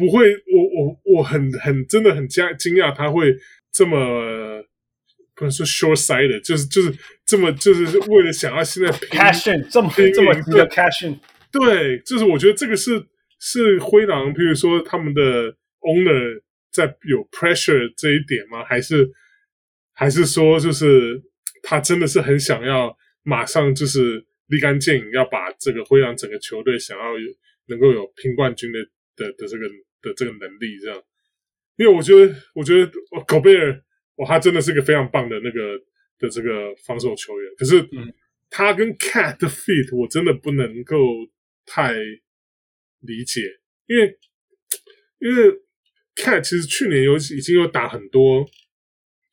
[0.00, 3.36] 不会，我我我很很真的很惊惊讶，他会
[3.70, 4.64] 这么
[5.36, 6.90] 不能说 short sighted，就是就是
[7.26, 11.18] 这么就是为了想要现在 passion 这么这么一个 passion，
[11.52, 13.06] 对，就是我觉得这个是
[13.38, 16.40] 是灰狼，比如说他们的 owner
[16.72, 18.64] 在有 pressure 这一点吗？
[18.64, 19.06] 还是
[19.92, 21.22] 还是说就是
[21.62, 27.26] 他真的是很想要马上就是立竿见影，要把这个灰狼整个球队想要有
[27.66, 28.78] 能够有拼冠军的
[29.16, 29.66] 的的这个。
[30.02, 31.02] 的这个能力，这样，
[31.76, 32.90] 因为我觉得，我觉得
[33.26, 33.82] 狗贝尔，
[34.16, 35.78] 哇，他真的是个非常棒的那个
[36.18, 37.52] 的这个防守球员。
[37.56, 37.88] 可是，
[38.48, 40.96] 他跟 Cat 的 fit，我真的不能够
[41.66, 41.94] 太
[43.00, 43.42] 理解，
[43.86, 44.18] 因为，
[45.18, 45.52] 因为
[46.16, 48.44] Cat 其实去年有已经有打很多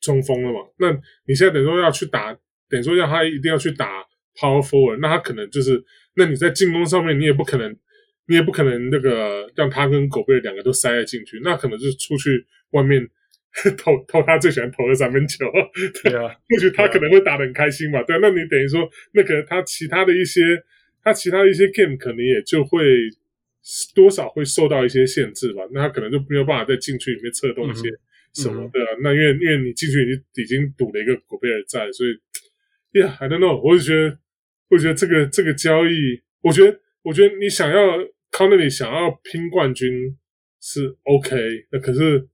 [0.00, 0.60] 中锋了嘛。
[0.78, 0.92] 那
[1.26, 2.32] 你现在等于说要去打，
[2.68, 4.02] 等于说让他一定要去打
[4.36, 5.84] Power Forward，那他可能就是，
[6.14, 7.76] 那你在进攻上面，你也不可能。
[8.28, 13.08] 你也不可能那个让他跟狗贝两个都塞了进去，那可能就是出去外面
[13.78, 15.46] 投投他最喜欢投的三分球。
[16.02, 18.02] 对啊， 或许他可能会打得很开心嘛。
[18.02, 20.40] 对啊，那你等于说那个他其他的一些
[21.02, 22.84] 他其他的一些 game 可能也就会
[23.94, 25.62] 多少会受到一些限制吧。
[25.72, 27.88] 那他可能就没有办法在禁区里面策动一些
[28.34, 28.60] 什么。
[28.70, 32.10] 的啊，那因为因为你进去已经已经堵了一个狗贝尔在，所以
[32.92, 33.58] ，Yeah，I don't know。
[33.58, 34.18] 我就觉得，
[34.68, 38.06] 我觉得这个这个交易，我觉得我觉得你想要。
[38.30, 40.16] 他那里想要拼冠军
[40.60, 41.36] 是 OK，
[41.70, 42.26] 那可是，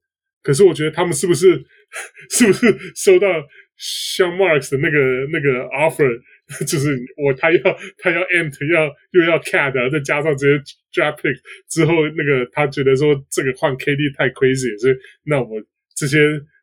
[0.43, 1.63] 可是我觉得他们是不是
[2.31, 2.67] 是不是
[2.97, 3.29] 收到
[3.77, 4.99] 像 Marks 的那个
[5.33, 6.09] 那个 offer，
[6.67, 7.59] 就是我他要
[7.99, 10.59] 他要 ant 要又要 cat，再加上这些
[10.93, 11.37] draft pick
[11.69, 14.95] 之后，那个他觉得说这个换 KD 太 crazy，所以
[15.25, 15.63] 那我
[15.97, 16.19] 这些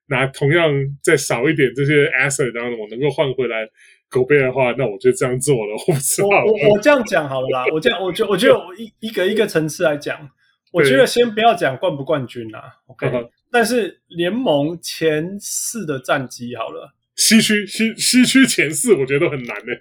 [0.07, 0.71] 拿同样
[1.03, 3.67] 再少一点这些 asset，然后我能够换回来
[4.11, 5.73] 狗贝的话，那我就这样做了。
[5.87, 10.29] 我不知道，我我，我这样讲好了啦，我这样我觉我觉得我一一个一个层次来讲，
[10.73, 16.93] 我觉得先不要讲冠不冠军啦，OK， 嗯，但是联盟前四的战绩好了。
[17.15, 19.71] 西区西西区前四，我觉得都很难的。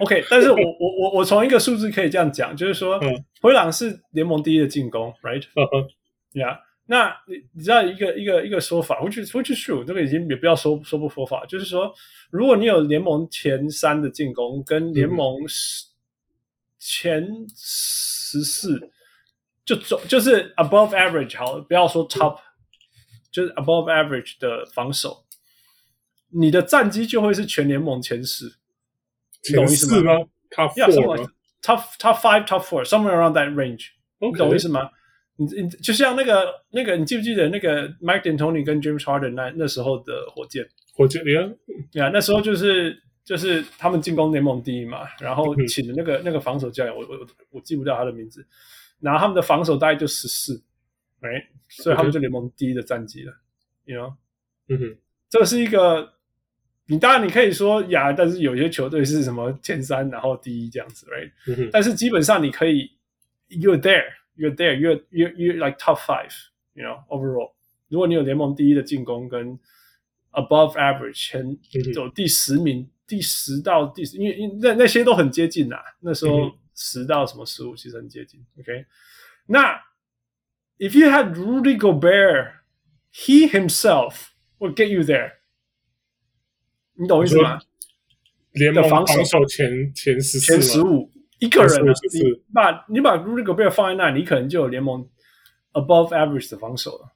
[0.00, 5.42] OK，但是我我我我从一个数字可以这样讲，就是说，嗯、灰狼是联盟第一的进攻，right？
[5.54, 5.88] 嗯哼
[6.32, 6.58] ，Yeah。
[6.84, 11.94] 那你你知道一个一个一个说法，我去我去数这个已经也不要说说不说法，就是说，
[12.30, 15.36] 如果你有联盟前三的进攻跟联盟
[16.78, 17.24] 前
[17.56, 18.90] 十四，
[19.64, 22.38] 就走就是 above average 好，不要说 top，
[23.30, 25.24] 就是 above average 的防守，
[26.30, 28.56] 你的战绩就会是全联盟前十，
[29.48, 30.12] 你懂意思吗
[30.50, 31.16] ？Top，要什么
[31.62, 34.90] ？Top top five，top four，somewhere around that range，你懂意思吗？
[35.44, 40.66] 你你就像那个那个，你记不记得那个 Mike D'Antoni 跟 James Harden 那那时候的火箭？
[40.94, 41.50] 火箭呀，
[41.92, 48.46] 呀，那时候就是就是他们进攻联盟第一嘛，然后请的那个那个防守教练，我我我记不掉他的名字，
[49.00, 50.62] 然后他们的防守大概就十四
[51.20, 53.32] ，right，所以他们就联盟第一的战绩了
[53.84, 54.14] ，you know，
[54.68, 54.96] 嗯哼，
[55.28, 56.12] 这是一个。
[56.86, 62.90] 你当然你可以说呀，但是有些球队是什么前三，然后第一这样子，right？、嗯、但是基本上你可以
[63.48, 63.78] ，you're
[64.35, 67.53] there，you're there，you're you're you're like top five，you know overall。
[67.89, 69.59] 如果你有联盟第一的进攻跟
[70.31, 71.57] above average 前
[71.93, 75.77] 走第十名，嗯、第十到第十，因为因为那那些都很接近呐。
[76.01, 78.85] 那时候十到什么十五其实很接近，OK？
[79.47, 79.81] 那
[80.77, 84.27] if you had Rudy Gobert，he himself
[84.59, 85.33] will get you there。
[86.95, 87.59] 你懂意思吗？
[88.51, 91.11] 联盟防守前前十前十五
[91.44, 95.08] 一个人，你把你把 Rudy Gobert 放在那，你可能就有联盟
[95.72, 97.12] above average 的防守了。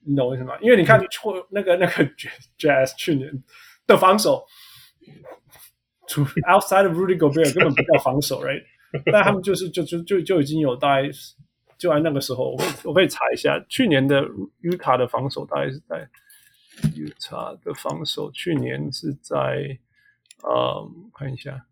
[0.00, 0.58] 你懂为什么？
[0.60, 2.04] 因为你看错那个那个
[2.58, 3.30] Jazz 去年
[3.86, 4.44] 的防守，
[6.08, 8.64] 除 outside of Rudy Gobert 根本不叫防守， right？
[9.12, 11.08] 但他们就是就就就就已经有大概
[11.78, 14.22] 就在那个时候，我我可以查一下去年的
[14.62, 16.08] Utah 的防守大概是在。
[16.96, 19.78] Utah 的防守去年是在，
[20.42, 21.66] 呃，看一下，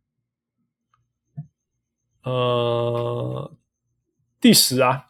[2.23, 3.53] 呃，
[4.41, 5.07] 第十啊。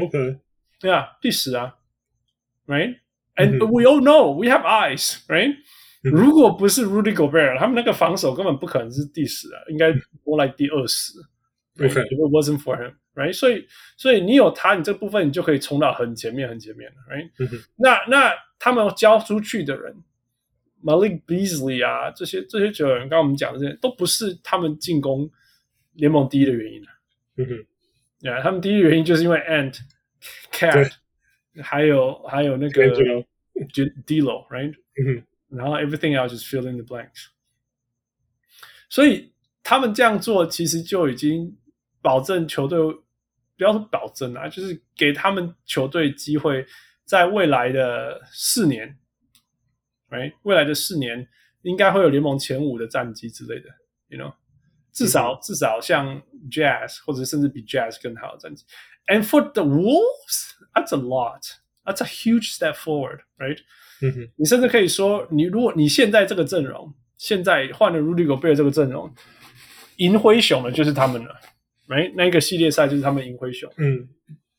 [0.00, 0.38] OK，
[0.80, 1.76] 对啊，第十啊
[2.66, 3.66] ，Right？And、mm -hmm.
[3.66, 5.56] we all know we have eyes，Right？、
[6.02, 6.16] Mm -hmm.
[6.16, 9.90] 如果不是 Rudy Gobert，他们那个防守根本不可能是第十啊，应该
[10.24, 11.14] more like 第二十。
[11.76, 11.90] Right?
[11.90, 13.32] Okay，if it wasn't for him，Right？
[13.32, 13.66] 所以，
[13.96, 17.64] 所以你有他，你这部分你就可以冲到很前面，很前面了，Right？、Mm -hmm.
[17.76, 18.32] 那那。
[18.60, 19.94] 他们交出去的人
[20.82, 25.30] ，Malik Beasley 啊，这些这些球员，刚刚我们讲的这些，都不是他们进攻
[25.98, 26.88] 联盟第一的原因、啊、
[27.36, 29.78] 嗯哼，啊，他们第一原因就是因为 Ant、
[30.52, 30.92] Cat，
[31.62, 32.86] 还有还有那个
[34.06, 34.74] D'Lo，right？
[34.96, 37.26] 嗯哼，然后 everything else is fill in the blanks。
[38.88, 41.54] 所以他们这样做，其实就已经
[42.00, 42.78] 保证球队，
[43.58, 46.64] 不要说保证啊，就是给他们球队机会。
[47.04, 48.98] 在未来的四年
[50.10, 50.34] ，right？
[50.42, 51.26] 未来的四年
[51.62, 53.70] 应该会有联盟前五的战绩之类的
[54.08, 54.34] ，you know？
[54.98, 56.20] 至少、嗯、至少像
[56.50, 58.64] Jazz 或者甚至比 Jazz 更好的战绩。
[59.06, 61.58] And for the Wolves, that's a lot.
[61.84, 63.58] That's a huge step forward, right？
[64.02, 69.14] 嗯哼，你甚至可以说，你如果你现在这个阵容，现在换了 Rudy Gobert 这个阵容，
[69.96, 71.40] 赢灰熊的就是他们了
[71.88, 72.12] ，right？
[72.14, 74.08] 那个系列赛就是他们赢灰熊，嗯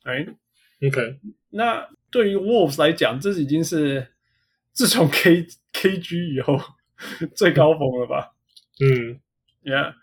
[0.03, 1.87] ，right？OK，那。
[2.11, 4.07] 对于 Wolves 来讲，这已经是
[4.73, 6.59] 自从 K KG 以后
[7.35, 8.31] 最高峰了吧？
[8.79, 9.19] 嗯
[9.63, 9.93] ，Yeah。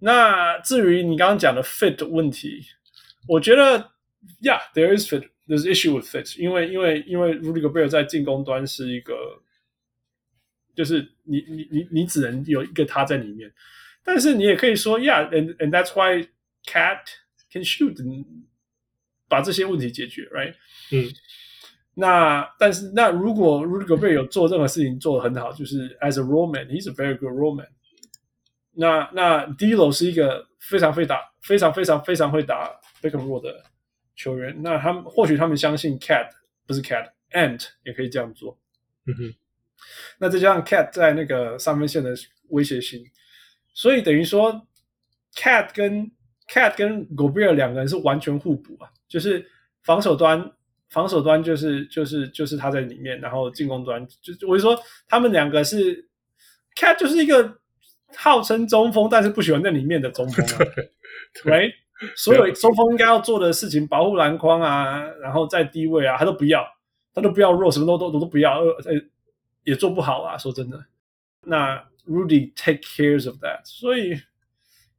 [0.00, 2.64] 那至于你刚刚讲的 fit 问题，
[3.26, 3.90] 我觉得
[4.42, 9.14] ，Yeah，there is fit，there's issue with fit，因为因为因为 Rudy Gobert 在进攻端是一个，
[10.74, 13.52] 就是你你你你只能有一个他在里面，
[14.04, 16.28] 但是你也可以说，Yeah，and and that's why
[16.64, 17.00] Cat
[17.52, 17.96] can shoot。
[19.30, 20.54] 把这些问题解决，right？
[20.90, 21.04] 嗯，
[21.92, 27.68] 那但是那如果 Rudy Gobert 有做任何事情做得很好，就是 as a role man，he's a very good role man。
[28.80, 32.70] 那那 D'Lo 是一个非常会打、非常非常非常会打
[33.02, 33.64] pick and roll 的
[34.14, 34.56] 球员。
[34.62, 36.28] 那他们或许他们相信 Cat
[36.64, 38.56] 不是 Cat，Ant 也可以这样做。
[39.06, 39.34] 嗯哼。
[40.18, 42.14] 那再加上 Cat 在那个三分线的
[42.50, 43.04] 威胁性，
[43.74, 44.64] 所以等于说
[45.34, 46.08] Cat 跟
[46.48, 48.88] Cat 跟 Gobert 两个人是完全互补啊。
[49.08, 49.44] 就是
[49.82, 50.52] 防守端，
[50.90, 56.08] 防守端就是就是就是他在里面，然后进攻端就我就说他们两个是
[56.76, 57.58] ，Cat 就是一个
[58.16, 60.58] 号称中锋，但是不喜欢那里面的中锋啊。
[61.44, 61.72] 对，
[62.16, 66.64] 所有中锋应该要做的事情，保护篮筐啊，然后在低位啊，他都不要，
[67.12, 68.94] 他都不要弱，什么都都都不要，呃，
[69.64, 70.38] 也做不好啊。
[70.38, 70.86] 说真的，
[71.42, 71.76] 那
[72.06, 73.60] Rudy take cares of that。
[73.64, 74.20] 所以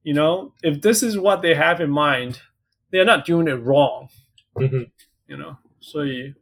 [0.03, 2.35] ，you know, if this is what they have in mind,
[2.91, 4.09] they are not doing it wrong。
[4.55, 4.87] 嗯哼
[5.25, 6.35] ，you know，所以，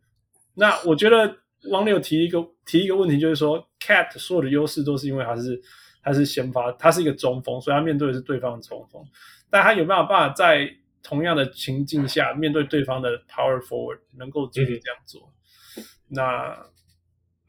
[0.55, 1.37] 那我觉得
[1.69, 5.61] 王六提一个提一个问题，就是说，Cat 所有的优势都是因为他是。
[6.07, 9.03] 他是先发，他是一个中锋，所以他面对的是对方的中锋。
[9.49, 10.69] 但他有没有办法在
[11.03, 15.33] 同样的情境下面对对方的 power forward，能够继续这样做？
[15.75, 16.65] 嗯、那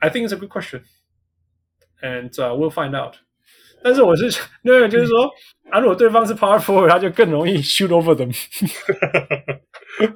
[0.00, 3.14] I think it's a good question，and、uh, we'll find out。
[3.80, 5.24] 但是我是那个就是说，
[5.66, 8.34] 嗯、啊，如果对方是 power forward，他就更容易 shoot over them。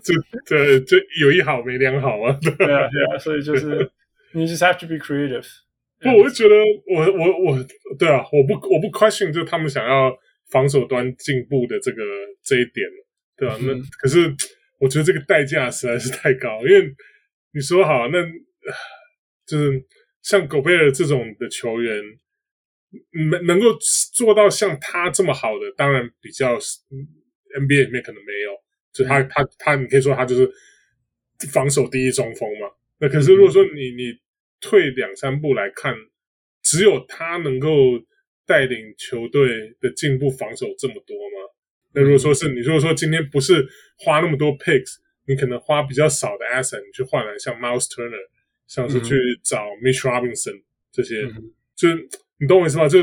[0.03, 0.15] 这
[0.45, 2.37] 这这有一好没两好啊！
[2.43, 3.89] 对啊对啊，所以就是
[4.33, 5.47] 你 just have to be creative。
[6.03, 6.55] 不，我就觉得
[6.87, 7.67] 我我我，
[7.99, 10.13] 对啊，我不我不 question 就他们想要
[10.51, 12.03] 防守端进步的这个
[12.43, 12.89] 这一点，
[13.37, 13.59] 对吧、啊？
[13.63, 14.35] 那可是
[14.81, 16.93] 我觉得这个代价实在是太高，因为
[17.55, 18.19] 你说好，那
[19.47, 19.81] 就是
[20.23, 22.03] 像狗贝尔这种的球员，
[23.31, 23.67] 能能够
[24.13, 28.53] 做到像他这么好的，当然比较 NBA 里面可能没有，
[28.93, 30.51] 就他他他，你可以说他就是
[31.53, 32.69] 防守第一中锋嘛。
[32.99, 34.21] 那可是如果说你你。
[34.63, 35.93] 退两三步来看，
[36.63, 37.69] 只有他能够
[38.47, 41.51] 带领球队的进步防守这么多吗？
[41.93, 43.69] 那如果说是你，如果说今天不是
[43.99, 48.25] 花那么多 picks，你可能花比较少的 asset 你去换来像 Miles Turner，
[48.69, 50.63] 像是去找 Mitch Robinson
[50.93, 52.09] 这些，嗯、就是
[52.39, 52.89] 你懂我意思吗？
[52.89, 53.01] 就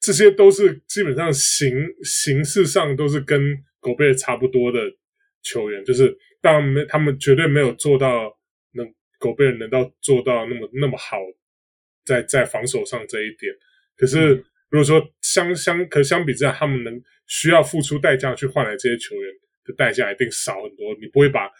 [0.00, 1.74] 这些都是基本上形
[2.04, 4.78] 形式上都是跟狗贝尔差不多的
[5.42, 8.34] 球员，就是当然没他们绝对没有做到。
[9.26, 11.18] 狗贝尔能到做到那么那么好，
[12.04, 13.52] 在在防守上这一点，
[13.96, 14.36] 可是
[14.70, 19.32] 如果说相相可相比之下，他们能需要付出代价去换来这些球员
[19.64, 20.94] 的代价一定少很多。
[21.00, 21.50] 你不会把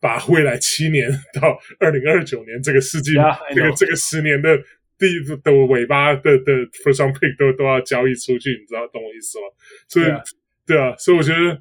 [0.00, 4.56] 把未来七年 到二零二九年这个世纪 Yeah, 这个这个十年的
[4.98, 6.52] 第一的尾巴的的
[6.82, 9.44] first round pick 都都要交易出去，你知道懂我意思吗？
[9.88, 10.06] 所以.
[10.66, 11.60] 对啊，所以我觉得，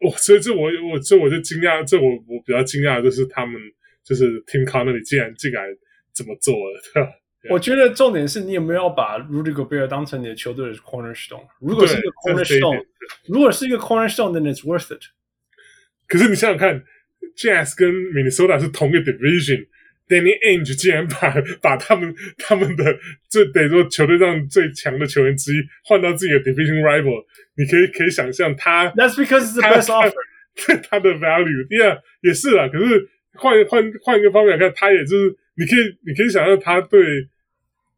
[0.00, 3.54] 我所以这我我这我就惊讶，这我我比较惊讶的就是他们。
[4.04, 5.64] 就是 Tim Connelly 竟然竟然
[6.12, 7.10] 这么做了，对吧？
[7.50, 11.46] 我觉得重点是你有没有把 Rudy Gobert 当成你的球队的 cornerstone。
[11.60, 12.82] 如果是一个 cornerstone，
[13.26, 15.02] 如果是一个 cornerstone，then it's worth it。
[16.06, 16.82] 可是你想想看
[17.36, 22.98] ，Jazz 跟 Minnesota 是同一个 division，Danny Ainge 竟然把把他们他们的
[23.28, 27.26] 这等于说球队上最强的球员之一换到自己的 division rival，
[27.56, 30.14] 你可以可以想象他 That's because it's the best offer。
[30.88, 33.10] 他的 value，yeah 也是啊，可是。
[33.36, 37.00] 换换换一个方面来看，他也就是你可以你可以想象他对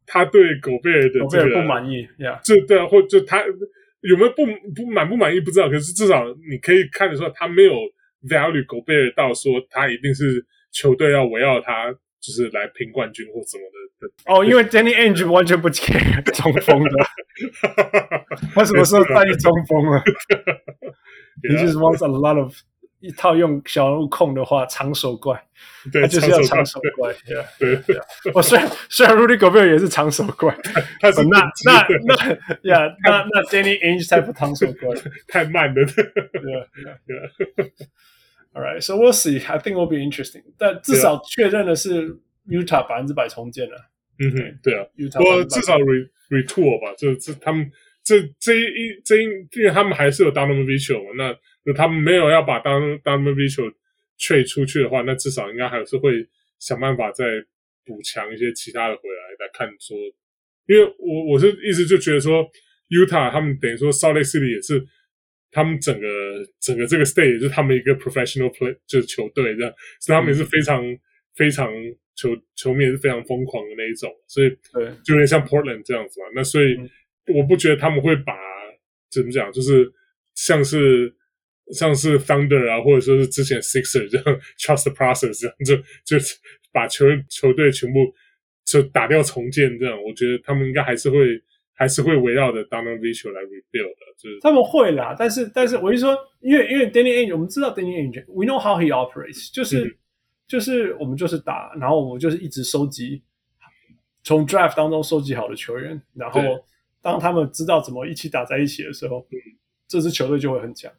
[0.06, 3.42] 他对狗贝尔的这个不满意，呀，这对啊，或者他
[4.02, 7.72] 有没有不不满不满意不知道，可是至少你可以看得出来，他没有
[8.28, 13.76] value 狗贝尔到说他一定是球队要围绕他，就是来拼冠军或什么的。
[14.26, 16.90] 哦，因为 Danny Ainge 完全不 care 中锋的，
[18.54, 20.02] 他什么时候带你 中锋了？
[21.42, 22.54] He just wants a lot of
[23.07, 25.41] 一套用小人物控的话，长手怪，
[25.93, 27.15] 对，他就是要长手怪。
[27.59, 27.81] 对，
[28.35, 30.57] 我虽然虽然 Rudy Gobert 也是长手怪，
[31.01, 32.15] 他是那那那
[32.62, 34.95] 呀，那那 Danny Ainge 才不长手怪，
[35.28, 35.85] 太慢了。
[35.85, 37.15] 对，
[38.53, 39.37] All right, so we'll see.
[39.47, 40.43] I think will be interesting.
[40.57, 42.19] 但至少确认的是
[42.49, 43.91] ，Utah 百分之百重建了。
[44.19, 44.87] 嗯哼，对啊，
[45.19, 47.70] 不过至少 re retool 吧，就这他们
[48.07, 51.37] 这这一这一，因为他们还是有 Donovan Mitchell 嘛，那。
[51.66, 53.74] 就他们没有要把当 Donovan Mitchell
[54.20, 56.24] trade 出去的话，那至少应该还是会
[56.61, 57.24] 想办法再
[57.85, 59.97] 补强一些其他的回来来看说，
[60.69, 62.49] 因为我我是一直就觉得说
[62.89, 64.81] ，Utah 他们等于说 Salt Lake City 也是
[65.51, 66.07] 他们整个
[66.61, 70.97] 整个这个 state 也是他们一个 professional play 就是球队这样，所以他们也是非常、嗯、
[71.35, 71.69] 非常
[72.15, 76.27] 球球迷也是非常疯狂的那一种，所以对，就有点像 Portland 这样子嘛。
[76.33, 76.77] 那所以
[77.35, 78.35] 我不觉得他们会把
[79.11, 79.93] 怎么讲，就是
[80.35, 81.15] 像是。
[81.74, 86.24] 像是 Thunder 啊，或者说是之前 Sixer 这样 Trust the Process 这样，就就
[86.70, 88.15] 把球球队全部
[88.65, 91.43] 就打掉重建这样，我觉得他们应该还是会
[91.74, 95.16] 还是会围绕着 Donovan Mitchell 来 rebuild 的，就是他们会啦。
[95.19, 99.97] 但是但是我就说，因为因为 Danny Ainge 我们知道 Danny Ainge，we know how he operates，就是、嗯、
[100.47, 103.20] 就是我们就是打，然后我们就是一直收集
[104.23, 106.40] 从 Draft 当中收集好的球员，然后
[107.07, 109.39] 当他们知道怎么一起打在一起的时候，嗯、
[109.87, 110.93] 这支球队就会很强。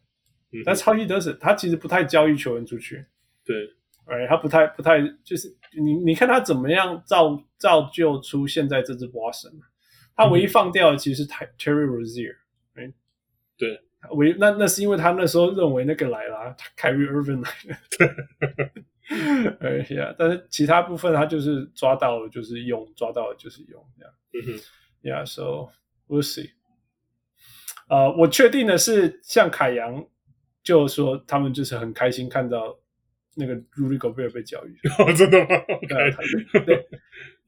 [0.65, 3.05] 但超级得是，他其实不太交易球员出去。
[3.43, 3.53] 对，
[4.05, 9.59] 哎，他不太不太，就是你你看他怎么样造造就出现在这支 Boston。
[10.15, 12.37] 他唯一放掉的其实是 Terry Rozier，
[13.57, 13.81] 对，
[14.11, 17.77] 唯那那是因为他那时候认为那个来了，Kyrie Irving 来了。
[19.59, 24.13] 哎呀，但是其他部分他就是抓到了就是用，抓到了就是用，这样。
[24.33, 24.49] 嗯哼
[25.03, 25.69] ，Yeah，so
[26.07, 26.49] we'll see。
[27.89, 30.05] 呃，我确定的是，像凯阳
[30.63, 32.77] 就说他们就是很开心看到
[33.35, 34.71] 那个 Rudy Gobert 被交易。
[35.01, 35.45] 哦，真的吗
[35.81, 36.83] ？Okay.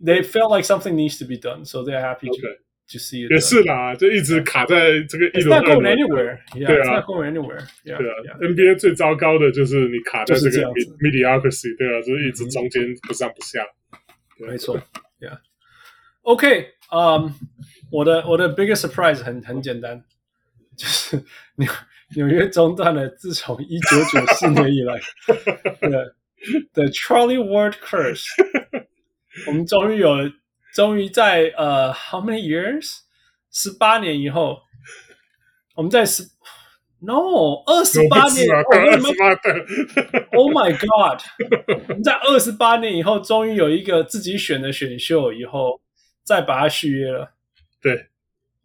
[0.02, 2.48] They felt like something needs to be done, so they're happy to
[2.92, 3.32] to see it.
[3.32, 5.58] 也是啦，就一直卡在这个一楼。
[5.58, 6.40] It's not going anywhere.
[6.56, 7.68] Yeah, it's not going anywhere.
[7.84, 13.66] 对啊，NBA 最糟糕的就是你卡在这个 mediocrity，对啊，就是一直中间不上不下。
[14.48, 14.80] 没错
[15.20, 15.40] ，Yeah.
[16.22, 17.34] OK，嗯，
[17.92, 20.04] 我的我的 biggest surprise 很很简单，
[20.78, 21.24] 就是
[21.56, 21.72] 纽
[22.16, 25.00] 纽约中断了自从一九九四 年以来
[25.82, 26.16] 的
[26.74, 28.26] The Charlie Ward Curse。
[29.48, 30.10] 我们终于有，
[30.74, 33.02] 终于在呃，how many years？
[33.52, 34.60] 十八年以后，
[35.76, 36.24] 我们在十
[37.00, 38.64] ，no，二十八年以后
[40.34, 41.22] ，Oh my God！
[41.88, 45.80] 我们在二十八年以后，终于有一个自己选的选秀，以后
[46.30, 47.34] 再把它续约了。
[47.82, 48.06] 对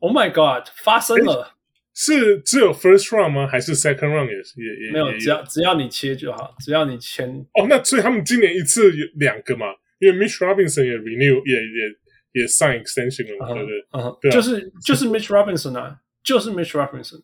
[0.00, 0.68] ，Oh my God！
[0.76, 1.54] 发生了，
[1.94, 3.46] 是只有 first round 吗？
[3.46, 4.60] 还是 second round 也是？
[4.60, 7.26] 也也没有，只要只要你切就好，只要你签。
[7.54, 9.68] 哦，那所以他们今年一次有两个嘛？
[9.98, 13.86] 因为 Mitch Robinson 也 renew 也也也 sign extension 了嘛，对不对？
[13.92, 17.22] 嗯，对，就是就是 Mitch Robinson 啊，就是 Mitch Robinson。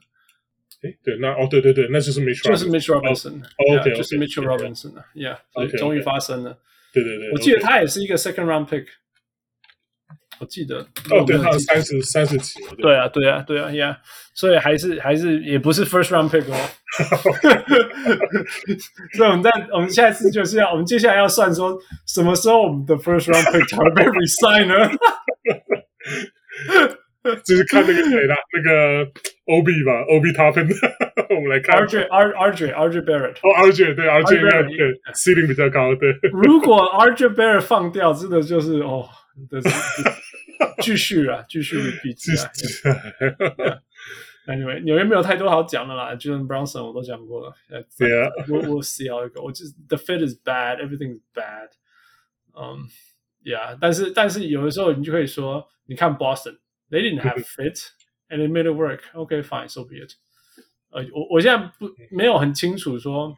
[0.83, 3.43] 诶，对，那哦，对对对，那就是 Mitch，就是 Mitch Robinson。
[3.59, 6.59] OK，就是 Mitch Robinson 啊，Yeah，所以终于发生了。
[6.95, 8.87] 对对对，我记得他也是一个 second round pick。
[10.41, 10.79] 我记得
[11.11, 12.55] 哦，对，他三十三十几。
[12.79, 13.97] 对啊，对啊，对啊，Yeah，
[14.35, 16.57] 所以还是还是也不是 first round pick 哦。
[19.17, 24.91] 所以我们在我们下一次就是要我们接下来要算说什么时候我们的 first round pick 才会被 resign 呢？
[27.45, 29.05] 就是看那个谁啦，那个
[29.45, 30.67] OB 吧，OB Toppin。
[31.37, 33.37] 我们来看 RJ R RJ RJ Barrett。
[33.43, 34.41] 哦，RJ 对 RJ
[34.75, 36.17] 对 ceiling 比较高，对。
[36.33, 39.07] 如果 RJ Barrett 放掉，真的就是哦，
[39.51, 39.69] 这是
[40.82, 42.45] 继续啊，继续比赛
[42.90, 43.82] 啊。
[44.48, 46.14] Anyway，纽约没有太多好讲的啦。
[46.16, 47.56] Jalen Brunson 我都讲过了。
[47.98, 49.41] Yeah, we'll we'll see how it goes.
[49.41, 51.70] 我就是 the fit is bad, everything is bad.
[52.53, 52.86] 嗯，
[53.44, 57.80] Yeah，但是但是有的时候你就可以说，你看 Boston，they didn't have fit
[58.30, 59.02] and they made it work.
[59.16, 60.14] Okay, fine, so be it.
[60.91, 63.36] 呃，我我现在不没有很清楚说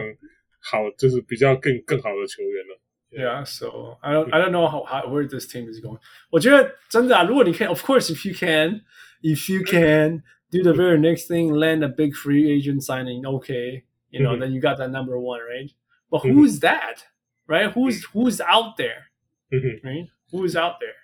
[0.61, 2.81] 好就是比较更更好的球员了。
[3.14, 6.00] Yeah，so I don't I don't know how how where this team is going。
[6.30, 8.82] 我觉得真的啊，如果你可以，Of course if you can
[9.24, 14.38] if you can do the very next thing land a big free agent signing，okay，you know
[14.38, 17.06] then you got that number one right。But who's that,
[17.48, 17.72] right?
[17.72, 19.10] Who's who's out there,
[19.52, 20.08] right?
[20.32, 20.96] Who's out there?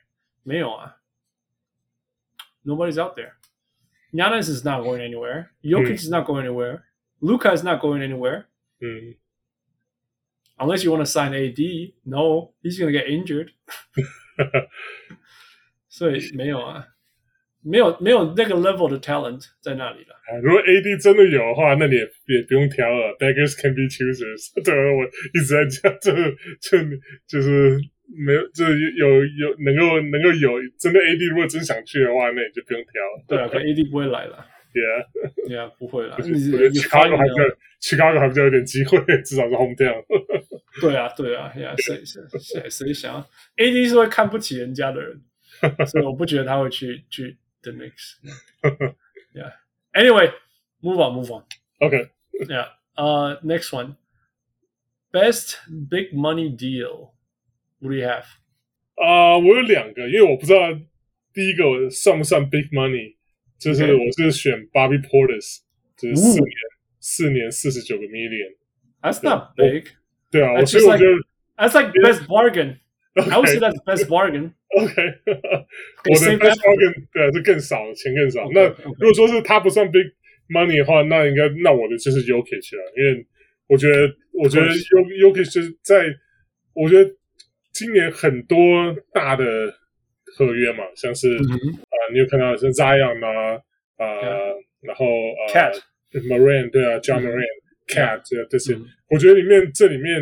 [0.44, 0.98] 没有啊，
[2.64, 3.34] Nobody's out there.
[4.14, 5.50] Giannis is not going anywhere.
[5.64, 6.84] Jokic is not going anywhere.
[7.20, 8.46] Luka is not going anywhere.
[10.60, 13.50] unless you want to sign AD, no, he's gonna get injured
[15.90, 16.86] 。所以没有啊，
[17.64, 20.16] 没有没有那个 level 的 talent 在那里了。
[20.44, 23.16] 如果 AD 真的有的话，那你也也不用挑了。
[23.18, 24.52] Beggars can be choosers。
[24.64, 26.12] 对，我一直在讲，就
[26.60, 26.78] 就
[27.28, 27.80] 就是
[28.26, 33.26] 没有，就有有能够能够有真的 AD， 如果真想去的话，那你就不用挑了。
[33.28, 34.46] 对啊，可 AD 不会来了。
[34.73, 36.17] Yeah，Yeah，不会了。
[36.17, 36.39] 我觉得
[36.71, 37.43] Chicago 还比较
[37.81, 40.05] ，Chicago 还比较有点机会，至少是 home town。
[40.81, 45.21] 对啊，对啊，Yeah，谁谁谁谁想要 AD 是会看不起人家的人，
[45.87, 48.19] 所以我不觉得他会去去 The Knicks。
[49.35, 51.45] Yeah，Anyway，move on，move on。
[51.81, 55.57] OK，Yeah，呃，Next one，Best
[55.89, 57.11] big money deal。
[57.81, 58.27] What do you have？
[58.95, 60.61] 啊，我有两个，因为我不知道
[61.33, 63.17] 第一个算不算 big money。
[63.61, 65.59] 就是我是选 Bobby Portis，
[65.97, 66.53] 就是四年
[66.99, 68.57] 四年四十九个 million。
[69.03, 69.85] That's not big。
[70.31, 71.13] 对啊，所以我觉得
[71.57, 72.79] That's like best bargain。
[73.15, 74.53] I would say that's best bargain。
[74.71, 74.95] OK，
[75.27, 78.49] 我的 best bargain 对啊，就更少，钱更少。
[78.53, 78.69] 那
[78.99, 80.07] 如果说是他不算 big
[80.49, 83.27] money 的话，那应该那我的就是 Jokic 了，因为
[83.67, 86.07] 我觉得我觉得 Jokic 就是在
[86.73, 87.11] 我觉得
[87.73, 89.45] 今年很多大的
[90.37, 91.97] 合约嘛，像是啊。
[92.13, 93.61] 你有看到像 Zion 啊，
[93.99, 94.55] 呃，yeah.
[94.83, 95.79] 然后呃 Cat
[96.27, 97.51] Moran 对啊，John m a r i n
[97.87, 98.77] Cat 这这些，
[99.09, 100.21] 我觉得里面这里面，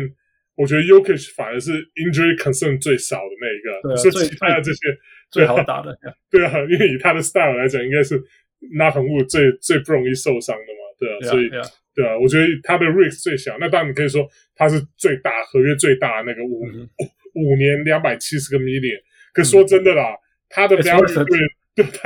[0.55, 4.79] 我觉得 Jokic 反而是 injury concern 最少的那一个，是其他的这些
[5.31, 5.97] 最好打的。
[6.29, 8.19] 对啊，因为以他的 style 来讲，应该是
[8.77, 11.49] knock on wood 最最不容易受伤的嘛，对啊，所以
[11.95, 13.57] 对啊，我觉得他的 risk 最小。
[13.59, 16.61] 那当然你可以说他是最大合约最大的那个五
[17.33, 18.99] 五年两百七十个 million，
[19.39, 20.15] 可说真的啦，
[20.49, 21.49] 他的 value 对。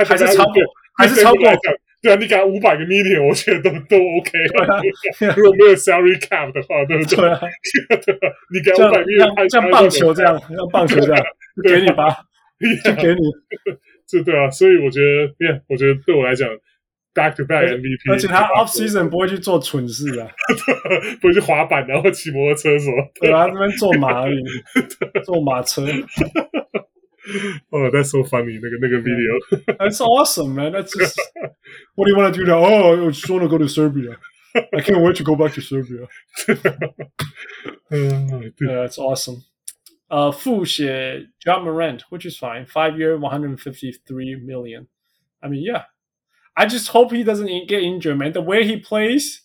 [0.06, 0.54] 还是超过，
[0.96, 1.42] 还是超过。
[2.00, 4.38] 对啊，你给他五百个 million，我觉得都都 OK。
[5.36, 7.16] 如果没有 salary cap 的话，对不对？
[7.16, 7.40] 对啊，
[8.52, 11.24] 你给五百 million，像棒球这样，像棒球这样，
[11.64, 12.14] 给你吧，
[12.84, 13.20] 就给你。
[14.06, 16.48] 这对啊，所以我觉得，我觉得对我来讲
[17.14, 18.12] ，back to back MVP。
[18.12, 20.28] 而且他 off season 不会去做蠢事啊，
[21.20, 22.96] 不会去滑板，然后骑摩托车什么。
[23.20, 24.44] 对啊，这边坐马而已，
[25.24, 25.82] 坐马车。
[27.72, 28.58] oh, that's so funny.
[28.58, 29.74] Nigga, nigga video.
[29.78, 30.72] that's awesome, man.
[30.72, 31.20] That's just,
[31.94, 32.64] what do you want to do now?
[32.64, 34.16] Oh, I just want to go to Serbia.
[34.54, 36.06] I can't wait to go back to Serbia.
[37.92, 39.44] Oh, yeah, that's awesome.
[40.10, 42.66] Uh, Fush, John Morant, which is fine.
[42.66, 44.88] Five year, 153 million.
[45.42, 45.84] I mean, yeah.
[46.56, 48.32] I just hope he doesn't get injured, man.
[48.32, 49.42] The way he plays,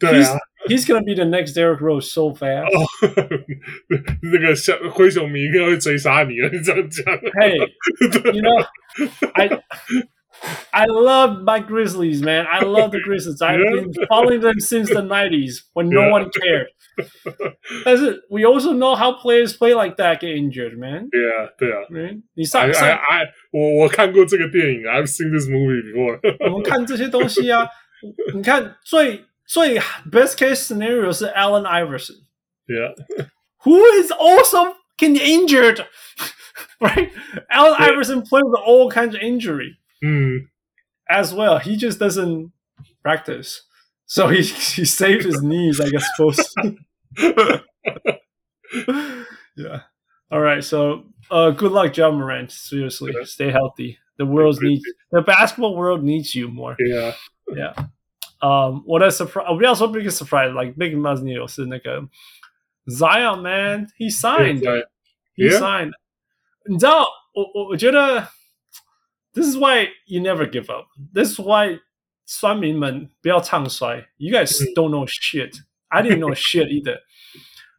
[0.00, 0.28] he's,
[0.67, 2.67] He's gonna be the next Derrick Rose so fast。
[2.67, 2.85] 哦，
[4.21, 7.17] 那个小灰熊迷应该会追杀你了，你这样讲。
[7.17, 7.57] Hey,
[8.31, 8.63] you know,
[9.33, 9.49] I
[10.69, 12.45] I love my Grizzlies, man.
[12.45, 13.41] I love the Grizzlies.
[13.41, 16.67] I've been following them since the '90s when no one cared.
[17.83, 21.09] 但是 we also know how players play like that get injured, man.
[21.09, 21.79] 对啊，对啊。
[22.35, 22.99] 你上上，
[23.51, 26.19] 我我看过这个电影，I've seen this movie before。
[26.45, 27.67] 我们看这些东西啊，
[28.35, 29.25] 你看最。
[29.46, 32.26] 最 best case scenario 是 Allen Iverson.
[32.68, 32.94] Yeah.
[33.64, 35.86] Who is also getting injured,
[36.80, 37.12] right?
[37.50, 37.86] Allen yeah.
[37.86, 40.48] Iverson plays with all kinds of injury mm.
[41.08, 41.58] as well.
[41.58, 42.52] He just doesn't
[43.02, 43.62] practice.
[44.06, 44.42] So he
[44.76, 46.42] he saved his knees, I guess, supposed
[49.56, 49.80] yeah.
[50.30, 50.62] All right.
[50.62, 52.50] So uh, good luck, John Morant.
[52.50, 53.24] Seriously, yeah.
[53.24, 53.98] stay healthy.
[54.18, 54.82] The world needs
[55.12, 56.76] the basketball world needs you more.
[56.78, 57.14] Yeah.
[57.54, 57.74] Yeah.
[58.43, 62.01] Um, 我的 surprise，我不要说 big surprise，like big news 是那个
[62.87, 65.91] Zion man，he signed，he signed。
[66.67, 67.05] 你知道，
[67.35, 68.27] 我我我觉得，
[69.31, 71.81] this is why you never give up。This is why
[72.25, 74.09] 酸民们不要唱衰。
[74.17, 77.01] You guys don't know shit。I didn't know shit either。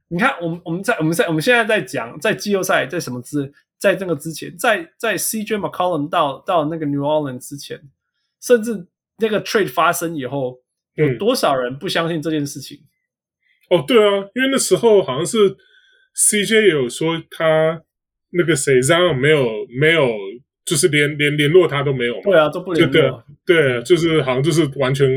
[0.06, 7.82] 你看，我们我们在我们在我们现在在讲，在季后赛在什么之，在这个之前，在在 CJ McCollum 到到那个 New Orleans 之前，
[8.40, 8.86] 甚至。
[9.19, 10.59] 那个 trade 发生以后，
[10.95, 12.77] 有多少人不相信这件事情？
[13.69, 15.37] 嗯、哦，对啊，因为那时候好像是
[16.15, 17.81] CJ 也有说他
[18.31, 19.47] 那个谁 Zion 没有
[19.79, 20.09] 没有，
[20.65, 22.21] 就是连连联络他都没有嘛。
[22.23, 23.23] 对啊，都不联络。
[23.45, 25.07] 对，对，就是好像就是完全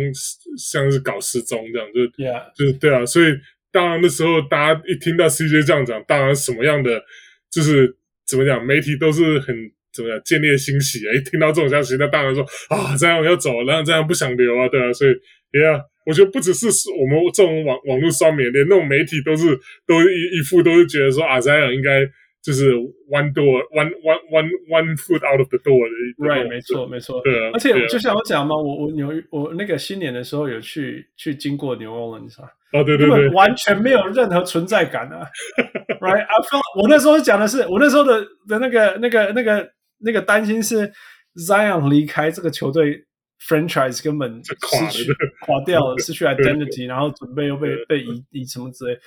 [0.56, 2.52] 像是搞失踪这样，就 Yeah.
[2.56, 3.04] 就是对啊。
[3.04, 3.26] 所以
[3.70, 7.02] 当然那时候大家一听到 CJ 这样讲，当然什么样的
[7.50, 7.96] 就是
[8.26, 9.54] 怎么讲，媒体都是很。
[9.92, 10.20] 怎么样？
[10.24, 11.10] 建立欣喜啊！
[11.14, 15.10] 一听到这种消息，那当然说啊，这样要走，然后这样不想留啊，对啊，所以
[15.52, 22.06] ，yeah，我觉得不只是我们这种网网络上面，连那种媒体都是都一一副都是觉得说啊，这样应该
[22.42, 22.72] 就是
[23.10, 26.26] one door one one one one foot out of the door 的。
[26.26, 27.20] Right，没错，没错。
[27.22, 35.26] 对啊，而且就像我讲嘛，我我纽我那个新年的时候有去去经过 New Orleans 啊，哦，对对对，完全没有任何存在感啊
[36.00, 40.92] ，right？I felt 我那时候讲的是，我那时候的的那个那个那个那个担心是
[41.36, 43.04] Zion 离开这个球队
[43.46, 45.12] franchise 根本失去
[45.42, 48.98] 垮掉了，失去 identity，然后准备又被被移移什么之类。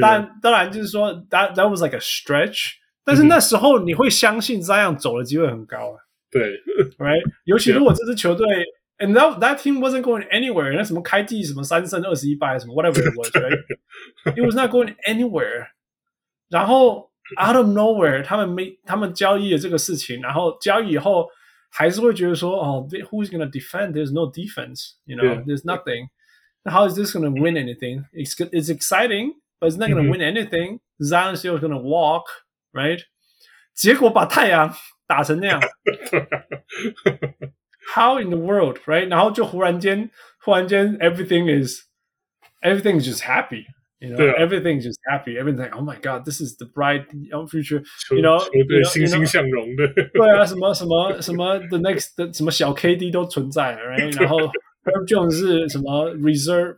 [0.00, 2.72] 但当然就是说 that that was like a stretch，
[3.04, 5.96] 但是那时候你会相信 Zion 走的机会很高啊，
[6.30, 6.42] 对
[6.98, 7.22] ，right？
[7.44, 8.46] 尤其如果这支球队。
[9.00, 10.76] And that that team wasn't going anywhere.
[10.76, 13.56] 那什么开季什么三胜二十一败什么 whatever it was, right?
[14.34, 15.68] It was not going anywhere.
[16.48, 21.27] 然后 out of nowhere，他们没他们交易了这个事情，然后交易以后
[21.69, 23.93] 还是会觉得说，哦，Who's going to defend?
[23.93, 24.93] There's no defense.
[25.05, 25.43] You know, yeah.
[25.45, 26.09] there's nothing.
[26.65, 28.05] How is this going to win anything?
[28.13, 30.79] It's it's exciting, but it's not going to win anything.
[31.01, 32.25] Zion still going to walk,
[32.73, 33.01] right?
[33.73, 34.73] 结果把太阳
[35.07, 35.59] 打成那样。
[37.93, 39.09] How in the world, right?
[39.09, 41.81] 然后就忽然间，忽然间，everything is,
[42.61, 43.65] everything is just happy,
[43.99, 44.33] you know.
[44.37, 45.37] Everything is just happy.
[45.37, 48.39] Everything, oh my God, this is the bright young future, you know.
[48.67, 49.87] 对，欣欣向荣的。
[49.87, 54.19] 对啊，什么什么什么，the next 的什么小 KD 都存在，right?
[54.19, 54.37] 然后
[54.83, 56.77] Herb Jones 是什么 reserve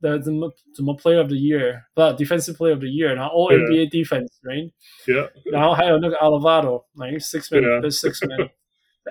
[0.00, 4.72] 的怎么怎么 Player of the Year，不，Defensive Player of the Year，然后 All NBA Defense, right?
[5.06, 5.30] Yeah.
[5.52, 8.50] 然后还有那个 Alvarado，like six man, the six man.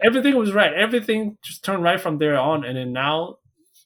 [0.04, 0.74] Everything was right.
[0.74, 3.40] Everything just turned right from there on, and then now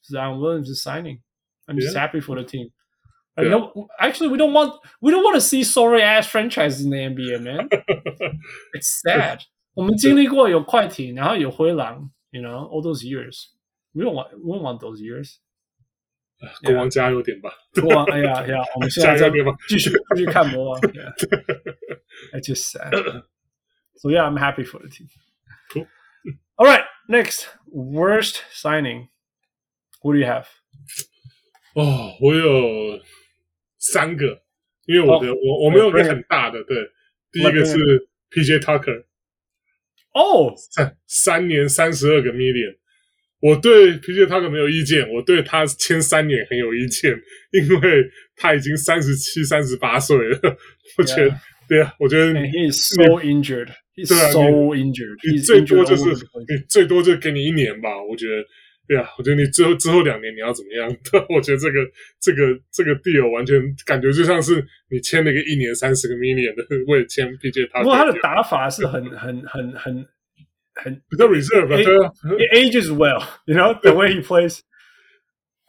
[0.04, 1.20] Zion Williams is signing.
[1.68, 2.00] I'm just yeah.
[2.00, 2.70] happy for the team.
[3.38, 3.50] Yeah.
[3.50, 6.96] No, actually, we don't want we don't want to see sorry ass franchises in the
[6.96, 7.68] NBA, man.
[8.72, 9.40] it's sad.
[9.74, 13.48] 我们经历过有快艇，然后有灰狼，you know, all those years.
[13.92, 15.36] We don't want we don't want those years.
[16.64, 17.50] 国王加油点吧！
[17.74, 19.30] 国王，哎呀呀，我们现在在
[19.68, 20.80] 继续继续看国王。
[20.80, 21.12] Yeah.
[22.32, 23.22] It's just sad.
[23.96, 25.08] So yeah, I'm happy for the team.
[25.72, 25.86] Cool.
[26.56, 29.08] All right, next worst signing.
[30.00, 30.46] What do you have?
[31.74, 32.98] 哦，我有
[33.81, 34.41] 三个，
[34.85, 36.77] 因为我的、oh, 我我没有一个很大的，对，
[37.33, 39.03] 第一个是 PJ Tucker。
[40.13, 42.77] 哦，三三年三十二个 million，
[43.41, 47.11] 我对 PJ Tucker 没有意见，我对他签三年很有意见，
[47.51, 50.57] 因为他已经三十七、三十八岁了，
[50.97, 51.29] 我觉得。
[51.29, 51.39] Yeah.
[51.69, 53.69] 对啊，我觉得 he is so injured.
[53.95, 54.41] He's so
[54.75, 55.15] injured.
[55.31, 56.03] 你最多就是
[56.49, 57.87] 你最多就给你一年吧。
[58.03, 58.43] 我觉得，
[58.91, 60.89] 对啊，我觉得你之后之后两年你要怎么样？
[61.33, 61.79] 我觉得这个
[62.19, 63.55] 这个这个 deal 完全
[63.85, 67.79] 感觉就像是你签了一个一年三十个 million 的，为了签 PJ 他。
[67.83, 70.05] 不过他的打法是很 很很很
[70.73, 72.11] 很比较 reserve，对啊
[72.53, 74.59] ages well，you know the way he plays。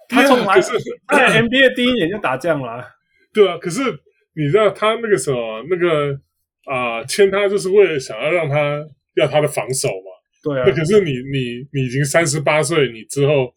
[0.09, 0.73] 他从来是
[1.09, 2.85] 在 NBA 第一年就打这样了，
[3.33, 3.81] 对啊，可是。
[4.35, 6.19] 你知道他那个时候那个
[6.65, 8.83] 啊、呃、签他就是为了想要让他
[9.15, 10.12] 要他的防守嘛？
[10.43, 10.65] 对啊。
[10.67, 13.53] 那可是你你你已经三十八岁，你之后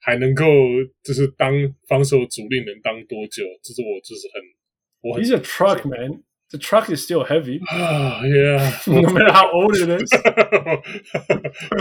[0.00, 0.44] 还能够
[1.02, 1.52] 就是当
[1.86, 3.44] 防守主力能当多久？
[3.62, 4.42] 这是我就是很
[5.02, 5.22] 我很。
[5.22, 6.22] He's a truck man.
[6.52, 7.60] The truck is still heavy.
[7.70, 8.58] 啊，Yeah.
[8.90, 10.12] No matter how old it is.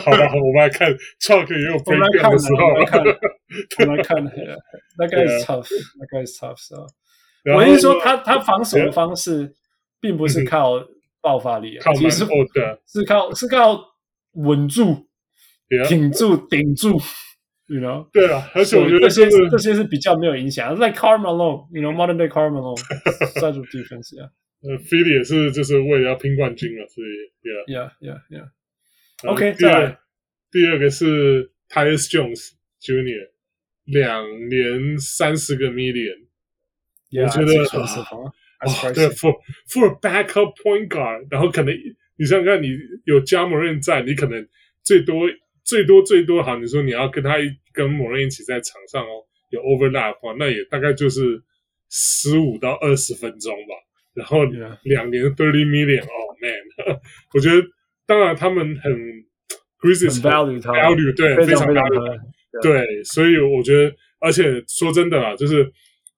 [0.03, 2.67] 好吧，我们来看 truck 也有 breakdown 的时候。
[2.67, 3.01] 我们来看，
[3.79, 4.23] 我们来看
[4.97, 5.67] ，That guy is tough.
[5.97, 6.59] That guy is tough.
[6.59, 6.85] So.
[7.55, 9.55] 我意思说他，他他防守的方式
[9.99, 10.73] 并不是靠
[11.19, 13.81] 爆发力，靠蛮厚的，是靠是靠
[14.43, 15.07] 稳住、
[15.87, 16.99] 挺住、顶住
[17.67, 18.09] ，you know？
[18.11, 22.79] 对啊，而且我觉得这些这些是比较没有影响，like Karl Malone，you know，modern day Karl of
[23.67, 24.29] defense，yeah。
[24.61, 27.07] 呃，Philly 也是就是为了要拼冠军了，所以
[27.71, 28.49] ，yeah，yeah，yeah，yeah。
[29.31, 29.97] OK，第二，
[30.51, 32.51] 第二个是 Tyus Jones
[32.81, 33.29] Junior，
[33.85, 36.27] 两年三十个 million。
[37.11, 38.27] 我觉得啊，
[38.59, 39.33] 啊对，for
[39.69, 41.73] for a backup point guard，然后可能
[42.19, 42.67] 你想想看，你
[43.05, 44.47] 有加莫伦在，你可能
[44.83, 45.27] 最多
[45.63, 47.37] 最多最多好，你说你要跟他
[47.73, 51.41] 跟莫伦一起在场上哦，有 overlap 的话，那也大概就是
[51.89, 53.73] 十五到二十分钟吧。
[54.13, 54.43] 然后
[54.83, 56.99] 两年 thirty million，哦 man，
[57.33, 57.65] 我觉得
[58.05, 58.91] 当然他们很
[59.79, 62.19] Grizzlies value value 对，非常 value
[62.61, 65.71] 对，所以我觉得，而且说真的啊，就是。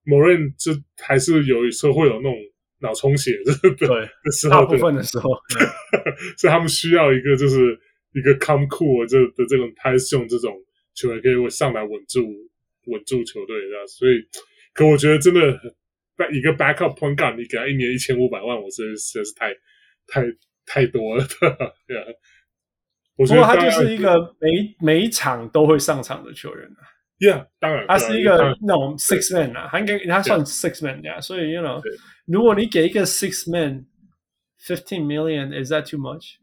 [0.04, 2.34] 某人就还是有时候会有那种
[2.82, 5.30] 脑充血的 对的时候，大部分的时候，
[6.38, 7.80] 所以他们需要一个就是
[8.14, 10.56] 一个 come cool 这的这种 Tyus Jones 这种
[10.94, 12.22] 球员可以上来稳住
[12.88, 14.16] 稳住球队这样，所以
[14.74, 15.40] 可我觉得真的
[16.32, 19.54] 一个 backup point guard 你给他一年一千五百万，我真的实在是太
[20.08, 20.24] 太
[20.66, 21.26] 太多了，
[21.88, 22.06] 对啊。
[23.16, 24.50] 不过他就是一个每
[24.80, 26.82] 每一场都会上场的球员啊。
[27.22, 31.80] Yeah，当然，他是一个那种 six man 啊，他应该他算 six man 呀，所以 you know，
[32.26, 33.86] 如果你给一个 six man
[34.60, 36.38] fifteen million，is that too much？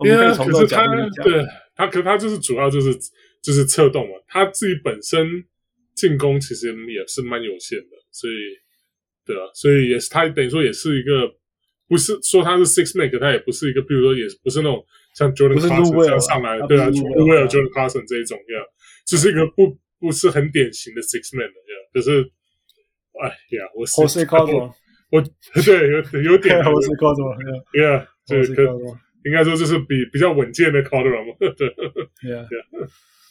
[0.00, 0.84] 因为可是他
[1.22, 1.46] 对
[1.76, 2.92] 他，可他就是主要就是
[3.40, 5.44] 就是策动嘛，他自己本身
[5.94, 8.34] 进攻其实也是蛮有限的，所以
[9.24, 11.32] 对啊，所以也是他等于说也是一个，
[11.86, 14.84] 不是说他是 six man，可他也不是一个，比如说也不是那种
[15.14, 18.64] 像 Jordan Clarkson 这样上来，对啊 Will Jordan Clarkson 这一种，这样，
[19.08, 21.54] 只是一个不不是很典型的 six man 的，
[21.94, 22.20] 可是，
[23.24, 24.70] 哎呀，我是 Jose Caldwell，
[25.10, 25.24] 我
[25.64, 28.62] 对有有点 Jose Caldwell，yeah，对，可
[29.24, 31.68] 应该说这是比比较稳健的 Caldwell 嘛，对
[32.30, 32.46] ，yeah。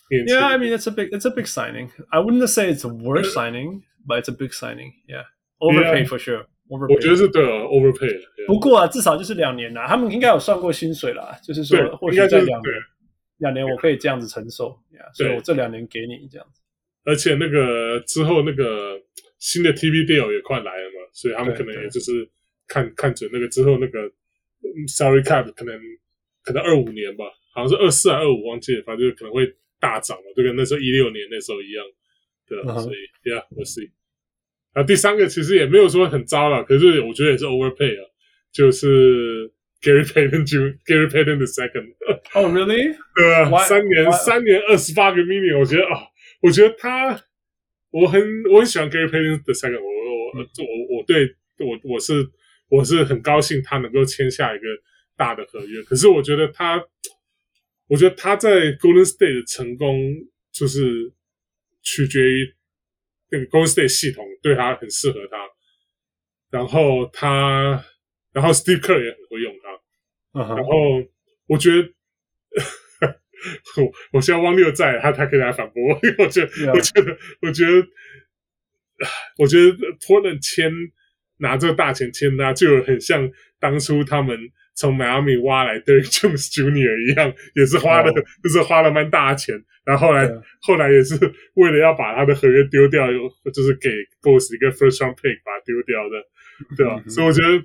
[0.09, 1.89] Yeah, I mean it's a big it's a big signing.
[2.09, 4.93] I wouldn't say it's a worst signing, but it's a big signing.
[5.05, 5.25] Yeah,
[5.59, 6.45] overpay for sure.
[6.69, 6.95] Overpay.
[6.95, 8.17] 我觉得是对啊，overpay。
[8.47, 12.73] 不过啊，至少就是两年啦，他们应该有算过薪水啦，就是说或许在两年，
[13.37, 14.79] 两年我可以这样子承受。
[14.91, 16.61] Yeah，所以我这两年给你这样子。
[17.03, 19.01] 而且那个之后那个
[19.39, 22.29] 新的 TV deal 也快来了嘛，所以他们可能也就是
[22.67, 23.99] 看看准那个之后那个
[24.87, 25.79] salary cap 可能
[26.43, 29.55] 可能二五年吧，好像是二四还是二五忘记了，反正就可能会。
[29.79, 31.85] 大涨嘛，就跟那时候一六年那时候一样，
[32.47, 32.81] 对啊，uh huh.
[32.81, 32.97] 所以
[33.29, 33.91] ，Yeah，我 see。
[34.73, 38.09] 啊，第三个其实也没有说很糟了，可是我觉得也是 overpay 啊，
[38.51, 41.93] 就是 Gary Payton Jr.，Gary Payton the second。
[42.05, 42.95] 哦，oh，really？
[43.15, 46.07] 对啊，三年三年二十八个 million，我觉得啊，
[46.41, 47.19] 我觉得他，
[47.91, 48.21] 我很
[48.51, 52.13] 我很喜欢 Gary Payton the second，我我我我对我我是
[52.69, 54.65] 我是很高兴他能够签下一个
[55.15, 56.83] 大的合约，可是我觉得他。
[57.89, 60.13] 我觉得他在 Golden State 的成功，
[60.51, 61.13] 就是
[61.81, 62.53] 取决于
[63.29, 65.37] 那个 Golden State 系统对他很适合他，
[66.51, 67.81] 然后他，
[68.37, 70.55] 然后 Steve Kerr 也很会用他，uh huh.
[70.57, 70.71] 然后
[71.47, 71.89] 我觉得，
[73.81, 77.87] 我 我希望汪六在，他他可以来反驳我，因为我觉得我觉得，我觉得，
[79.39, 79.65] 我觉得
[80.05, 80.71] Portland 签
[81.39, 83.27] 拿这个大钱签他，就很像
[83.59, 84.37] 当初他们。
[84.79, 87.09] 从迈阿密挖来 Derrick Jones Jr.
[87.09, 88.25] 一样，也是花了，oh.
[88.45, 89.55] 就是花了蛮大的钱。
[89.83, 90.29] 然后后来.
[90.61, 91.15] 后来也是
[91.55, 93.07] 为了要把他的合约丢掉，
[93.51, 93.89] 就是给
[94.21, 96.21] Bulls 一个 First Round Pick 把他丢掉的，
[96.77, 97.09] 对吧？Mm hmm.
[97.09, 97.57] 所以我觉得，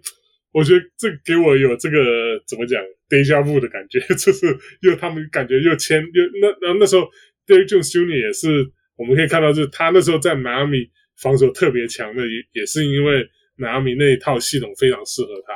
[0.52, 1.98] 我觉得这给我有这个
[2.46, 4.46] 怎么讲 Deja Vu 的感觉， 就是
[4.82, 7.02] 又他们感觉又签又那那那时候
[7.46, 8.26] Derrick Jones Jr.
[8.26, 10.88] 也是我们可以看到，就是他那时候在迈阿密
[11.20, 13.26] 防守特别强的，也也是因为
[13.56, 15.54] 迈阿密那一套系统非常适合他。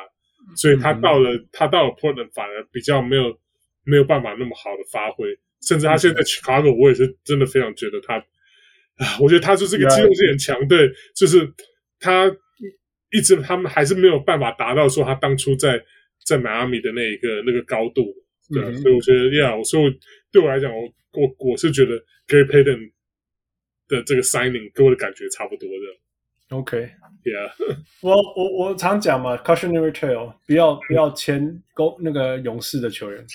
[0.55, 3.36] 所以他到了，嗯、他到了 Portland 反而比较没有
[3.85, 5.27] 没有办法那么好的发挥，
[5.60, 11.52] 甚至他现在 Chicago，我也是真的非常觉得他啊，我觉得他就是个机动性很强，对，就是
[11.98, 12.31] 他
[13.10, 15.82] 一直他们还是没有办法达到说他当初在
[16.24, 18.04] 在迈阿密的那一个那个高度，
[18.52, 20.00] 对，嗯、所以我觉得呀，所以
[20.32, 21.92] 对我来讲，我我我是觉得
[22.26, 22.92] Gary Payton
[23.88, 26.56] 的这个 signing 给我的感觉差不多的。
[26.56, 27.50] OK，Yeah，
[28.02, 33.26] 我我我常讲嘛，cautionary tale，不要不要签公那个勇士的球员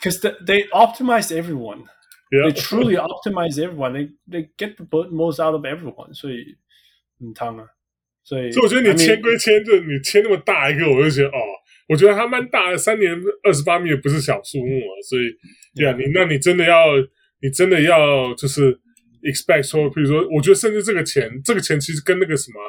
[0.00, 6.56] ，because they they optimize everyone，they truly optimize everyone，they they get the most out of everyone，所以
[7.20, 7.66] 很烫啊，
[8.28, 11.40] 所以所以我觉得你签归签，就你签那么大一个，我就觉得哦，
[11.88, 13.10] 我觉得他蛮大的，三年
[13.42, 16.76] 二十八米也不是小数目啊，所以呀，你那你真的要，
[17.40, 18.78] 你真的要就是。
[19.20, 22.60] expect 说，比如说，我觉得甚至这个钱，这个钱其实跟那个什么，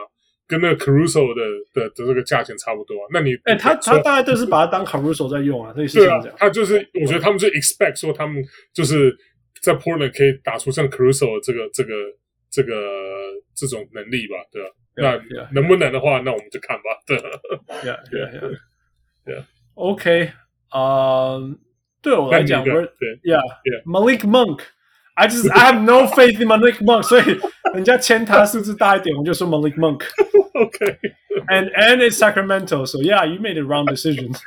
[0.48, 1.44] 跟那个 Caruso 的
[1.76, 2.98] 的的这个价钱差不多。
[3.14, 6.34] 那你，哎、欸，他他大概都是把它当 Caruso 在用啊，类似这样讲。
[6.36, 9.16] 他就是，我觉得他们就 expect 说，他们就是
[9.62, 11.94] 在 Portland 可以打出像 Caruso 的这个这个
[12.50, 12.74] 这个
[13.56, 14.70] 这种能力吧，对吧？
[14.99, 15.49] 那 yeah, yeah.
[15.55, 16.85] 能不能的话，那我们就看吧。
[17.07, 17.17] 对，
[17.83, 18.59] Yeah Yeah Yeah
[19.27, 20.33] Yeah。OK，
[20.71, 21.37] 啊，
[22.01, 22.87] 对我来讲，我对，
[23.25, 27.25] Yeah，Malik Monk。I just I have no faith in Malik Monk，所以
[27.75, 34.33] 人家签他数字大一点，我就说 Malik Monk。OK。And and it's Sacramento, so yeah, you made a wrong decision。
[34.33, 34.39] 可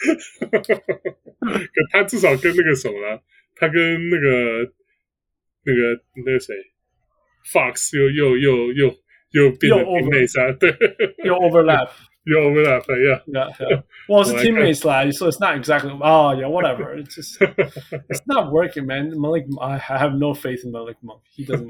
[1.91, 3.22] 他至少跟那个什么，
[3.56, 4.72] 他跟那个
[5.64, 6.56] 那个那个谁，
[7.52, 8.95] Fox 又又又又
[9.33, 10.75] 又变成平内杀，对，
[11.25, 11.89] 又 overlap。
[12.25, 13.83] You overlap, yeah, yeah, yeah.
[14.09, 15.91] Well, it's teammates, like, so it's not exactly.
[15.91, 16.95] Oh, yeah, whatever.
[16.97, 19.19] It's just, it's not working, man.
[19.21, 21.21] Malik, I have no faith in Malik Monk.
[21.37, 21.67] He doesn't.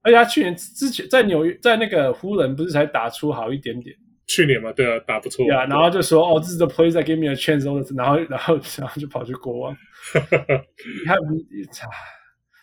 [0.00, 3.94] 而且他去年之前在纽约，在那个湖人不是才打出好一点点。
[4.26, 5.44] 去年嘛，对啊，打不错。
[5.44, 7.66] Yeah，然后就说哦，这是 the place that gave me a chance。
[7.94, 9.76] 然后，然后，然后就跑去国王。
[10.14, 11.18] 你看，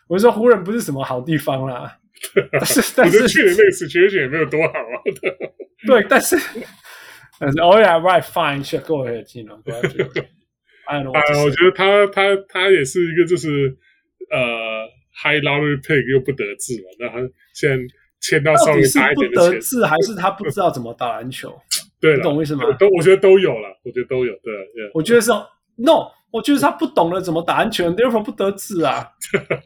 [0.08, 2.00] 我说湖人不是什么好地方啦。
[2.52, 4.96] 但是，但是去年那个 situation 也没有多好啊。
[5.86, 6.38] 对，但是。
[7.40, 8.64] 但是 Oh yeah, right, fine.
[8.64, 9.26] Sure, go ahead.
[9.38, 10.26] You know, go ahead.
[10.88, 11.00] 啊，
[11.44, 13.78] 我觉得他他他也是一个就是
[14.32, 14.88] 呃
[15.22, 16.90] high lottery pick 又不得志嘛。
[17.00, 17.18] 那他
[17.54, 17.78] 现在
[18.22, 21.56] 签到稍微大一点的钱，不得志还是他不知道怎么打篮球？
[22.02, 22.64] 对，你懂为什么？
[22.80, 24.34] 都我觉得都有了，我觉得都有。
[24.44, 24.90] 对，对。
[24.96, 25.30] 我觉得是
[25.76, 29.10] no 我就是他不懂得怎么打篮球，therefore 不得志啊。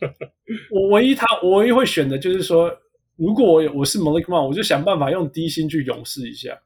[0.72, 2.72] 我唯一他我唯一会选的就是说，
[3.16, 6.62] 如果我我是 Malik Monk，我就想办法用低薪去勇士一下。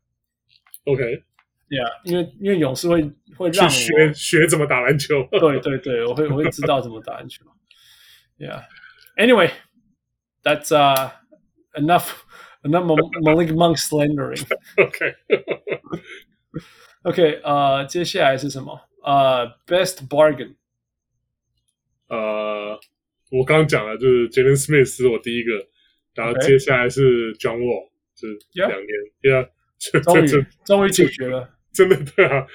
[0.86, 3.04] OK，Yeah，、因为因为勇士会
[3.38, 5.24] 会让我学学怎么打篮球。
[5.40, 7.46] 对对对，我会我会知道怎么打篮球。
[8.38, 11.12] Yeah，Anyway，that's、uh,
[11.74, 12.10] enough
[12.64, 12.86] enough
[13.24, 14.44] Malik Monk slandering。
[14.78, 15.16] OK。
[17.04, 18.78] OK，呃，接下来是什么？
[19.05, 20.55] 呃、uh,，Best Bargain。
[22.09, 22.79] 呃，
[23.31, 25.53] 我刚刚讲了，就是 Jalen Smith 是我第一个，
[26.15, 28.89] 然后接下来是 John Wall，是两年，
[29.23, 29.49] Yeah，
[30.03, 32.47] 终于终于解决了，真的对啊，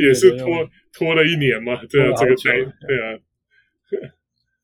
[0.00, 3.20] 也是拖拖了一年嘛，对啊，这个对对啊，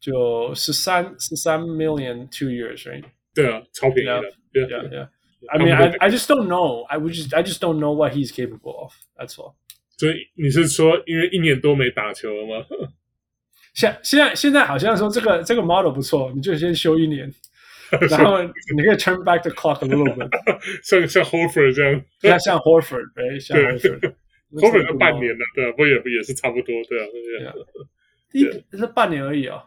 [0.01, 3.05] 就十三十三 million two years，right？
[3.35, 4.23] 对啊，超便宜的，
[4.53, 6.85] Yeah Yeah。I mean, I I just don't know.
[6.89, 8.93] I would just I just don't know what he's capable of.
[9.16, 9.55] That's all.
[10.04, 12.66] 所以你是说，因为一年多没打球了吗？
[13.74, 17.32] 现现在现在好像说这个这个 model 不错，你就先休一年，
[18.12, 20.30] 然后你可以 turn back the clock a little bit，
[20.84, 27.08] 像像 Horford 这样，像像 Horford，哎，像 Horford，Horford 都半年了，对啊，不也不也是差不多，对啊，
[27.40, 27.54] 对啊，
[28.34, 29.64] 一是半年而已啊。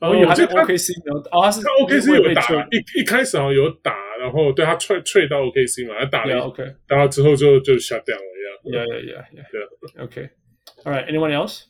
[0.00, 8.22] 我以为他是 OKC 没有，哦，他是 OKC 有打，一一开始好像有打，然后对他踹踹到 OKC 嘛，他打了，OK，打了之后就就 shut down 了，
[8.64, 9.62] Yeah Yeah Yeah Yeah，对，
[10.04, 11.62] OK，All right，anyone else？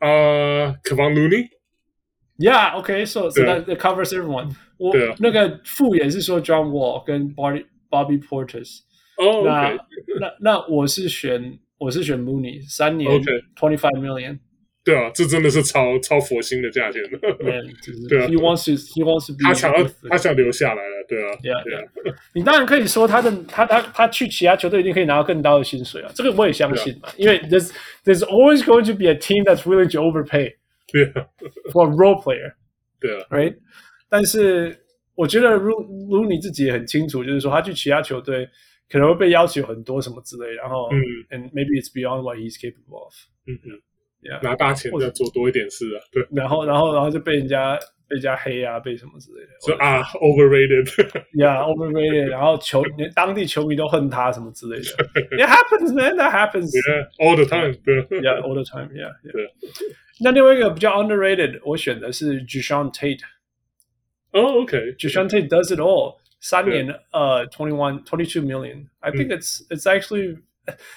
[0.00, 4.56] 呃，Kevon Looney，Yeah，OK，So so that covers everyone。
[4.78, 8.80] 我那个副也是说 John Wall 跟 Bobby Bobby Portis，
[9.16, 9.76] 哦，那
[10.20, 13.10] 那那我是选我是选 Looney，三年，
[13.56, 14.38] twenty five million。
[14.83, 17.01] 对啊，这真的是超超佛心的价钱。
[18.09, 21.81] 对啊，he wants to he wants to 他想要他想留下来了，对啊，对啊。
[22.33, 27.71] 你当然可以说他的他他他去其他球队一定可以拿到更高的薪水啊，这个我也相信嘛，因为 there's
[28.03, 30.53] there's always going to be a team that's willing to overpay
[31.71, 32.53] for a role player。
[32.99, 33.55] 对啊，right？
[34.09, 34.77] 但是
[35.15, 35.71] 我觉得如
[36.09, 38.45] 如你自己也很清楚，就是说他去其他球队
[38.89, 40.99] 可能会被要求很多什么之类，然后嗯
[41.29, 43.13] ，and maybe it's beyond what he's capable of。
[43.47, 43.81] 嗯嗯。
[44.22, 47.78] Yeah, 拿大钱再做多一点事啊，对，然后然后然后就被人家
[48.08, 54.82] 被人家黑啊，被什么之类的，说啊，overrated，Yeah，overrated，然后球连当地球迷都恨他什么之类的，
[55.36, 57.76] It happens, man, that happens, Yeah, all the time,
[58.20, 59.52] Yeah, all the time, Yeah, Yeah.
[60.20, 63.20] 那另外一个比较 underrated，我选的是 Jae'Sean Tate。
[64.32, 68.88] 哦，OK，Jae'Sean Tate does it all，三年呃，twenty one, twenty two million.
[68.98, 70.38] I think it's it's actually,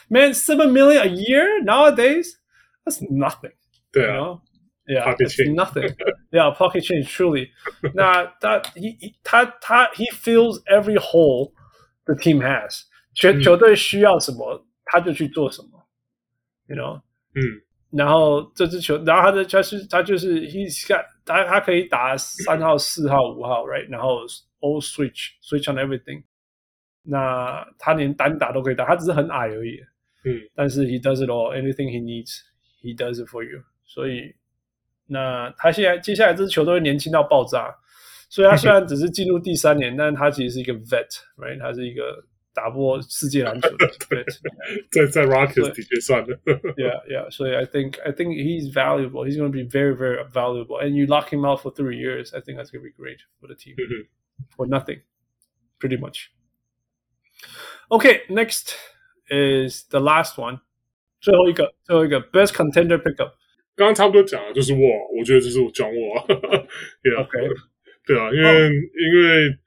[0.09, 2.39] man, seven million a year nowadays.
[2.85, 3.53] That's nothing.
[3.91, 4.39] 对啊，
[4.85, 5.95] Yeah, it's nothing.
[6.31, 7.51] Yeah, pocket change truly.
[7.93, 11.53] 那他 he 他他 he fills every hole
[12.05, 12.83] the team has.
[13.13, 15.87] 球球队需要什么，他就去做什么。
[16.67, 17.01] You know？
[17.35, 17.61] 嗯。
[17.91, 23.87] 然后这支球，然后他的他是他就是 he's got 他他可以打三号、四号、五号，right？
[23.89, 24.25] 然后
[24.61, 26.23] all switch switch on everything。
[27.03, 29.79] 那他连单打都可以打，他只是很矮而已。
[30.25, 30.41] 嗯。
[30.55, 32.39] 但是 he does it all, anything he needs.
[32.85, 34.33] He does it for you，所以
[35.05, 37.75] 那他现在接下来这支球队年轻到爆炸，
[38.29, 41.59] 所以他虽然只是进入第三年，但他其实是一个 vet，right？
[41.59, 44.25] 他是一个打破世界篮球的 vet，
[44.89, 46.35] 在在 Rockets 的确算了，
[46.75, 49.25] Yeah Yeah，所以 I think I think he's valuable.
[49.25, 50.81] He's going to be very very valuable.
[50.81, 53.19] And you lock him out for three years, I think that's going to be great
[53.39, 53.75] for the team
[54.55, 55.01] for nothing,
[55.77, 56.31] pretty much.
[57.91, 58.75] Okay, next
[59.29, 60.61] is the last one.
[61.20, 63.32] 最后一个，最后一个 best contender pickup，
[63.74, 64.80] 刚刚差不多讲了，就是我，
[65.18, 67.38] 我觉得就是我 John Wall，OK，
[68.06, 68.70] 对啊，因为、oh.
[68.70, 69.58] 因为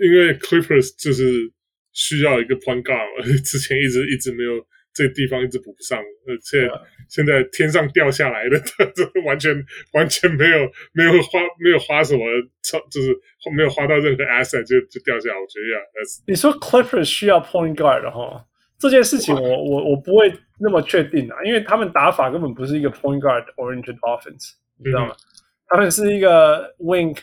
[0.00, 1.50] 因为 Clippers 就是
[1.92, 6.68] 需要一个 point guard 嘛， 之前一直一直没有这个地方一直补不上，而且
[7.08, 8.58] 现在天上掉下来的，
[8.94, 9.54] 这完全
[9.92, 12.22] 完全没有没有花没有花什么
[12.62, 13.16] 超，就是
[13.56, 15.80] 没有花到任何 asset 就就掉下来，我觉得呀，
[16.26, 18.44] 你说 Clippers 需要 point guard 的话，
[18.78, 20.30] 这件事情我我我不会。
[20.60, 21.36] 那么确定啊？
[21.44, 25.14] 因为他们打法根本不是一个 point guard oriented offense，你知道吗？
[25.14, 25.24] 嗯、
[25.68, 27.16] 他们是一个 wing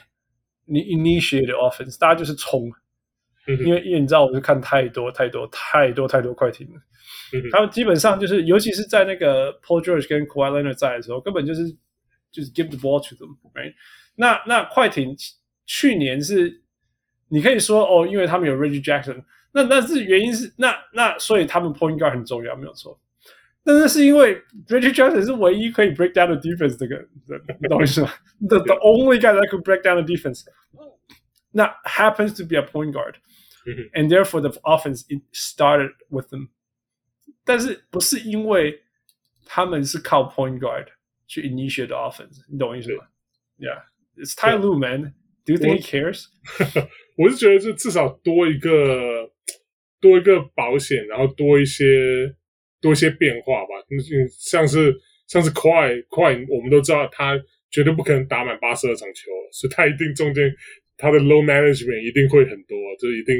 [0.67, 2.71] initiated offense，大家就是冲。
[3.47, 6.81] 嗯、因为因为你知道，我是看太多太多太多太多快艇了。
[7.33, 11.69] 嗯、他们基本上就是，尤其是在那个 Paul George 跟 Kawhi Leonard 在的时候，根本就是
[12.31, 13.73] 就是 give the ball to them，right？
[14.15, 15.15] 那那快艇
[15.67, 16.63] 去年是，
[17.27, 22.99] 你可以说哦，因为他们有 Reggie Jackson，那那是原因是那那所以他们 point guard 很重要，没有错。
[23.64, 27.08] 但是是因为 Reggie Jackson 是唯一可以 break down the defense 这个人，
[27.60, 28.10] 你懂我意思吗？
[28.48, 30.44] The the only guy that could break down the defense，
[31.52, 36.48] 那 happens to be a point guard，and therefore the offense it started with them。
[37.44, 38.82] 但是不是因为
[39.44, 40.86] 他们是靠 point guard
[41.26, 43.04] 去 initiate the offense，你懂我意思吗？
[43.58, 45.14] Yeah，it's Ty Lue man.
[45.44, 46.26] Do you think he cares？
[47.16, 49.30] 我是觉得，就至少多一个
[50.00, 52.34] 多一个保险，然后多一些
[52.85, 53.73] 多一些变化吧。
[53.89, 53.97] 嗯，
[54.29, 54.93] 像是
[55.25, 57.33] 像是快快，我们都知道他
[57.71, 60.53] 绝对不可能打满八十二场球，所以他一定中间
[60.95, 63.33] 他的 low management 一定会很多，就一定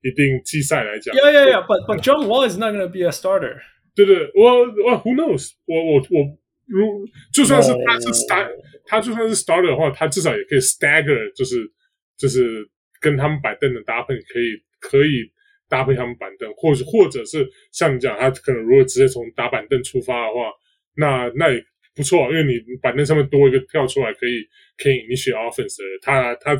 [0.00, 1.14] 一定季赛来讲。
[1.14, 1.66] Yeah, yeah, yeah.
[1.66, 3.60] But but John Wall is not going to be a starter.
[3.94, 5.52] 对对，我我 who knows？
[5.66, 8.56] 我我我如就算是他是 star，、oh.
[8.86, 11.70] 他就算是 starter 的话，他至少也可以 stagger，就是
[12.16, 12.66] 就是
[13.00, 14.64] 跟他们摆凳的搭配可以。
[14.78, 15.24] 可以
[15.68, 20.50] 搭配他们板凳，或者或者是像你讲，他可能如果直接从打板凳出发的话，
[20.96, 21.64] 那那也
[21.94, 22.52] 不错，因为你
[22.82, 24.42] 板凳上面多一个跳出来可以
[24.76, 25.98] 可以 initiate offense 的人。
[26.02, 26.56] 他他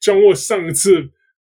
[0.00, 1.10] John Wall 上一次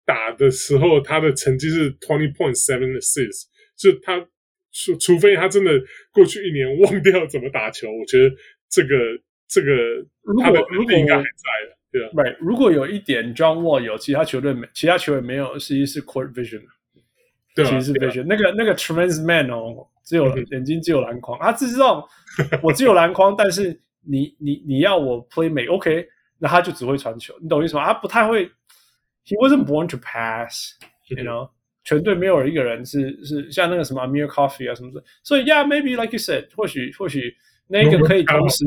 [0.04, 3.44] 打的时候，他的成绩是 twenty point seven assists，
[3.76, 4.28] 就他。
[4.72, 5.72] 除除非他真的
[6.12, 8.32] 过去一年忘掉怎么打球，我觉得
[8.70, 8.88] 这个
[9.48, 9.66] 这个
[10.40, 16.62] 他的能力应该还在的，对啊？Right，如果有一点 John Wall 有，其他球队没，其他球员没有，实际是 court vision，
[17.54, 18.24] 对，啊其实是 vision。
[18.24, 22.08] 那个那个 tremendous man 哦，只有眼睛只有篮筐，他只知道
[22.62, 26.06] 我只有篮筐，但是你你你要我 play make，OK，
[26.38, 27.84] 那他就只会传球，你懂我意思吗？
[27.84, 28.46] 他不太会
[29.26, 31.50] ，He wasn't born to pass，you know。
[31.82, 37.34] 全队没有一个人是是像那个什么 Amir Coffee 啊什么的，所以 Yeah maybe like you said，或许或许
[37.66, 38.66] 那个可以同时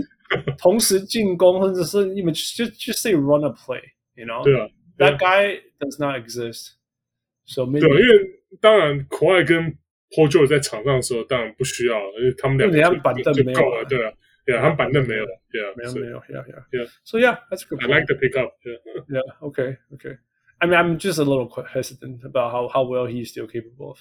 [0.58, 4.44] 同时进攻，或者是你们就就 say run a play，you know？
[4.44, 4.68] 对啊，
[4.98, 9.78] That guy does not exist，so maybe 对，因为当然 Kawhi 跟
[10.10, 14.12] Paul George 在场上的时候当然不需要，因为他们两个板凳没有，对啊，
[14.44, 22.84] 对啊，他们板凳没有，Yeah，没有没有，Yeah Yeah，So Yeah，that's good。I like the pickup，Yeah，OK，OK。I mean, I'm just a little hesitant about how how
[22.84, 23.98] well he's still capable of.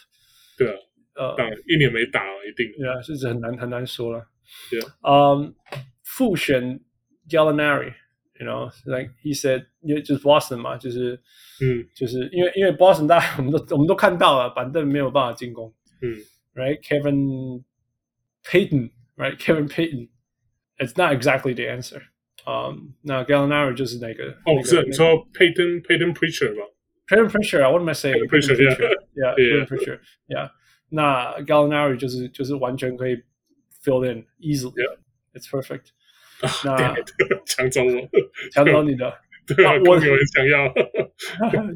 [0.57, 0.73] 对啊，
[1.13, 2.71] 呃，当然一年没打了，一定。
[2.77, 4.25] 对啊，就是很难很难说了。
[4.71, 5.53] 对啊，嗯，
[6.11, 6.79] 复选
[7.29, 11.19] Gallinari，you know, like he said，因为就是 Boston 嘛，就是
[11.61, 15.73] 嗯，就是因为因为 Boston 大家我们都我们都看到了，板凳没有办法进攻。
[16.01, 16.15] 嗯，
[16.55, 17.63] right，Kevin
[18.43, 22.01] Payton，right，Kevin Payton，it's not exactly the answer.
[22.45, 26.63] 啊、um,，那 Gallinari 就是那个哦，是、那个、你说 Payton Payton Pritchard 吧？
[27.07, 28.25] Payton Pritchard 啊，What am I saying?
[28.29, 30.51] Pritchard, yeah, yeah, Pritchard, yeah.
[30.89, 33.17] 那 Gallinari 就是就是完全可以
[33.83, 34.97] fill in easily, yeah,
[35.33, 35.87] it's perfect.
[36.64, 36.94] 那
[37.46, 38.08] 抢走我，
[38.52, 39.12] 抢走你的，
[39.46, 40.66] 对啊，我有人想要。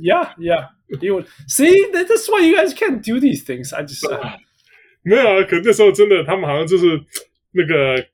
[0.01, 0.69] yeah, yeah.
[1.01, 3.75] You see, that's why you guys can't do these things.
[3.75, 4.07] I just
[5.03, 7.01] 没有啊，可那时候真的，他们好像就是
[7.53, 8.07] 那个。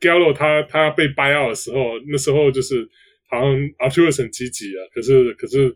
[0.00, 2.86] Gallo 他他被 buy out 的时候，那时候就是
[3.30, 5.74] 好像 Arturas 很积极啊，可是可是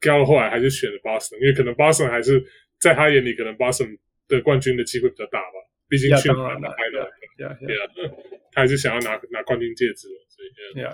[0.00, 2.42] Gallo 后来还是选了 Boston，因为可能 Boston 还是
[2.78, 5.60] 在他眼里，可能 Boston 的冠军的机会比较大吧。
[5.90, 7.84] 毕竟去年拿开的，对啊，
[8.51, 10.93] 他还是想要拿拿冠军戒指，所以对啊。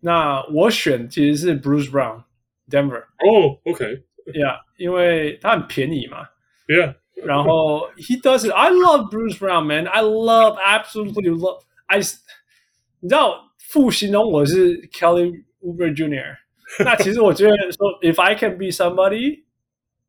[0.00, 3.00] 那我选其实是 Bruce Brown，Denver。
[3.00, 6.28] 哦，OK，Yeah，因为他很便宜嘛。
[6.68, 6.94] Yeah。
[7.24, 8.52] 然后 he does it.
[8.52, 9.88] I love Bruce Brown, man.
[9.88, 11.62] I love absolutely love.
[11.86, 11.98] I
[13.00, 16.36] 你知道，副形容我是 Kelly Oubre Jr.
[16.84, 19.42] 那其实我觉得说，if I can be somebody,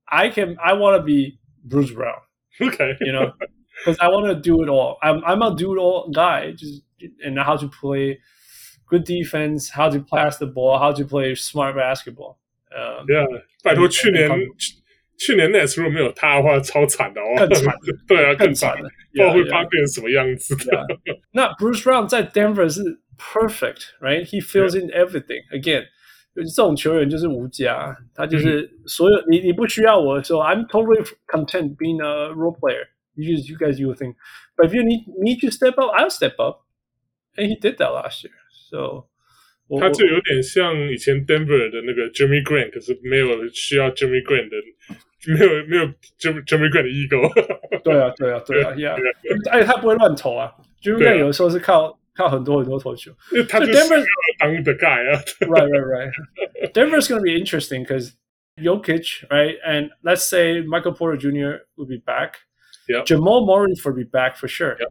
[0.06, 0.56] I can.
[0.58, 2.22] I want to be Bruce Brown.
[2.60, 3.34] Okay, you know,
[3.84, 4.98] because I want to do it all.
[5.02, 6.52] I'm I'm a do it all guy.
[6.52, 6.84] Just
[7.24, 8.20] and how to play
[8.88, 12.38] good defense, how to pass the ball, how to play smart basketball.
[12.72, 13.26] Um, yeah，
[13.64, 14.30] 拜托去年。
[15.22, 17.76] 去年 Nets 如果没有他的话，超惨的哦，更惨，
[18.08, 20.56] 对啊，更惨的，不知道会发变成什么样子。
[20.56, 21.20] Yeah, yeah.
[21.32, 25.44] 那 Bruce Brown 在 Denver 是 perfect，right？He fills in everything.
[25.52, 25.88] Again，
[26.36, 32.88] 这种球员就是无价，他就是所有你你不需要我的时候，I'm totally content being a role player.
[33.16, 34.16] You just you guys you think,
[34.56, 36.66] but if you need need to step up, I'll step up.
[37.38, 38.34] And he did that last year.
[38.70, 39.10] So
[39.80, 44.56] 他就有点像以前 Denver 的那个 Jerami Grant，可是没有需要 Jerami Grant 的。
[45.28, 45.86] 没有没有
[46.18, 48.96] Jerami Grant 的 ego，对啊对啊对啊，Yeah，
[49.52, 50.50] 而且他不会乱投啊，
[50.82, 54.06] Jerami Grant 有的时候是靠靠很多很多投球，因为他就是 Denver
[54.40, 58.14] 当 the guy 啊，Right right right。Denver's going to be interesting because
[58.58, 61.66] Jokic, right, and let's say Michael Porter Jr.
[61.76, 62.36] will be back,
[62.88, 64.88] yeah, Jamal Murray will be back for sure, yeah,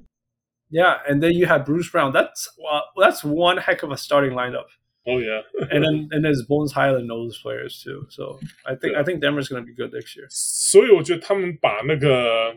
[0.71, 2.13] yeah, and then you have Bruce Brown.
[2.13, 4.67] That's uh, that's one heck of a starting lineup.
[5.07, 5.41] Oh yeah,
[5.71, 8.07] and then and there's Bones Highland those players too.
[8.11, 10.27] So I think I think Denver's going to be good next year.
[10.29, 12.53] 所以我觉得他们把那个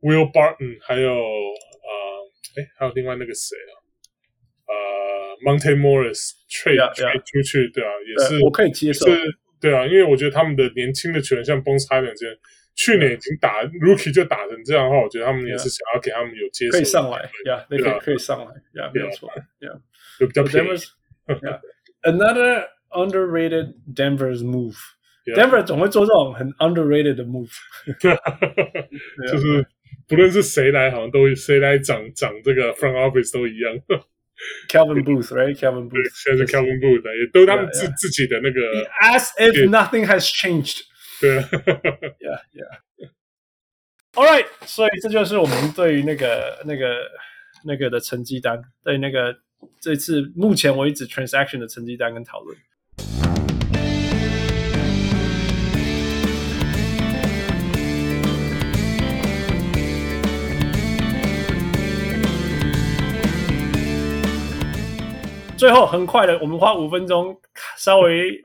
[0.00, 3.72] Will Barton 还有呃，哎，还有另外那个谁啊？
[4.70, 4.72] 呃，
[5.42, 7.10] Monte Morris trade yeah, yeah.
[7.10, 9.20] trade 出去，对啊，也是我可以接受，是，
[9.60, 12.36] 对啊，因为我觉得他们的年轻的球员像 Bones Highland 这样，
[12.75, 19.71] 去年已经打 Rookie 就打成这样的话，我觉得他们也是想要给他们有接受可以上来呀，那可以可以上来呀，没有错呀，
[20.19, 20.67] 就比较便宜。
[22.03, 24.75] Another underrated Denver's move.
[25.25, 27.49] Denver 总会做这种很 underrated 的 move，
[29.31, 29.65] 就是
[30.07, 33.73] 不论是谁来，好像都谁来掌掌这个 front office 都一样。
[34.69, 38.59] Calvin Booth，right？Calvin Booth，现在是 Calvin Booth，也都他们自自己的那个。
[39.01, 40.81] As if nothing has changed。
[41.25, 41.41] 对
[42.19, 43.09] ，Yeah, yeah.
[44.13, 47.09] All right，所以这就是我们对于那个、那个、
[47.63, 49.35] 那个的成绩单，对那个
[49.81, 52.55] 这次目前为止 transaction 的成绩单跟讨论。
[65.57, 67.35] 最后很快的，我们花五分钟
[67.77, 68.39] 稍微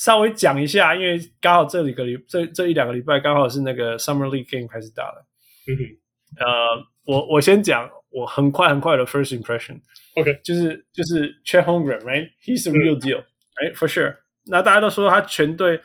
[0.00, 5.26] 稍微讲一下，因为刚好这里个礼这这一两个礼拜刚好是那个 Summer League Game 开始打了。
[5.68, 10.40] 嗯哼，呃，我我先讲我很快很快的 First Impression，OK，Okay.
[10.42, 14.16] 就是就是 Chet Holmgren，right？He's a real deal，right？For sure。
[14.46, 15.78] 那大家都说他全队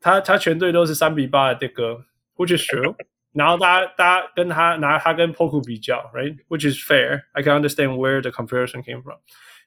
[0.00, 2.04] 他他全队都是三比八的这个
[2.34, 2.96] ，which is true。
[3.32, 7.22] 然后大家大家跟他拿他跟 Poku 比较，right？Which is fair。
[7.32, 9.18] I can understand where the comparison came from。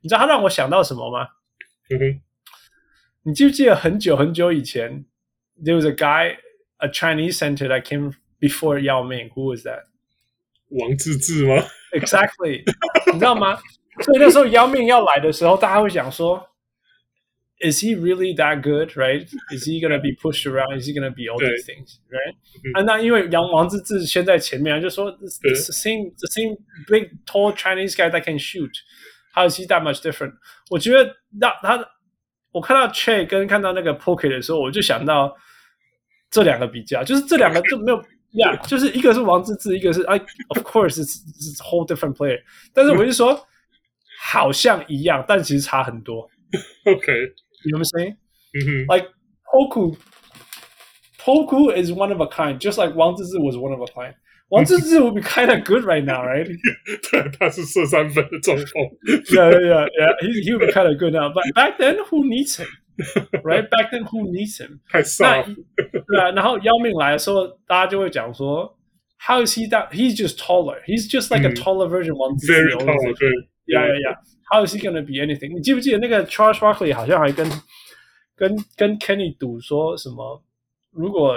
[0.02, 1.30] 你知道他让我想到什么吗？
[1.90, 2.22] 嗯哼，
[3.27, 5.05] 你记不记得很久很久以前，
[5.63, 6.37] there was a guy,
[6.79, 9.31] a Chinese center that came before Yao Ming.
[9.35, 9.85] Who was that?
[10.71, 11.69] 王治郅吗？
[11.93, 12.65] Exactly，
[13.13, 13.61] 你知道吗？
[14.03, 16.49] 所以那时候姚明要来的时候，大家会想说，
[17.61, 18.97] Is he really that good?
[18.97, 19.29] Right?
[19.53, 20.81] Is he gonna be pushed around?
[20.81, 22.01] Is he gonna be all these things?
[22.11, 22.35] Right?
[22.75, 26.57] 啊，那因为杨王治郅先在前面，就说 the same the same
[26.89, 28.73] big tall Chinese guy that can shoot.
[29.35, 30.33] How is he that much different？
[30.71, 31.77] 我觉得那他，
[32.58, 35.38] 我看到 Che 跟看到那个 Pocket 的时候，我就想到
[36.32, 37.98] 这两个比较，就是这两个就没有
[38.32, 40.20] 呀，yeah, 就是一个是王治郅，一个是哎
[40.50, 42.42] ，Of course it's, it's whole different player。
[42.74, 43.48] 但是我就说
[44.20, 46.28] 好像一样，但其实差很多。
[46.86, 48.16] OK，you know what I'm saying？
[48.54, 49.12] 嗯哼，like
[49.46, 54.16] Poku，Poku is one of a kind，just like 王治郅 was one of a kind。
[54.49, 56.47] 王治郅 would be kind of good right now, right?
[57.11, 58.83] 对，他是射三分的中锋。
[59.31, 60.17] Yeah, yeah, yeah.
[60.21, 62.69] He he would be kind of good now, but back then, who needs him?
[63.43, 63.69] Right?
[63.71, 64.81] Back then, who needs him?
[64.91, 65.43] 太傻。
[65.43, 68.77] 对啊，然后姚明来的时候，大家就会讲说，
[69.19, 69.91] How is he that?
[69.93, 70.83] He's just taller.
[70.85, 72.53] He's just like a taller version of 王治郅。
[72.53, 73.19] Very tall.
[73.19, 73.31] 对。
[73.65, 74.17] Yeah, yeah, yeah.
[74.51, 75.55] How is he gonna be anything?
[75.57, 77.49] 你记不记得那个 Charles Barkley 好像还跟
[78.37, 80.43] 跟跟 Kenny 赌说什么？
[80.91, 81.37] 如果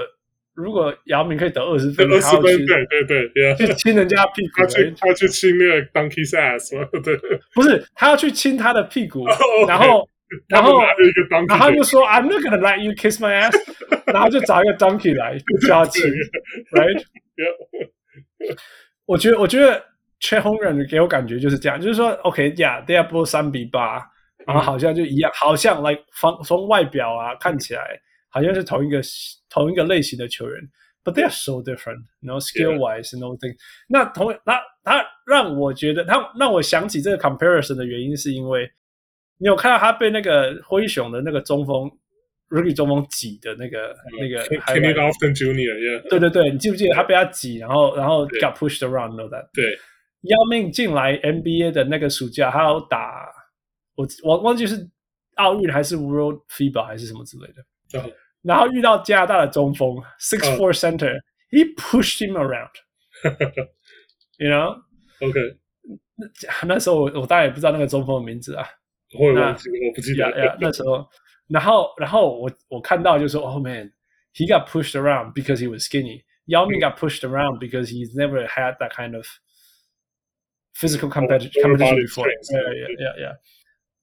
[0.54, 6.70] 如果姚明可以得二十分，二十分，对对对，去亲人家屁股，他去他去亲那个 Donkey's ass？
[7.02, 7.16] 对，
[7.54, 9.24] 不是，他要去亲他的屁股，
[9.66, 10.08] 然后
[10.48, 13.54] 然后然后他就说 I'm not gonna let you kiss my ass，
[14.12, 16.02] 然后就找一个 Donkey 来叫他亲
[16.72, 17.02] ，right？
[19.06, 19.82] 我觉得我觉得
[20.20, 24.04] Chet Holmgren 给我感觉就是这样，就是说 OK，yeah，they are both 三比八，
[24.46, 28.00] 然后好像就一样，好像 like 从从外表啊看起来。
[28.30, 29.00] 好像是同一个
[29.48, 30.60] 同一个类型的球员
[31.04, 33.54] ，but they are so different，you know, skill wise and everything。
[33.88, 38.70] 那同他他让我觉得他让我想起这个 comparison 的原因，是因为
[39.38, 41.90] 你有看到他被那个灰熊的那个中锋
[42.50, 49.48] rookie 中锋挤的那个、嗯、那个 Kenny Lofton Jr.，对对对，你记不记得他被他挤，然后然后 got pushed around，know that？
[49.52, 49.78] 对，
[50.22, 53.28] 姚明进来 NBA 的那个暑假，他要打
[53.94, 54.88] 我我忘记是
[55.36, 57.64] 奥运还是 World FIBA 还是什么之类的。
[58.41, 65.57] 然后遇到加拿大的中锋，six four center，he pushed him around，you know，OK，
[66.67, 68.69] 那时候我我大概也不知道那个中锋的名字啊，
[69.17, 69.55] 我我我
[69.95, 71.09] 不记得呀，那时候，
[71.47, 78.45] 然后然后我我看到就说，Oh man，he got pushed around because he was skinny，Yao Ming got pushed around because he's never
[78.47, 79.25] had that kind of
[80.75, 83.39] physical competition competition before，yeah，yeah，yeah，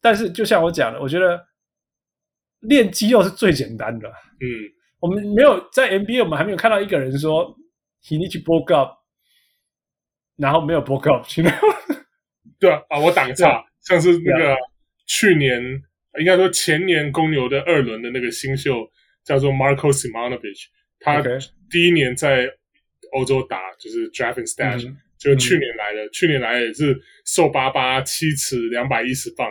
[0.01, 1.47] 但是就像我讲的，我觉得。
[2.68, 4.08] 练肌肉是最简单的。
[4.08, 4.46] 嗯，
[5.00, 7.56] 我们没有在 NBA，我们还没有看到一个人说
[8.04, 8.98] he need to bulk up，
[10.38, 11.26] 然后没有 bulk up。
[12.60, 14.56] 对啊，啊，我打个岔，像是那个
[15.06, 15.62] 去年
[16.20, 18.90] 应该说前年公牛的二轮的那个新秀
[19.24, 20.66] 叫做 Marco Simonovic，
[21.00, 21.22] 他
[21.70, 22.50] 第一年在
[23.14, 29.48] 欧洲打就是 drafting stage，就去年来的，去年来也是瘦巴巴，七尺两百一十磅。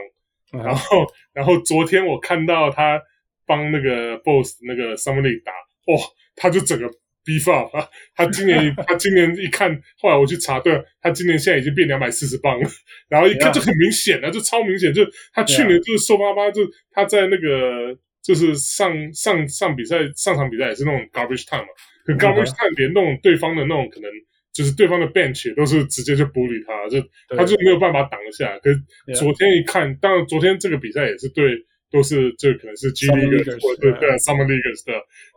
[0.52, 3.00] 然后，然后昨天我看到他
[3.46, 6.00] 帮那个 Boss 那个 League 打，哇，
[6.34, 6.88] 他就整个
[7.24, 7.88] beef up 啊！
[8.14, 12.70] 他今年 他今年一看，后来我去查，对，他今年现在已经变两百四十磅了。
[13.08, 16.62] 然后一看就很明显了，就超明显，就他去年就是瘦巴巴，就
[16.92, 21.68] 他在那个就是上上上比赛上场比赛也是那种 garbage time 嘛，
[22.04, 24.10] 可 garbage time 连那种对方的那种可能
[24.56, 27.00] 就是对方的 bench 都是直接就 bully 他，就
[27.36, 28.58] 他就没有办法挡得下。
[28.60, 28.80] 可是
[29.14, 31.52] 昨天一看，当然昨天这个比赛也是对，
[31.90, 34.92] 都是这可能是 G League 或者对 Summer Leaguers 的，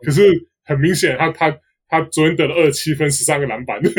[0.05, 0.21] 可是
[0.63, 1.59] 很明显他他。
[1.91, 3.91] 他昨天得了二十七分，十三个篮板，这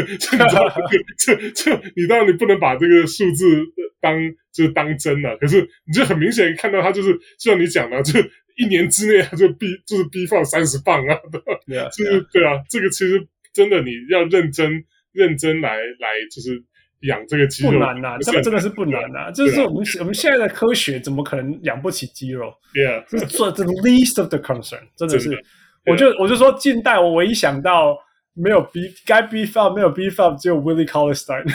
[1.19, 3.65] 这这，你当然你不能把这个数字
[4.01, 4.17] 当
[4.53, 5.37] 就是当真了。
[5.39, 8.21] 可是你就很明显看到他就是，就像你讲的，就
[8.57, 11.19] 一年之内他就逼就是逼放三十磅啊，
[11.67, 16.63] 对啊，就是对啊，这个其实真的你要认真认真来来就是
[17.01, 25.31] 养这个肌肉不难呐，这个真的是不难呐，就是我们我们现在的科学怎么可能养不起肌肉？？Yeah，这是做 the least of the concern，真的是。
[25.87, 27.97] 我就我就说，近代我唯一想到
[28.35, 31.45] 没有 B 该 beef up 没有 beef up，只有 Willie Cauley-Stein。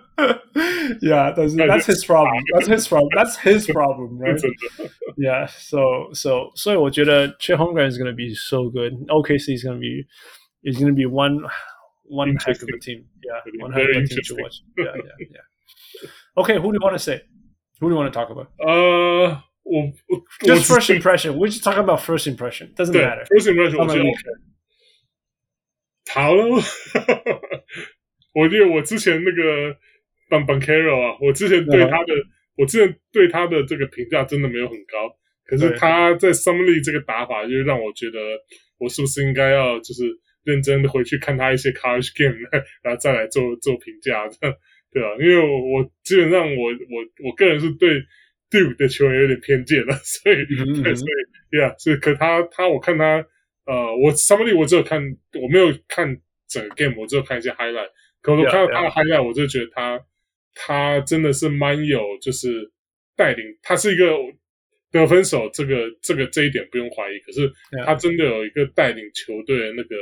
[1.01, 2.43] Yeah，但是 that's his problem.
[2.53, 3.09] That's his problem.
[3.15, 4.39] That's his problem, right?
[5.17, 5.47] Yeah.
[5.47, 8.93] So so 所以我觉得 Chet Holmgren is going to be so good.
[9.07, 10.05] OKC is going to be
[10.63, 11.39] is going to be one
[12.03, 13.05] one heck of a team.
[13.23, 14.61] Yeah, one heck of a team to watch.
[14.77, 16.09] Yeah, yeah, yeah.
[16.37, 17.21] Okay, who do you want to say?
[17.79, 18.49] Who do you want to talk about?
[18.59, 19.41] Uh.
[19.63, 21.37] 我我 just first impression.
[21.37, 22.73] We're just talking about first impression.
[22.75, 23.25] Doesn't matter.
[23.29, 23.77] First impression.
[23.77, 24.03] 我觉得
[26.13, 26.61] 好了，
[28.33, 29.77] 我觉得我之前那个
[30.28, 32.12] Banchero 啊，我之前对他的，
[32.56, 35.16] 我之前对他的这个评价真的没有很高。
[35.44, 38.18] 可是他在 League 这个打法，就让我觉得，
[38.78, 40.04] 我是不是应该要就是
[40.44, 42.36] 认真的回去看他一些 College Game，
[42.82, 44.28] 然后再来做做评价，
[44.92, 45.08] 对吧？
[45.20, 48.02] 因为我我基本上我我我个人是对。
[48.48, 53.26] Duke 的球员有点偏见了， 所以，嗯嗯所以，Yeah，所以可他他我看他，
[53.66, 55.02] 呃，我 League 我只有看，
[55.42, 56.16] 我没有看
[56.48, 57.88] 整个 game，我只有看一些 highlight。
[58.22, 60.00] 可我看到他的 highlight，我就觉得他.
[60.56, 62.72] 他真的是蛮有，就是
[63.14, 64.10] 带领，他是一个
[64.90, 67.20] 得分手，这个这个这一点不用怀疑。
[67.20, 67.52] 可是
[67.84, 69.96] 他真的有一个带领球队的那个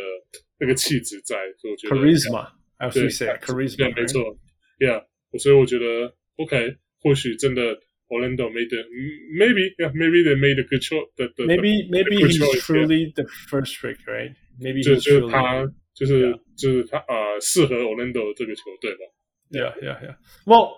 [0.61, 2.49] 那个气质在，所以我觉得 charisma，
[2.93, 4.39] 对 charisma，对，没错
[4.79, 5.05] ，Yeah，
[5.39, 7.81] 所以我觉得 OK，或许真的。
[8.07, 8.85] Orlando made the
[9.33, 11.09] maybe yeah maybe they made a good choice.
[11.17, 14.31] The, the, maybe maybe he's truly the first pick, right?
[14.61, 15.65] Maybe 就就是他
[15.95, 19.01] 就是就是他呃适合 Orlando 这个球队吧。
[19.55, 20.17] Yeah, yeah, yeah.
[20.45, 20.71] Well，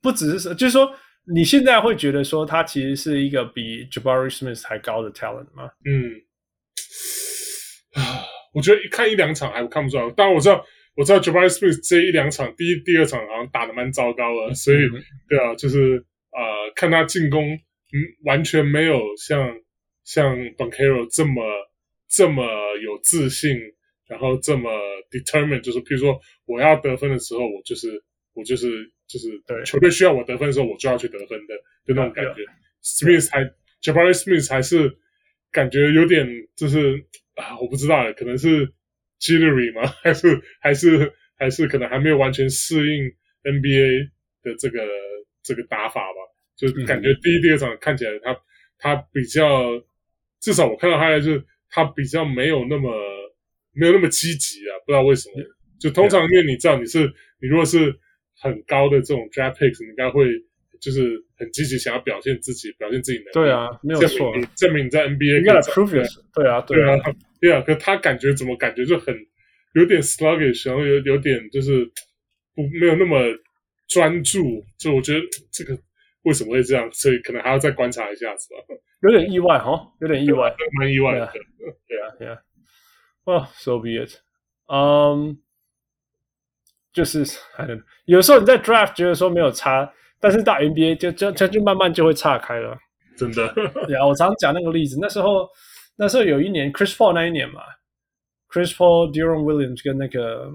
[0.00, 0.94] 不只是就是说
[1.34, 5.70] 你现在会觉得说他其实是一个比 Jabari Smith 还高的 talent 吗？
[5.84, 6.12] 嗯，
[7.94, 8.24] 啊，
[8.54, 10.10] 我觉得一看一两场还看不出来。
[10.12, 10.64] 当然我知道
[10.96, 14.78] 我知道 Jabari Smith 这一两场第一第二场好像打的蛮糟糕的，所以
[15.28, 16.04] 对啊，就是。
[16.34, 19.54] 呃，看他进攻，嗯，完全没有像
[20.02, 21.42] 像 Banchero 这么
[22.08, 22.42] 这么
[22.82, 23.50] 有自信，
[24.08, 24.70] 然后这么
[25.10, 28.02] determined，就是譬如说我要得分的时候，我就是
[28.34, 31.54] 我就是就是对球队需要我得分的时候，我就要去得分的，
[31.86, 32.42] 就那种感觉。
[32.82, 33.44] Smith 还
[33.82, 34.96] Jabari Smith 还是
[35.50, 37.04] 感觉有点就是
[37.34, 38.66] 啊，我不知道，可能是
[39.20, 39.86] jittery 吗？
[40.02, 43.04] 还是还是还是可能还没有完全适应
[43.44, 44.10] NBA
[44.42, 44.80] 的这个。
[45.44, 46.18] 这个打法吧，
[46.56, 48.32] 就感觉第一、第二场看起来他
[48.78, 49.72] 他比较，
[50.40, 52.92] 至少我看到他就是他比较没有那么
[53.72, 55.42] 没有那么积极啊，不知道为什么。
[55.80, 57.00] 就通常因为你知道你是
[57.40, 57.92] 你如果是
[58.42, 60.26] 很高的这种 draft picks，你应该会
[60.80, 63.32] 就是很积极想要表现自己，表现自己能力。
[63.32, 66.08] 对啊，没有错，证明你在 NBA 应该 prove it。
[66.34, 66.96] 对啊，对啊，
[67.40, 67.62] 对啊。
[67.62, 69.16] 可他感觉怎么感觉就很
[69.74, 71.84] 有点 sluggish，然后有有点就是
[72.54, 73.18] 不没有那么。
[73.88, 75.20] 专注，就我觉得
[75.52, 75.78] 这个
[76.22, 78.64] 为什么会这样，所以可能还要再观察一下，是吧？
[79.02, 81.30] 有点意外哈，有点意外，蛮意外的。
[81.86, 82.38] 对啊，对啊。
[83.24, 84.14] 哦，so be it。
[84.66, 85.36] 嗯，
[86.92, 87.24] 就是
[88.04, 89.90] 有时候你在 draft 觉得说没有差，
[90.20, 92.76] 但是到 NBA 就就就就慢慢就会岔开了。
[93.16, 93.52] 真的。
[93.86, 95.48] 对啊，我常讲那个例子，那时候
[95.96, 97.60] 那时候有一年 Chris Paul 那一年嘛
[98.50, 100.50] ，Chris Paul、Deron Williams 跟那个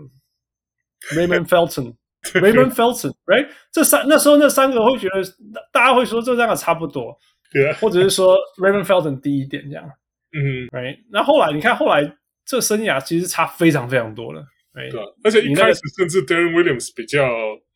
[1.14, 1.96] Raymond Felton。
[2.34, 3.48] Raymond Felton，right？
[3.72, 5.22] 这三那时候那三个会觉得，
[5.72, 7.18] 大家会说这三个差不多，
[7.54, 9.86] 对啊，或者是说 Raymond Felton 低一点这样，
[10.34, 10.98] 嗯，right？
[11.10, 12.12] 那后来你看后来
[12.44, 14.44] 这生涯其实差非常非常多了
[14.90, 17.28] 对啊，而且一开始甚至 Darren Williams 比较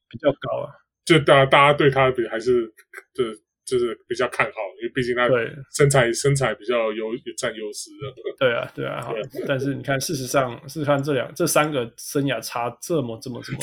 [0.09, 0.69] 比较高啊，
[1.05, 2.67] 就大家大家对他比还是
[3.13, 3.23] 就。
[3.63, 5.30] 就是比较看好，因为毕竟他
[5.73, 8.13] 身材身材比较有有占优势的。
[8.38, 9.13] 对啊，对啊，好。
[9.47, 13.59] 但是你看，事实上，事实上这两这三个生涯差这么这么这么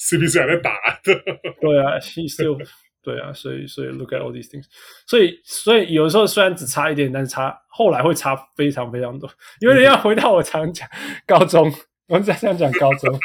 [0.00, 0.72] ，CP3 还在打。
[1.04, 2.58] 对啊，he still
[3.04, 4.64] 对啊，所以所以 look at all these things，
[5.06, 9.30] 所以所以有时候虽然只差一点，但是差后来会差非常非常多。
[9.60, 10.88] 因为要回到我常讲
[11.24, 11.70] 高中，
[12.08, 13.18] 我们再这样讲高中，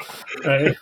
[0.44, 0.76] 对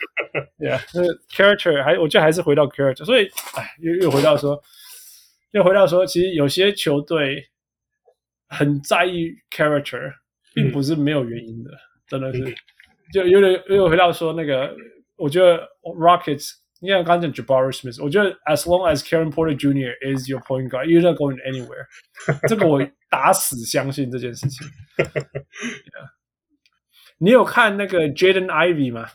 [0.60, 4.62] ，yeah，那 character 还我觉得还是回到 character，所以哎，又又回到说。
[5.52, 7.44] 又回到说，其实有些球队，
[8.50, 10.14] 很在意 character，
[10.54, 12.56] 并不是没有原因的，嗯、真的是，
[13.12, 14.72] 就有点又回到说那个，
[15.16, 19.96] 我觉得 Rockets，你看刚刚讲 Jabari Smith，我觉得 as long as Karen Porter Jr.
[20.16, 21.88] is your point guard, you're not going anywhere，
[22.48, 24.68] 这个我打死相信这件事情。
[24.98, 26.19] yeah.
[27.20, 29.08] 你有看那个 Jaden Ivey 吗？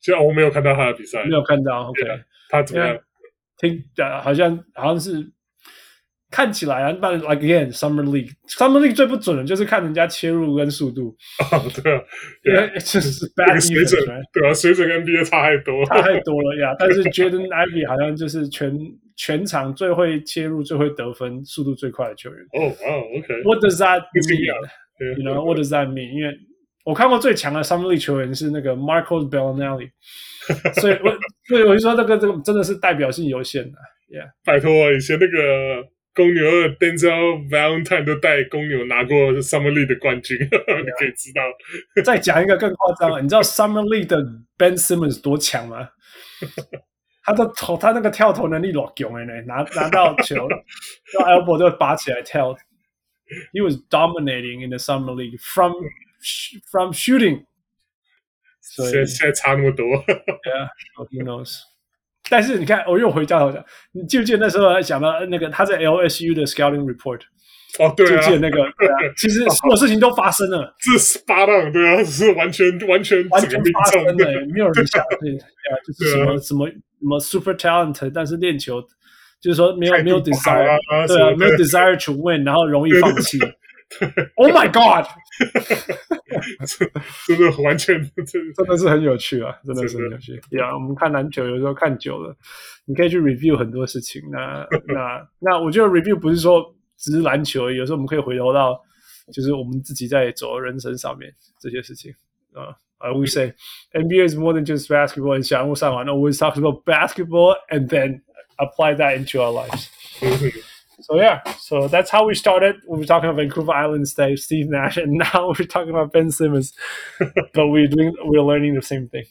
[0.00, 1.88] 虽然我没有看到他的比赛，没有看到。
[1.88, 2.02] OK，
[2.48, 2.98] 他怎么样？
[3.58, 5.32] 听的好像好像是。
[6.30, 11.16] 看起来啊，但 like again summer league summer league 最不准的就是看人家切入跟速度。
[11.50, 12.02] 哦，对啊，
[12.44, 16.76] 因为就是 bad 水准，对啊，水准跟 NBA 差太多，差太多了呀。
[16.78, 18.78] 但是 Jaden Ivey 好像就是全
[19.16, 22.38] 全场最会切入、最会得分、速度最快的球员。
[22.52, 23.42] 哦哦，OK。
[23.44, 26.12] What does that mean？You know what does that mean？
[26.12, 26.36] 因为
[26.88, 29.90] 我看过最强的 summer league 球员是那个 Marco Belinelli，
[30.80, 31.14] 所以我
[31.46, 33.78] 所以我就说这个这个真的是代表性有限的。
[34.08, 35.88] Yeah，拜托，以前那个。
[36.14, 41.42] 公牛二 Denzel Valentine 都带公牛拿过 Summer League 的冠军，你可以知道。
[42.04, 44.16] 再讲一个更夸张的，你知道 Summer League 的
[44.56, 45.88] Ben Simmons 多强吗？
[47.22, 50.34] 他的投，他那个跳投能力老强哎，拿拿到球，
[51.14, 52.52] 用 elbow 就拔起来跳。
[53.52, 55.72] He was dominating in the Summer League from
[56.70, 57.44] from shooting。
[58.60, 59.86] 所以现在差那么多。
[59.86, 61.60] Yeah，who knows？
[62.30, 67.22] 但是你看，我又回家头讲，你记不记得那时候还讲到那个他在 LSU 的 scouting report？
[67.78, 74.14] 哦，对啊，记得那个，对啊，其实所有事情都发生了， 这是 spot on，对啊，是完全完全完全发生了，
[74.52, 78.82] 没有人想 对啊，就是什么什么什么 super talent，但是练球
[79.40, 83.38] 就是说没有没有 desire，对啊，没有 desire to win，然后容易放弃。
[84.37, 85.05] Oh my god！
[87.27, 90.41] 真的完全真的是很有趣啊，真的是很有趣。
[90.51, 92.35] 呀，我 们看篮球有时候看久了，
[92.85, 94.21] 你可以去 review 很多事情。
[94.31, 98.81] 那那那，我觉得 review 不是说只是篮球而已，有时候我们可以回头到
[99.31, 102.11] 就是我们自己在走的人生上面这些事情
[102.53, 102.75] 啊。
[102.97, 103.53] I always say
[103.91, 105.37] NBA is more than just basketball。
[105.37, 108.21] 你想，我上完 always talk about basketball and then
[108.57, 109.89] apply that into our lives。
[111.07, 112.75] So yeah, so that's how we started.
[112.87, 116.29] We were talking about Vancouver Island stay, Steve Nash, and now we're talking about Ben
[116.29, 116.71] Simmons.
[117.53, 119.25] but we're doing, we're learning the same thing.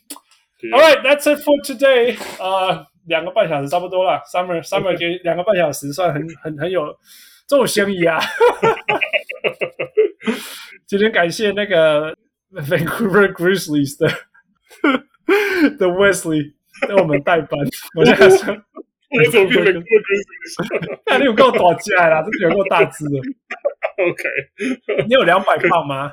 [0.63, 0.75] Yeah.
[0.75, 2.17] All right, that's it for today.
[2.41, 4.21] 呃，两个半小时差不多了。
[4.33, 6.87] Summer Summer 给两个半小时，算很很很有
[7.47, 8.21] 这种嫌疑啊。
[10.87, 12.15] 今天感谢那个
[12.53, 14.09] Vancouver Grizzlies 的
[15.79, 16.53] 的 Wesley
[16.87, 17.61] 给我们代班。
[17.97, 18.65] 我在想。
[19.10, 19.84] 我怎么变成
[21.06, 23.18] 那你有够大只啦，真的有够大只的。
[24.04, 24.24] OK，
[25.08, 26.12] 你有两百磅吗？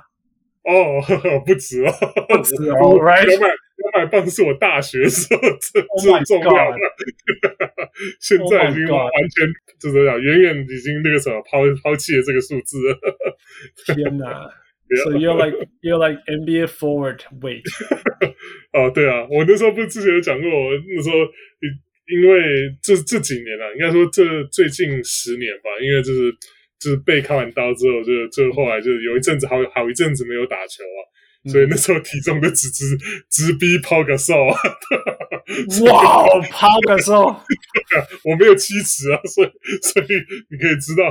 [0.65, 1.03] 哦，
[1.45, 1.93] 不止哦，
[2.29, 2.97] 不止哦。
[3.05, 6.79] 两百两百磅是我大学时候最最重要的，
[8.21, 9.47] 现在已经完全
[9.79, 12.99] 就这样，远远已经那个什么抛抛弃了这个数字了。
[13.95, 14.49] 天哪
[15.05, 17.65] ！So you're like you're like NBA forward weight。
[18.73, 21.17] 哦，对啊，我那时候不是之前有讲过，我那时候
[22.07, 26.31] 因为这这几年啊，应该说这最近十年吧，因为就是
[26.79, 31.01] 就是被开完刀之后，就就后来就有一阵子好好一阵子没有打球啊，
[31.47, 32.85] 嗯、所以那时候体重就直直
[33.31, 34.53] 直逼 Pau Gasol。
[35.85, 37.37] 哇，Pau Gasol，
[38.25, 39.49] 我没有七尺啊，所以
[39.83, 40.07] 所以
[40.51, 41.05] 你可以知道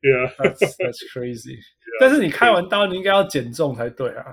[0.00, 1.58] ，Yeah，that's that's crazy。
[2.00, 4.24] 但是你开完刀，你应该要减重才对啊，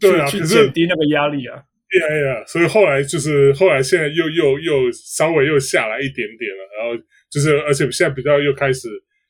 [0.00, 1.62] 对啊，去减低那个压力啊。
[2.00, 8.88] 呀呀，所以后来就是后来现在又又又稍微又下来一点点了，然后就是而且现在比较又开始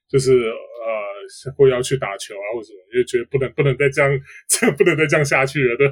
[0.09, 4.19] 就是呃会要去打球啊或者什么，就觉得不能不能再这样
[4.49, 5.87] 这样不能再这样下去了，对。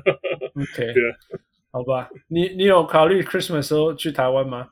[0.62, 1.02] OK， 对，
[1.70, 4.68] 好吧，你你有考虑 Christmas 时候去台湾吗？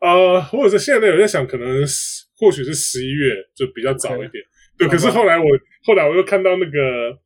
[0.00, 1.84] 呃，或者是现在有在想，可能
[2.36, 4.78] 或许是十一月就比较早一点，okay.
[4.78, 4.88] 对。
[4.88, 5.44] 可是后来我
[5.84, 7.22] 后来我又看到那个。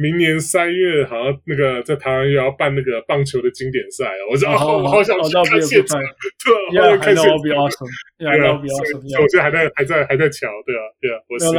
[0.00, 6.00] 明年三月好像那个在台湾又要办那个棒球的经典赛哦，我说哦，我好想去看现场，
[6.72, 11.18] 对，我要看现场，对啊，我现在还在还在还在瞧，对啊，对啊，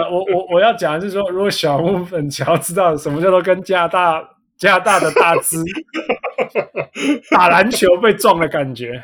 [0.09, 5.57] 我我我我要讲的是说，如果小木粉乔知道什么叫做跟加拿大加拿大的大只
[7.31, 9.03] 打篮球被撞的感觉，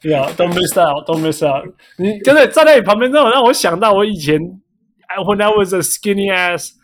[0.00, 1.64] 对啊，Don't miss out，Don't miss out，
[1.98, 4.38] 你真的站在你旁边，那种让我想到我以前
[5.26, 6.74] ，When I was a skinny ass。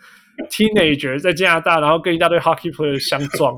[0.49, 3.55] Teenager 在加拿大，然后跟一大堆 hockey player 相撞，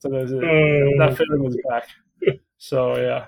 [0.00, 0.36] 真的是。
[0.36, 1.84] That feeling was back.
[2.58, 3.26] So yeah,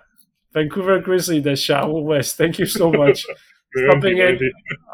[0.53, 3.23] Vancouver Grizzlies 的 Sean West, thank you so much
[3.70, 4.39] for coming in,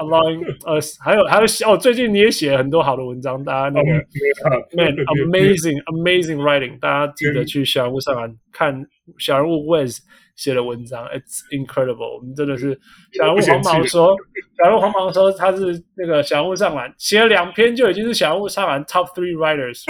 [0.01, 0.99] allowing us.
[1.01, 3.93] 还有还有哦，最近你也写了很多好的文章，大家那个
[4.77, 8.37] Man, amazing, amazing writing，大家记得去小人物上岸。
[8.53, 8.85] 看
[9.19, 9.99] 小人物 Wes
[10.40, 12.16] 写的文章，It's incredible。
[12.16, 12.80] 我们真的是
[13.12, 14.16] 小人物黄毛说，
[14.58, 19.84] 小人物黄毛说他是那个小人物上篮写了两篇就已经是小人物上篮 Top Three Writers。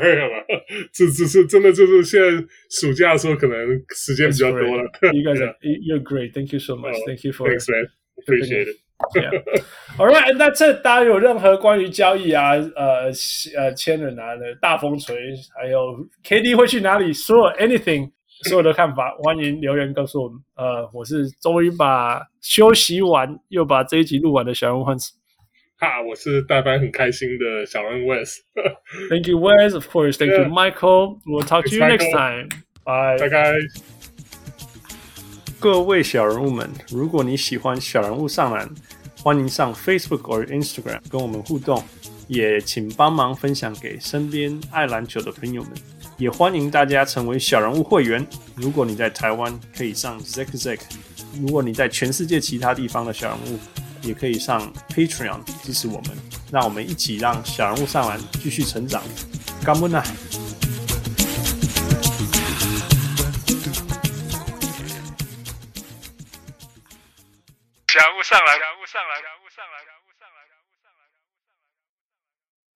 [0.00, 0.44] 没有了，
[0.92, 3.56] 这这是真的，就是现在暑假的时候可能
[3.94, 4.82] 时间比较多了。
[5.12, 6.32] 一个人，You're great.
[6.34, 6.96] Thank you so much.
[7.06, 7.48] Thank you for.
[7.48, 7.86] Thanks, man.
[8.18, 8.76] Appreciate it.
[9.14, 9.30] Yeah.
[9.98, 10.34] All right.
[10.36, 13.12] 那这大家有任何关于交易啊，呃
[13.56, 15.16] 呃签人啊的大风锤，
[15.54, 15.78] 还有
[16.24, 18.10] KD 会去哪里，所有 anything。
[18.42, 20.38] 所有的看法，欢迎留言告诉我们。
[20.56, 25.12] 呃，我是终于把休息完又把这一集录完的小人物汉斯。
[25.78, 28.36] 哈，我是代班很开心的小人物 Wes。
[29.10, 29.74] Thank you, Wes.
[29.74, 30.16] Of course.
[30.16, 31.20] Thank you, Michael.
[31.26, 32.48] We'll talk to you next time.
[32.84, 33.18] Bye.
[33.18, 33.54] 拜拜。
[35.58, 38.68] 各位小人物们，如果你喜欢小人物上篮，
[39.22, 41.82] 欢迎上 Facebook 或 Instagram 跟我们互动，
[42.28, 45.72] 也请帮忙分享给身边爱篮球的朋友们。
[46.18, 48.26] 也欢迎大家成为小人物会员。
[48.54, 50.80] 如果你在台湾，可以上 Zack Zack；
[51.40, 53.58] 如果你在全世界其他地方的小人物，
[54.00, 56.16] 也可以上 Patreon 支持我们。
[56.50, 59.02] 让我们一起让小人物上篮继续成长。
[59.62, 60.02] 干不呢？
[67.88, 69.35] 小人物上篮，小人物上来，小物上篮，小人物上篮。